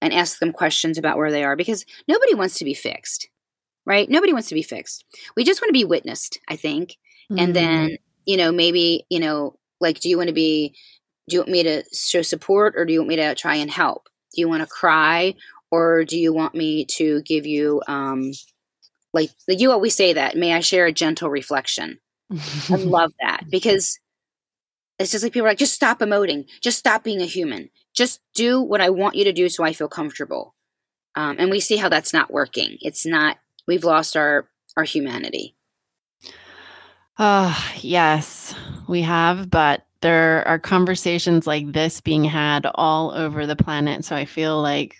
and 0.00 0.12
ask 0.12 0.38
them 0.38 0.52
questions 0.52 0.96
about 0.96 1.16
where 1.16 1.32
they 1.32 1.42
are 1.42 1.56
because 1.56 1.84
nobody 2.06 2.34
wants 2.34 2.56
to 2.58 2.64
be 2.64 2.74
fixed 2.74 3.28
right? 3.88 4.10
Nobody 4.10 4.34
wants 4.34 4.48
to 4.50 4.54
be 4.54 4.62
fixed. 4.62 5.04
We 5.34 5.44
just 5.44 5.62
want 5.62 5.70
to 5.70 5.80
be 5.80 5.84
witnessed 5.84 6.38
i 6.48 6.56
think. 6.56 6.90
Mm-hmm. 7.30 7.38
and 7.40 7.56
then 7.56 7.98
you 8.26 8.36
know 8.36 8.52
maybe 8.52 9.04
you 9.10 9.20
know 9.20 9.58
like 9.80 9.98
do 10.00 10.08
you 10.08 10.16
want 10.16 10.28
to 10.28 10.34
be 10.34 10.74
do 11.28 11.34
you 11.34 11.40
want 11.40 11.50
me 11.50 11.62
to 11.64 11.82
show 11.92 12.22
support 12.22 12.74
or 12.76 12.84
do 12.84 12.92
you 12.92 13.00
want 13.00 13.08
me 13.08 13.16
to 13.16 13.34
try 13.34 13.56
and 13.56 13.70
help? 13.70 14.08
Do 14.34 14.40
you 14.40 14.48
want 14.48 14.62
to 14.62 14.66
cry 14.68 15.34
or 15.70 16.04
do 16.04 16.18
you 16.18 16.32
want 16.32 16.54
me 16.54 16.84
to 16.96 17.22
give 17.22 17.44
you 17.44 17.82
um 17.88 18.32
like 19.12 19.30
you 19.48 19.72
always 19.72 19.94
say 19.94 20.12
that 20.12 20.36
may 20.36 20.54
i 20.54 20.60
share 20.60 20.86
a 20.86 20.92
gentle 20.92 21.30
reflection 21.30 21.98
I 22.30 22.74
love 22.76 23.12
that 23.20 23.44
because 23.50 23.98
it's 24.98 25.12
just 25.12 25.22
like 25.22 25.32
people 25.32 25.46
are 25.46 25.50
like, 25.50 25.58
just 25.58 25.74
stop 25.74 26.00
emoting, 26.00 26.46
just 26.60 26.78
stop 26.78 27.04
being 27.04 27.20
a 27.20 27.26
human, 27.26 27.70
just 27.94 28.20
do 28.34 28.60
what 28.60 28.80
I 28.80 28.90
want 28.90 29.14
you 29.14 29.24
to 29.24 29.32
do 29.32 29.48
so 29.48 29.64
I 29.64 29.72
feel 29.72 29.88
comfortable. 29.88 30.54
Um, 31.14 31.36
and 31.38 31.50
we 31.50 31.60
see 31.60 31.76
how 31.76 31.88
that's 31.88 32.12
not 32.12 32.32
working. 32.32 32.78
It's 32.80 33.06
not. 33.06 33.38
We've 33.66 33.84
lost 33.84 34.16
our 34.16 34.48
our 34.76 34.84
humanity. 34.84 35.56
Uh, 37.18 37.58
yes, 37.80 38.54
we 38.86 39.02
have, 39.02 39.50
but 39.50 39.84
there 40.00 40.46
are 40.46 40.58
conversations 40.58 41.46
like 41.46 41.72
this 41.72 42.00
being 42.00 42.22
had 42.22 42.66
all 42.76 43.10
over 43.10 43.46
the 43.46 43.56
planet. 43.56 44.04
So 44.04 44.14
I 44.14 44.24
feel 44.24 44.62
like 44.62 44.96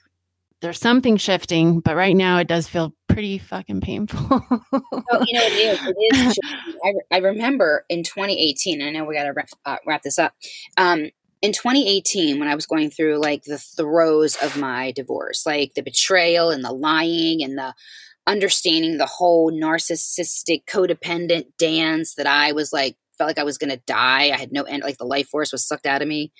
there's 0.61 0.81
something 0.81 1.17
shifting, 1.17 1.81
but 1.81 1.97
right 1.97 2.17
now 2.17 2.39
it 2.39 2.49
does 2.49 2.67
feel 2.67 2.95
pretty 3.09 3.39
fucking 3.39 3.81
painful. 3.81 4.19
oh, 4.31 5.25
you 5.27 5.35
know, 5.35 5.45
it 5.45 5.53
is. 5.53 5.81
It 5.87 6.17
is. 6.17 6.39
I, 6.85 7.17
I 7.17 7.19
remember 7.19 7.85
in 7.89 8.03
2018, 8.03 8.83
I 8.83 8.91
know 8.91 9.05
we 9.05 9.15
got 9.15 9.25
to 9.25 9.33
wrap, 9.33 9.49
uh, 9.65 9.77
wrap 9.87 10.03
this 10.03 10.19
up. 10.19 10.35
Um, 10.77 11.11
in 11.41 11.53
2018, 11.53 12.39
when 12.39 12.49
I 12.49 12.55
was 12.55 12.67
going 12.67 12.91
through 12.91 13.19
like 13.19 13.45
the 13.45 13.59
throes 13.59 14.37
of 14.43 14.57
my 14.57 14.91
divorce, 14.93 15.47
like 15.47 15.75
the 15.75 15.83
betrayal 15.83 16.51
and 16.51 16.65
the 16.65 16.73
lying 16.73 17.43
and 17.45 17.57
the 17.57 17.75
understanding 18.27 18.99
the 18.99 19.07
whole 19.07 19.53
narcissistic 19.53 20.65
codependent 20.67 21.47
dance 21.57 22.15
that 22.17 22.27
I 22.27 22.53
was 22.53 22.73
like, 22.73 22.97
felt 23.17 23.29
like 23.29 23.39
I 23.39 23.45
was 23.45 23.59
going 23.59 23.71
to 23.71 23.83
die. 23.87 24.31
I 24.31 24.37
had 24.37 24.53
no 24.53 24.63
end, 24.65 24.83
like 24.83 24.99
the 24.99 25.05
life 25.05 25.29
force 25.29 25.53
was 25.53 25.67
sucked 25.67 25.87
out 25.87 26.03
of 26.03 26.09
me 26.09 26.33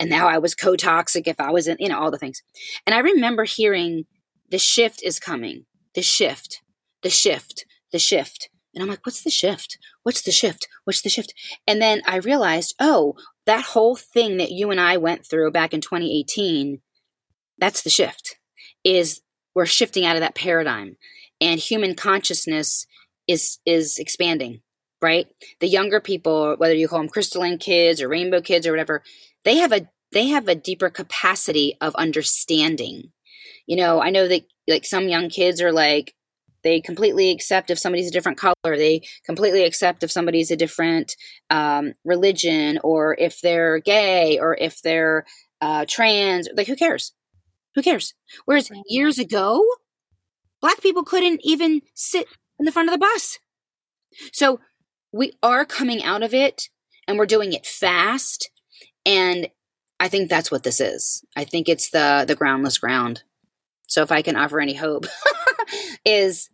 and 0.00 0.08
now 0.08 0.28
I 0.28 0.38
was 0.38 0.54
co-toxic 0.54 1.26
if 1.26 1.40
I 1.40 1.50
was 1.50 1.66
in, 1.66 1.76
you 1.80 1.88
know, 1.88 1.98
all 1.98 2.10
the 2.10 2.18
things. 2.18 2.42
And 2.86 2.94
I 2.94 2.98
remember 3.00 3.44
hearing 3.44 4.06
the 4.50 4.58
shift 4.58 5.02
is 5.02 5.18
coming, 5.18 5.66
the 5.94 6.02
shift, 6.02 6.62
the 7.02 7.10
shift, 7.10 7.64
the 7.92 7.98
shift. 7.98 8.48
And 8.74 8.82
I'm 8.82 8.88
like, 8.88 9.04
what's 9.04 9.22
the 9.22 9.30
shift? 9.30 9.78
What's 10.02 10.22
the 10.22 10.30
shift? 10.30 10.68
What's 10.84 11.02
the 11.02 11.08
shift? 11.08 11.34
And 11.66 11.82
then 11.82 12.02
I 12.06 12.16
realized, 12.16 12.74
oh, 12.78 13.14
that 13.46 13.64
whole 13.64 13.96
thing 13.96 14.36
that 14.36 14.52
you 14.52 14.70
and 14.70 14.80
I 14.80 14.96
went 14.98 15.26
through 15.26 15.50
back 15.50 15.74
in 15.74 15.80
2018, 15.80 16.80
that's 17.58 17.82
the 17.82 17.90
shift. 17.90 18.36
Is 18.84 19.20
we're 19.54 19.66
shifting 19.66 20.04
out 20.04 20.16
of 20.16 20.20
that 20.20 20.36
paradigm 20.36 20.96
and 21.40 21.58
human 21.58 21.94
consciousness 21.94 22.86
is 23.26 23.58
is 23.66 23.98
expanding, 23.98 24.60
right? 25.02 25.26
The 25.60 25.68
younger 25.68 26.00
people, 26.00 26.54
whether 26.56 26.74
you 26.74 26.88
call 26.88 27.00
them 27.00 27.08
crystalline 27.08 27.58
kids 27.58 28.00
or 28.00 28.08
rainbow 28.08 28.40
kids 28.40 28.66
or 28.66 28.70
whatever, 28.70 29.02
they 29.44 29.56
have 29.56 29.72
a 29.72 29.88
they 30.12 30.28
have 30.28 30.48
a 30.48 30.54
deeper 30.54 30.90
capacity 30.90 31.74
of 31.80 31.94
understanding. 31.96 33.12
You 33.66 33.76
know, 33.76 34.00
I 34.00 34.10
know 34.10 34.26
that 34.28 34.44
like 34.66 34.84
some 34.84 35.08
young 35.08 35.28
kids 35.28 35.60
are 35.60 35.72
like 35.72 36.14
they 36.64 36.80
completely 36.80 37.30
accept 37.30 37.70
if 37.70 37.78
somebody's 37.78 38.08
a 38.08 38.12
different 38.12 38.38
color. 38.38 38.54
They 38.64 39.02
completely 39.24 39.64
accept 39.64 40.02
if 40.02 40.10
somebody's 40.10 40.50
a 40.50 40.56
different 40.56 41.14
um, 41.50 41.94
religion, 42.04 42.78
or 42.82 43.16
if 43.18 43.40
they're 43.40 43.78
gay, 43.78 44.38
or 44.38 44.56
if 44.56 44.82
they're 44.82 45.24
uh, 45.60 45.84
trans. 45.88 46.48
Like, 46.56 46.66
who 46.66 46.76
cares? 46.76 47.12
Who 47.74 47.82
cares? 47.82 48.14
Whereas 48.44 48.70
years 48.86 49.18
ago, 49.18 49.64
black 50.60 50.80
people 50.82 51.04
couldn't 51.04 51.40
even 51.44 51.82
sit 51.94 52.26
in 52.58 52.64
the 52.64 52.72
front 52.72 52.88
of 52.88 52.92
the 52.92 52.98
bus. 52.98 53.38
So 54.32 54.60
we 55.12 55.32
are 55.42 55.64
coming 55.64 56.02
out 56.02 56.22
of 56.22 56.34
it, 56.34 56.68
and 57.06 57.18
we're 57.18 57.26
doing 57.26 57.52
it 57.52 57.66
fast 57.66 58.50
and 59.08 59.48
I 59.98 60.08
think 60.08 60.28
that's 60.28 60.50
what 60.50 60.62
this 60.62 60.80
is. 60.80 61.24
I 61.34 61.44
think 61.44 61.68
it's 61.68 61.90
the 61.90 62.24
the 62.28 62.36
groundless 62.36 62.78
ground. 62.78 63.24
So 63.88 64.02
if 64.02 64.12
I 64.12 64.22
can 64.22 64.36
offer 64.36 64.60
any 64.60 64.74
hope 64.74 65.06
is 66.04 66.50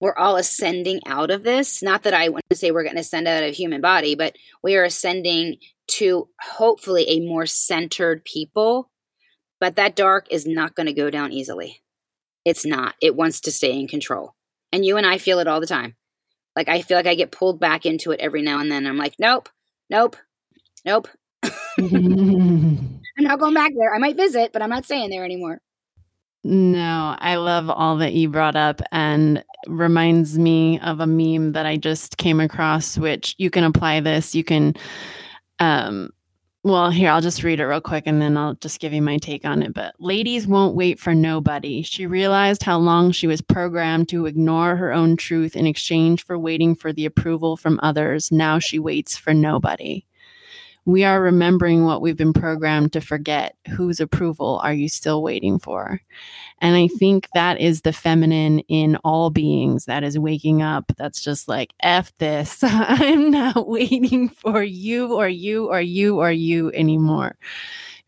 we're 0.00 0.16
all 0.16 0.36
ascending 0.36 1.00
out 1.06 1.30
of 1.30 1.42
this. 1.42 1.82
Not 1.82 2.02
that 2.02 2.12
I 2.12 2.28
want 2.28 2.44
to 2.50 2.56
say 2.56 2.70
we're 2.70 2.82
going 2.82 2.96
to 2.96 3.00
ascend 3.00 3.26
out 3.26 3.42
of 3.42 3.54
human 3.54 3.80
body, 3.80 4.14
but 4.14 4.36
we 4.62 4.76
are 4.76 4.84
ascending 4.84 5.56
to 5.92 6.28
hopefully 6.40 7.08
a 7.08 7.26
more 7.26 7.46
centered 7.46 8.24
people. 8.24 8.90
But 9.60 9.76
that 9.76 9.96
dark 9.96 10.26
is 10.30 10.46
not 10.46 10.74
going 10.74 10.86
to 10.86 10.92
go 10.92 11.08
down 11.08 11.32
easily. 11.32 11.82
It's 12.44 12.66
not. 12.66 12.96
It 13.00 13.16
wants 13.16 13.40
to 13.42 13.52
stay 13.52 13.78
in 13.78 13.88
control. 13.88 14.34
And 14.70 14.84
you 14.84 14.98
and 14.98 15.06
I 15.06 15.16
feel 15.16 15.38
it 15.38 15.48
all 15.48 15.60
the 15.60 15.66
time. 15.66 15.96
Like 16.54 16.68
I 16.68 16.82
feel 16.82 16.98
like 16.98 17.06
I 17.06 17.14
get 17.14 17.32
pulled 17.32 17.58
back 17.58 17.86
into 17.86 18.10
it 18.10 18.20
every 18.20 18.42
now 18.42 18.60
and 18.60 18.70
then. 18.70 18.86
I'm 18.86 18.98
like, 18.98 19.14
nope, 19.18 19.48
nope, 19.88 20.16
nope. 20.84 21.08
I'm 23.18 23.24
not 23.24 23.38
going 23.38 23.54
back 23.54 23.72
there. 23.76 23.94
I 23.94 23.98
might 23.98 24.16
visit, 24.16 24.52
but 24.52 24.62
I'm 24.62 24.70
not 24.70 24.84
staying 24.84 25.10
there 25.10 25.24
anymore. 25.24 25.60
No, 26.46 27.16
I 27.18 27.36
love 27.36 27.70
all 27.70 27.96
that 27.98 28.12
you 28.12 28.28
brought 28.28 28.54
up 28.54 28.82
and 28.92 29.42
reminds 29.66 30.38
me 30.38 30.78
of 30.80 31.00
a 31.00 31.06
meme 31.06 31.52
that 31.52 31.64
I 31.64 31.78
just 31.78 32.18
came 32.18 32.38
across, 32.38 32.98
which 32.98 33.34
you 33.38 33.48
can 33.48 33.64
apply 33.64 34.00
this. 34.00 34.34
You 34.34 34.44
can, 34.44 34.74
um, 35.58 36.10
well, 36.62 36.90
here, 36.90 37.10
I'll 37.10 37.22
just 37.22 37.42
read 37.42 37.60
it 37.60 37.66
real 37.66 37.80
quick 37.80 38.04
and 38.06 38.20
then 38.20 38.36
I'll 38.36 38.56
just 38.56 38.78
give 38.78 38.92
you 38.92 39.00
my 39.00 39.16
take 39.16 39.46
on 39.46 39.62
it. 39.62 39.72
But 39.72 39.94
ladies 39.98 40.46
won't 40.46 40.76
wait 40.76 40.98
for 40.98 41.14
nobody. 41.14 41.80
She 41.80 42.06
realized 42.06 42.62
how 42.62 42.78
long 42.78 43.10
she 43.10 43.26
was 43.26 43.40
programmed 43.40 44.10
to 44.10 44.26
ignore 44.26 44.76
her 44.76 44.92
own 44.92 45.16
truth 45.16 45.56
in 45.56 45.66
exchange 45.66 46.26
for 46.26 46.38
waiting 46.38 46.74
for 46.74 46.92
the 46.92 47.06
approval 47.06 47.56
from 47.56 47.80
others. 47.82 48.30
Now 48.30 48.58
she 48.58 48.78
waits 48.78 49.16
for 49.16 49.32
nobody 49.32 50.04
we 50.86 51.04
are 51.04 51.20
remembering 51.20 51.84
what 51.84 52.02
we've 52.02 52.16
been 52.16 52.32
programmed 52.32 52.92
to 52.92 53.00
forget. 53.00 53.56
Whose 53.68 54.00
approval 54.00 54.60
are 54.62 54.72
you 54.72 54.88
still 54.88 55.22
waiting 55.22 55.58
for? 55.58 56.00
And 56.60 56.76
I 56.76 56.88
think 56.88 57.28
that 57.34 57.60
is 57.60 57.80
the 57.82 57.92
feminine 57.92 58.60
in 58.60 58.96
all 59.04 59.30
beings 59.30 59.86
that 59.86 60.04
is 60.04 60.18
waking 60.18 60.62
up. 60.62 60.92
That's 60.96 61.22
just 61.22 61.48
like, 61.48 61.72
F 61.82 62.12
this. 62.18 62.60
I'm 62.62 63.30
not 63.30 63.68
waiting 63.68 64.28
for 64.28 64.62
you 64.62 65.14
or 65.14 65.28
you 65.28 65.68
or 65.68 65.80
you 65.80 66.20
or 66.20 66.30
you 66.30 66.70
anymore. 66.72 67.36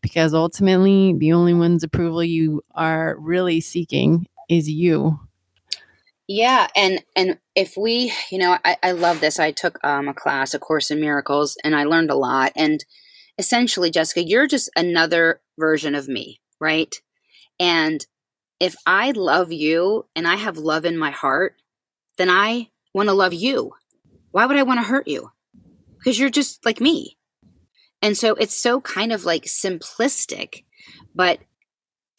Because 0.01 0.33
ultimately, 0.33 1.13
the 1.17 1.33
only 1.33 1.55
one's 1.55 1.83
approval 1.83 2.23
you 2.23 2.61
are 2.75 3.15
really 3.19 3.59
seeking 3.59 4.27
is 4.47 4.69
you. 4.69 5.19
Yeah, 6.27 6.67
and 6.75 7.03
and 7.15 7.39
if 7.55 7.75
we, 7.77 8.13
you 8.31 8.37
know, 8.37 8.57
I, 8.63 8.77
I 8.83 8.91
love 8.91 9.21
this. 9.21 9.39
I 9.39 9.51
took 9.51 9.83
um, 9.83 10.07
a 10.07 10.13
class, 10.13 10.53
a 10.53 10.59
course 10.59 10.91
in 10.91 11.01
miracles, 11.01 11.57
and 11.63 11.75
I 11.75 11.83
learned 11.83 12.11
a 12.11 12.15
lot. 12.15 12.51
And 12.55 12.83
essentially, 13.37 13.91
Jessica, 13.91 14.23
you're 14.25 14.47
just 14.47 14.69
another 14.75 15.41
version 15.59 15.95
of 15.95 16.07
me, 16.07 16.41
right? 16.59 16.95
And 17.59 18.05
if 18.59 18.75
I 18.85 19.11
love 19.11 19.51
you 19.51 20.05
and 20.15 20.27
I 20.27 20.35
have 20.35 20.57
love 20.57 20.85
in 20.85 20.97
my 20.97 21.11
heart, 21.11 21.55
then 22.17 22.29
I 22.29 22.69
want 22.93 23.09
to 23.09 23.13
love 23.13 23.33
you. 23.33 23.71
Why 24.31 24.45
would 24.45 24.57
I 24.57 24.63
want 24.63 24.79
to 24.79 24.87
hurt 24.87 25.07
you? 25.07 25.31
Because 25.97 26.19
you're 26.19 26.29
just 26.29 26.65
like 26.65 26.81
me. 26.81 27.17
And 28.01 28.17
so 28.17 28.35
it's 28.35 28.55
so 28.55 28.81
kind 28.81 29.11
of 29.11 29.25
like 29.25 29.45
simplistic, 29.45 30.63
but 31.15 31.39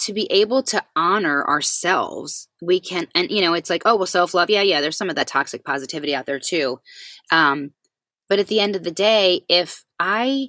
to 0.09 0.15
be 0.15 0.27
able 0.33 0.63
to 0.63 0.83
honor 0.97 1.47
ourselves 1.47 2.49
we 2.63 2.81
can 2.81 3.07
and 3.15 3.31
you 3.31 3.43
know 3.43 3.53
it's 3.53 3.69
like 3.69 3.83
oh 3.85 3.95
well 3.95 4.07
self-love 4.07 4.49
yeah 4.49 4.63
yeah 4.63 4.81
there's 4.81 4.97
some 4.97 5.11
of 5.11 5.17
that 5.17 5.27
toxic 5.27 5.63
positivity 5.63 6.15
out 6.15 6.25
there 6.25 6.41
too. 6.41 6.81
Um 7.31 7.73
but 8.27 8.39
at 8.39 8.47
the 8.47 8.59
end 8.59 8.75
of 8.75 8.85
the 8.85 8.91
day 8.91 9.43
if 9.51 9.85
i 10.01 10.49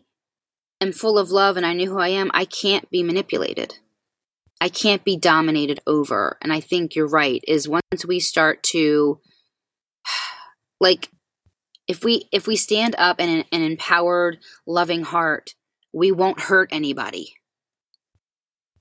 am 0.80 0.94
full 0.94 1.20
of 1.20 1.30
love 1.30 1.58
and 1.58 1.66
i 1.66 1.74
knew 1.74 1.90
who 1.90 2.00
i 2.00 2.08
am 2.08 2.32
i 2.34 2.46
can't 2.46 2.90
be 2.90 3.04
manipulated. 3.04 3.76
I 4.62 4.70
can't 4.70 5.04
be 5.04 5.18
dominated 5.18 5.82
over. 5.86 6.38
And 6.42 6.54
i 6.54 6.62
think 6.62 6.96
you're 6.96 7.06
right 7.10 7.44
is 7.46 7.68
once 7.68 8.06
we 8.08 8.22
start 8.22 8.64
to 8.72 9.20
like 10.80 11.10
if 11.90 12.02
we 12.06 12.30
if 12.32 12.48
we 12.48 12.56
stand 12.56 12.96
up 12.98 13.20
in 13.20 13.28
an, 13.28 13.44
an 13.52 13.62
empowered 13.62 14.38
loving 14.66 15.02
heart 15.02 15.54
we 15.92 16.14
won't 16.14 16.40
hurt 16.40 16.70
anybody 16.72 17.34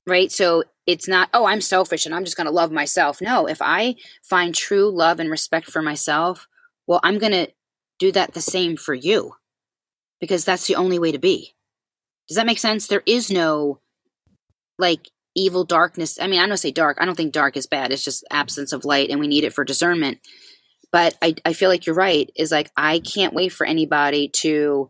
right? 0.09 0.31
So 0.31 0.63
it's 0.85 1.07
not, 1.07 1.29
oh, 1.33 1.45
I'm 1.45 1.61
selfish 1.61 2.05
and 2.05 2.15
I'm 2.15 2.25
just 2.25 2.35
going 2.35 2.45
to 2.45 2.51
love 2.51 2.71
myself. 2.71 3.21
No, 3.21 3.47
if 3.47 3.59
I 3.61 3.95
find 4.23 4.53
true 4.55 4.89
love 4.89 5.19
and 5.19 5.29
respect 5.29 5.69
for 5.69 5.81
myself, 5.81 6.47
well, 6.87 6.99
I'm 7.03 7.19
going 7.19 7.31
to 7.31 7.47
do 7.99 8.11
that 8.13 8.33
the 8.33 8.41
same 8.41 8.75
for 8.75 8.93
you 8.93 9.33
because 10.19 10.45
that's 10.45 10.67
the 10.67 10.75
only 10.75 10.97
way 10.97 11.11
to 11.11 11.19
be. 11.19 11.53
Does 12.27 12.35
that 12.35 12.47
make 12.47 12.59
sense? 12.59 12.87
There 12.87 13.03
is 13.05 13.29
no 13.29 13.79
like 14.77 15.09
evil 15.35 15.63
darkness. 15.63 16.19
I 16.19 16.27
mean, 16.27 16.39
I 16.39 16.47
don't 16.47 16.57
say 16.57 16.71
dark. 16.71 16.97
I 16.99 17.05
don't 17.05 17.15
think 17.15 17.33
dark 17.33 17.55
is 17.55 17.67
bad. 17.67 17.91
It's 17.91 18.03
just 18.03 18.25
absence 18.31 18.73
of 18.73 18.85
light 18.85 19.09
and 19.09 19.19
we 19.19 19.27
need 19.27 19.43
it 19.43 19.53
for 19.53 19.63
discernment. 19.63 20.19
But 20.91 21.15
I, 21.21 21.35
I 21.45 21.53
feel 21.53 21.69
like 21.69 21.85
you're 21.85 21.95
right, 21.95 22.31
is 22.35 22.51
like 22.51 22.71
I 22.75 22.99
can't 22.99 23.35
wait 23.35 23.49
for 23.49 23.65
anybody 23.65 24.29
to 24.37 24.89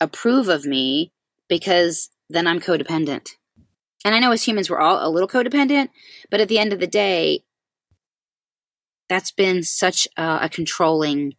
approve 0.00 0.48
of 0.48 0.64
me 0.64 1.12
because 1.48 2.08
then 2.28 2.46
I'm 2.46 2.60
codependent 2.60 3.30
and 4.04 4.14
I 4.14 4.18
know 4.18 4.32
as 4.32 4.42
humans, 4.42 4.70
we're 4.70 4.80
all 4.80 5.06
a 5.06 5.10
little 5.10 5.28
codependent, 5.28 5.88
but 6.30 6.40
at 6.40 6.48
the 6.48 6.58
end 6.58 6.72
of 6.72 6.80
the 6.80 6.86
day, 6.86 7.44
that's 9.08 9.32
been 9.32 9.62
such 9.62 10.06
a, 10.16 10.40
a 10.42 10.48
controlling 10.48 11.34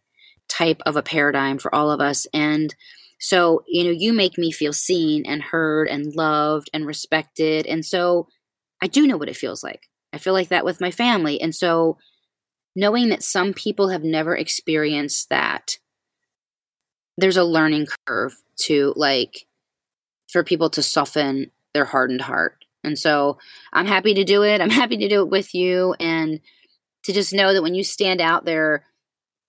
type 0.48 0.82
of 0.86 0.96
a 0.96 1.02
paradigm 1.02 1.58
for 1.58 1.74
all 1.74 1.90
of 1.90 2.00
us. 2.00 2.26
And 2.34 2.74
so, 3.18 3.62
you 3.66 3.84
know, 3.84 3.90
you 3.90 4.12
make 4.12 4.36
me 4.36 4.52
feel 4.52 4.72
seen 4.72 5.24
and 5.26 5.42
heard 5.42 5.88
and 5.88 6.14
loved 6.14 6.68
and 6.74 6.86
respected. 6.86 7.66
And 7.66 7.84
so 7.84 8.28
I 8.82 8.88
do 8.88 9.06
know 9.06 9.16
what 9.16 9.28
it 9.28 9.36
feels 9.36 9.62
like. 9.64 9.88
I 10.12 10.18
feel 10.18 10.32
like 10.34 10.48
that 10.48 10.64
with 10.64 10.80
my 10.80 10.90
family. 10.90 11.40
And 11.40 11.54
so 11.54 11.98
knowing 12.76 13.08
that 13.08 13.22
some 13.22 13.54
people 13.54 13.88
have 13.88 14.02
never 14.02 14.36
experienced 14.36 15.30
that, 15.30 15.78
there's 17.16 17.36
a 17.36 17.44
learning 17.44 17.86
curve 18.06 18.36
to 18.56 18.92
like 18.96 19.46
for 20.28 20.44
people 20.44 20.70
to 20.70 20.82
soften 20.82 21.50
their 21.74 21.84
hardened 21.84 22.20
heart. 22.20 22.64
And 22.84 22.98
so 22.98 23.38
I'm 23.72 23.86
happy 23.86 24.14
to 24.14 24.24
do 24.24 24.42
it. 24.42 24.60
I'm 24.60 24.70
happy 24.82 24.96
to 24.98 25.08
do 25.08 25.22
it 25.22 25.30
with 25.30 25.54
you 25.54 25.94
and 26.00 26.40
to 27.04 27.12
just 27.12 27.32
know 27.32 27.52
that 27.52 27.62
when 27.62 27.74
you 27.74 27.84
stand 27.84 28.20
out 28.20 28.44
there 28.44 28.86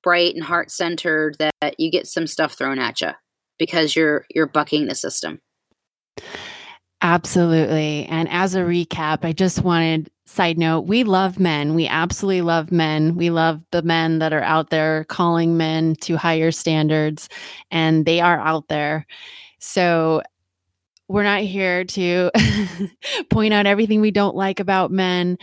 bright 0.03 0.35
and 0.35 0.43
heart 0.43 0.69
centered 0.69 1.37
that 1.39 1.79
you 1.79 1.89
get 1.89 2.07
some 2.07 2.27
stuff 2.27 2.53
thrown 2.53 2.79
at 2.79 3.01
you. 3.01 3.11
because 3.57 3.95
you're 3.95 4.25
you're 4.29 4.47
bucking 4.47 4.87
the 4.87 4.95
system. 4.95 5.39
Absolutely. 7.01 8.05
And 8.05 8.29
as 8.29 8.55
a 8.55 8.61
recap, 8.61 9.19
I 9.23 9.33
just 9.33 9.61
wanted 9.61 10.09
side 10.25 10.57
note, 10.57 10.81
we 10.81 11.03
love 11.03 11.37
men. 11.37 11.75
We 11.75 11.85
absolutely 11.87 12.41
love 12.41 12.71
men. 12.71 13.15
We 13.15 13.29
love 13.29 13.61
the 13.71 13.81
men 13.81 14.19
that 14.19 14.31
are 14.31 14.41
out 14.41 14.69
there 14.69 15.03
calling 15.05 15.57
men 15.57 15.95
to 16.01 16.15
higher 16.17 16.51
standards 16.51 17.27
and 17.71 18.05
they 18.05 18.21
are 18.21 18.39
out 18.39 18.69
there. 18.69 19.05
So 19.59 20.21
we're 21.13 21.21
not 21.21 21.41
here 21.41 21.83
to 21.83 22.31
point 23.29 23.53
out 23.53 23.67
everything 23.67 24.01
we 24.01 24.09
don't 24.09 24.35
like 24.35 24.59
about 24.59 24.89
men. 24.89 25.37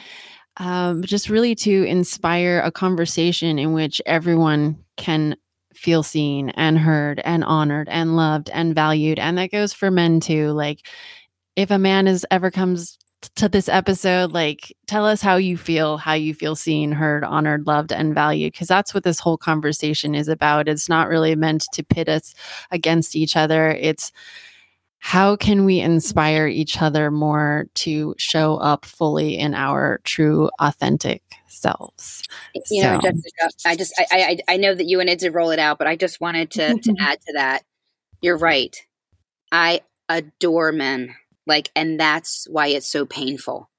Um, 0.57 1.05
just 1.05 1.31
really 1.31 1.55
to 1.55 1.85
inspire 1.85 2.61
a 2.65 2.73
conversation 2.73 3.57
in 3.57 3.73
which 3.73 4.03
everyone 4.05 4.85
can 4.97 5.37
feel 5.73 6.03
seen 6.03 6.49
and 6.51 6.77
heard 6.77 7.21
and 7.25 7.45
honored 7.45 7.89
and 7.89 8.17
loved 8.17 8.51
and 8.51 8.75
valued. 8.75 9.21
And 9.21 9.39
that 9.39 9.53
goes 9.53 9.73
for 9.73 9.93
men 9.93 10.19
too. 10.19 10.51
Like, 10.51 10.89
if 11.55 11.71
a 11.71 11.79
man 11.79 12.09
is 12.09 12.27
ever 12.33 12.51
comes 12.51 12.99
to 13.37 13.49
this 13.49 13.69
episode, 13.69 14.33
like, 14.33 14.77
tell 14.89 15.07
us 15.07 15.23
how 15.23 15.37
you 15.37 15.57
feel, 15.57 15.99
how 15.99 16.15
you 16.15 16.35
feel 16.35 16.57
seen, 16.57 16.91
heard, 16.91 17.23
honored, 17.23 17.69
loved, 17.69 17.93
and 17.93 18.13
valued, 18.13 18.55
because 18.55 18.67
that's 18.67 18.93
what 18.93 19.05
this 19.05 19.21
whole 19.21 19.39
conversation 19.39 20.17
is 20.17 20.27
about. 20.27 20.67
It's 20.67 20.89
not 20.89 21.09
really 21.09 21.37
meant 21.37 21.67
to 21.75 21.85
pit 21.85 22.09
us 22.09 22.35
against 22.73 23.15
each 23.15 23.37
other. 23.37 23.71
It's 23.71 24.11
how 25.03 25.35
can 25.35 25.65
we 25.65 25.81
inspire 25.81 26.47
each 26.47 26.81
other 26.81 27.11
more 27.11 27.67
to 27.75 28.15
show 28.19 28.57
up 28.57 28.85
fully 28.85 29.39
in 29.39 29.55
our 29.55 30.01
true 30.05 30.51
authentic 30.61 31.23
selves? 31.49 32.23
You 32.55 32.83
so. 32.83 32.93
know 32.93 33.01
jessica 33.01 33.51
i 33.67 33.77
just 33.77 33.93
I, 33.99 34.07
I 34.49 34.55
i 34.55 34.57
know 34.57 34.75
that 34.75 34.87
you 34.87 35.01
and 35.01 35.19
did 35.19 35.35
roll 35.35 35.51
it 35.51 35.59
out 35.59 35.79
but 35.79 35.89
i 35.89 35.97
just 35.97 36.21
wanted 36.21 36.51
to 36.53 36.79
to 36.79 36.95
add 37.01 37.21
to 37.27 37.33
that. 37.35 37.63
You're 38.21 38.37
right. 38.37 38.77
I 39.51 39.81
adore 40.09 40.73
men 40.73 41.15
like 41.47 41.71
and 41.75 41.99
that's 41.99 42.47
why 42.51 42.69
it's 42.69 42.91
so 42.91 43.07
painful. 43.07 43.71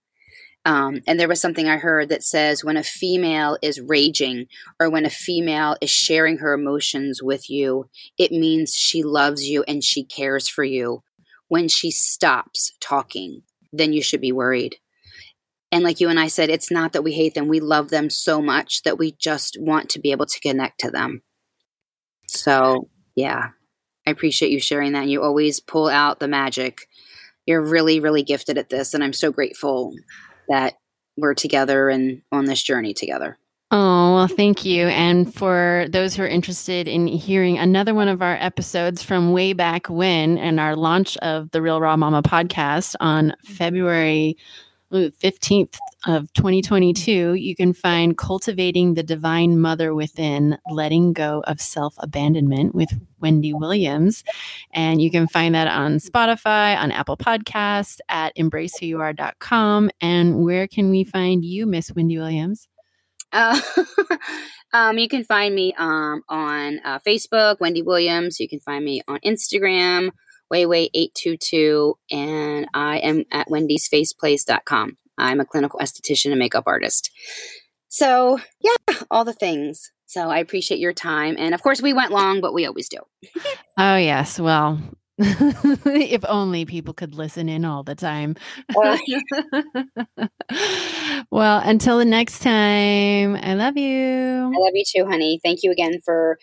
Um, 0.63 1.01
and 1.07 1.19
there 1.19 1.28
was 1.28 1.41
something 1.41 1.67
I 1.67 1.78
heard 1.78 2.09
that 2.09 2.24
says 2.24 2.63
when 2.63 2.78
a 2.78 2.84
female 2.84 3.57
is 3.63 3.82
raging 3.82 4.45
or 4.80 4.91
when 4.91 5.05
a 5.05 5.09
female 5.09 5.76
is 5.82 5.89
sharing 5.89 6.38
her 6.38 6.53
emotions 6.53 7.22
with 7.24 7.49
you, 7.49 7.89
it 8.19 8.32
means 8.32 8.76
she 8.76 9.01
loves 9.01 9.43
you 9.43 9.63
and 9.67 9.84
she 9.84 10.03
cares 10.03 10.47
for 10.47 10.63
you 10.63 11.01
when 11.52 11.68
she 11.68 11.91
stops 11.91 12.72
talking, 12.80 13.41
then 13.74 13.91
you 13.91 14.02
should 14.02 14.22
be 14.22 14.32
worried. 14.32 14.78
And 15.70 15.84
like 15.84 15.99
you 15.99 16.08
and 16.08 16.18
I 16.18 16.28
said, 16.28 16.49
it's 16.49 16.72
not 16.72 16.93
that 16.93 17.02
we 17.02 17.12
hate 17.12 17.34
them. 17.34 17.49
We 17.49 17.60
love 17.60 17.89
them 17.89 18.10
so 18.10 18.41
much 18.41 18.84
that 18.84 18.97
we 18.97 19.12
just 19.20 19.58
want 19.60 19.89
to 19.89 19.99
be 19.99 20.12
able 20.12 20.28
to 20.28 20.39
connect 20.39 20.80
to 20.80 20.89
them. 20.89 21.24
So, 22.30 22.88
yeah, 23.16 23.49
I 24.08 24.12
appreciate 24.12 24.54
you 24.54 24.62
sharing 24.62 24.93
that. 24.93 25.02
And 25.02 25.12
you 25.12 25.22
always 25.22 25.60
pull 25.60 25.89
out 25.89 26.22
the 26.22 26.30
magic. 26.30 26.88
You're 27.45 27.62
really, 27.62 27.99
really 27.99 28.24
gifted 28.24 28.58
at 28.58 28.70
this. 28.70 28.93
And 28.93 29.04
I'm 29.04 29.12
so 29.12 29.30
grateful 29.30 29.93
that 30.47 30.76
we're 31.18 31.34
together 31.34 31.89
and 31.89 32.22
on 32.32 32.45
this 32.45 32.64
journey 32.64 32.93
together. 32.93 33.38
Oh, 33.74 34.15
well, 34.15 34.28
thank 34.28 34.65
you. 34.65 34.88
And 34.88 35.34
for 35.34 35.86
those 35.89 36.13
who 36.13 36.24
are 36.24 36.28
interested 36.28 36.89
in 36.89 37.07
hearing 37.07 37.57
another 37.57 37.93
one 37.93 38.09
of 38.09 38.22
our 38.22 38.36
episodes 38.36 39.01
from 39.01 39.32
way 39.32 39.53
back 39.53 39.88
when 39.89 40.38
and 40.38 40.59
our 40.59 40.76
launch 40.76 41.15
of 41.17 41.51
the 41.51 41.61
Real 41.61 41.80
Raw 41.80 41.95
Mama 41.95 42.22
podcast 42.22 42.95
on 42.99 43.34
February 43.45 44.36
15th 44.91 45.78
of 46.05 46.34
2022, 46.34 47.36
you 47.36 47.55
can 47.55 47.72
find 47.72 48.17
Cultivating 48.17 48.95
the 48.95 49.03
Divine 49.03 49.57
Mother 49.57 49.95
Within, 49.95 50.57
Letting 50.69 51.13
Go 51.13 51.41
of 51.47 51.61
Self 51.61 51.95
Abandonment 51.99 52.76
with 52.76 52.89
Wendy 53.22 53.53
Williams. 53.53 54.26
And 54.74 55.01
you 55.01 55.09
can 55.09 55.28
find 55.28 55.55
that 55.55 55.69
on 55.69 55.99
Spotify, 55.99 56.76
on 56.78 56.91
Apple 56.91 57.15
Podcasts, 57.15 57.99
at 58.09 58.36
embracewhoyouare.com. 58.36 59.91
And 60.01 60.43
where 60.43 60.67
can 60.67 60.89
we 60.89 61.05
find 61.05 61.45
you, 61.45 61.65
Miss 61.65 61.93
Wendy 61.95 62.17
Williams? 62.17 62.67
Uh, 63.32 63.59
um, 64.73 64.97
you 64.97 65.07
can 65.07 65.23
find 65.23 65.53
me 65.53 65.73
um, 65.77 66.23
on 66.29 66.79
uh, 66.84 66.99
Facebook, 66.99 67.59
Wendy 67.59 67.82
Williams. 67.82 68.39
You 68.39 68.49
can 68.49 68.59
find 68.59 68.84
me 68.84 69.01
on 69.07 69.19
Instagram, 69.25 70.11
Wayway822, 70.51 71.95
and 72.11 72.67
I 72.73 72.97
am 72.99 73.23
at 73.32 73.47
wendysfaceplace.com. 73.47 74.97
I'm 75.17 75.39
a 75.39 75.45
clinical 75.45 75.79
esthetician 75.79 76.32
and 76.32 76.39
makeup 76.39 76.63
artist. 76.67 77.11
So, 77.89 78.39
yeah, 78.59 78.95
all 79.09 79.25
the 79.25 79.34
things. 79.34 79.91
So 80.05 80.29
I 80.29 80.39
appreciate 80.39 80.79
your 80.79 80.93
time. 80.93 81.36
And 81.38 81.53
of 81.53 81.61
course, 81.61 81.82
we 81.82 81.93
went 81.93 82.11
long, 82.11 82.41
but 82.41 82.53
we 82.53 82.65
always 82.65 82.89
do. 82.89 82.97
oh, 83.77 83.95
yes. 83.95 84.39
Well, 84.39 84.79
if 85.86 86.26
only 86.28 86.65
people 86.65 86.93
could 86.93 87.13
listen 87.13 87.47
in 87.47 87.63
all 87.63 87.84
the 87.84 87.95
time. 87.95 88.36
well, 91.32 91.61
until 91.63 91.99
the 91.99 92.05
next 92.05 92.39
time, 92.39 93.36
I 93.36 93.53
love 93.53 93.78
you. 93.78 94.53
I 94.53 94.57
love 94.57 94.74
you 94.74 94.84
too, 94.86 95.05
honey. 95.05 95.39
Thank 95.43 95.59
you 95.63 95.72
again 95.72 95.99
for 96.03 96.39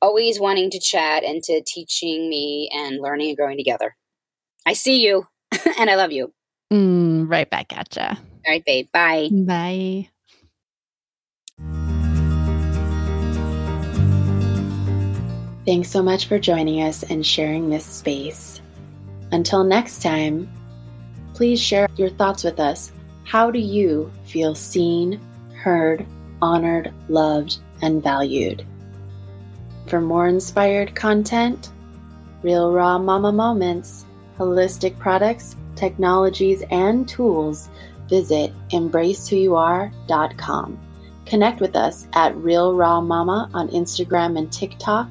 always 0.00 0.38
wanting 0.38 0.70
to 0.70 0.78
chat 0.78 1.24
and 1.24 1.42
to 1.44 1.62
teaching 1.66 2.28
me 2.28 2.70
and 2.72 3.00
learning 3.00 3.28
and 3.28 3.36
growing 3.36 3.56
together. 3.56 3.96
I 4.64 4.74
see 4.74 5.04
you 5.04 5.26
and 5.78 5.90
I 5.90 5.96
love 5.96 6.12
you. 6.12 6.32
Mm, 6.72 7.28
right 7.28 7.48
back 7.48 7.76
at 7.76 7.96
ya. 7.96 8.14
All 8.16 8.52
right, 8.52 8.64
babe. 8.64 8.88
Bye. 8.92 9.28
Bye. 9.32 10.10
Thanks 15.66 15.90
so 15.90 16.02
much 16.02 16.26
for 16.26 16.38
joining 16.38 16.82
us 16.82 17.04
and 17.04 17.24
sharing 17.24 17.70
this 17.70 17.86
space. 17.86 18.60
Until 19.32 19.64
next 19.64 20.02
time, 20.02 20.52
please 21.32 21.58
share 21.58 21.88
your 21.96 22.10
thoughts 22.10 22.44
with 22.44 22.60
us. 22.60 22.92
How 23.24 23.50
do 23.50 23.58
you 23.58 24.12
feel 24.26 24.54
seen, 24.54 25.18
heard, 25.56 26.04
honored, 26.42 26.92
loved, 27.08 27.60
and 27.80 28.02
valued? 28.02 28.66
For 29.86 30.02
more 30.02 30.28
inspired 30.28 30.94
content, 30.94 31.70
real 32.42 32.70
raw 32.70 32.98
mama 32.98 33.32
moments, 33.32 34.04
holistic 34.38 34.98
products, 34.98 35.56
technologies, 35.76 36.62
and 36.70 37.08
tools, 37.08 37.70
visit 38.08 38.52
embracewhoyouare.com. 38.70 40.78
Connect 41.24 41.62
with 41.62 41.74
us 41.74 42.06
at 42.12 42.36
Real 42.36 42.74
Raw 42.74 43.00
Mama 43.00 43.48
on 43.54 43.68
Instagram 43.68 44.36
and 44.36 44.52
TikTok 44.52 45.08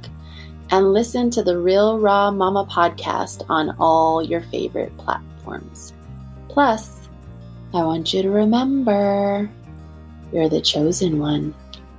and 0.74 0.92
listen 0.92 1.30
to 1.30 1.44
the 1.44 1.56
Real 1.56 2.00
Raw 2.00 2.32
Mama 2.32 2.66
podcast 2.66 3.46
on 3.48 3.76
all 3.80 4.24
your 4.24 4.42
favorite 4.42 4.98
platforms. 4.98 5.94
Plus, 6.50 7.08
I 7.76 7.84
want 7.84 8.12
you 8.12 8.24
to 8.24 8.32
remember 8.32 9.48
you're 10.34 10.50
the 10.50 10.62
chosen 10.62 11.20
one. 11.20 11.54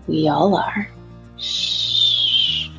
We 0.08 0.26
all 0.26 0.56
are. 0.56 0.90
Shh. 1.38 2.70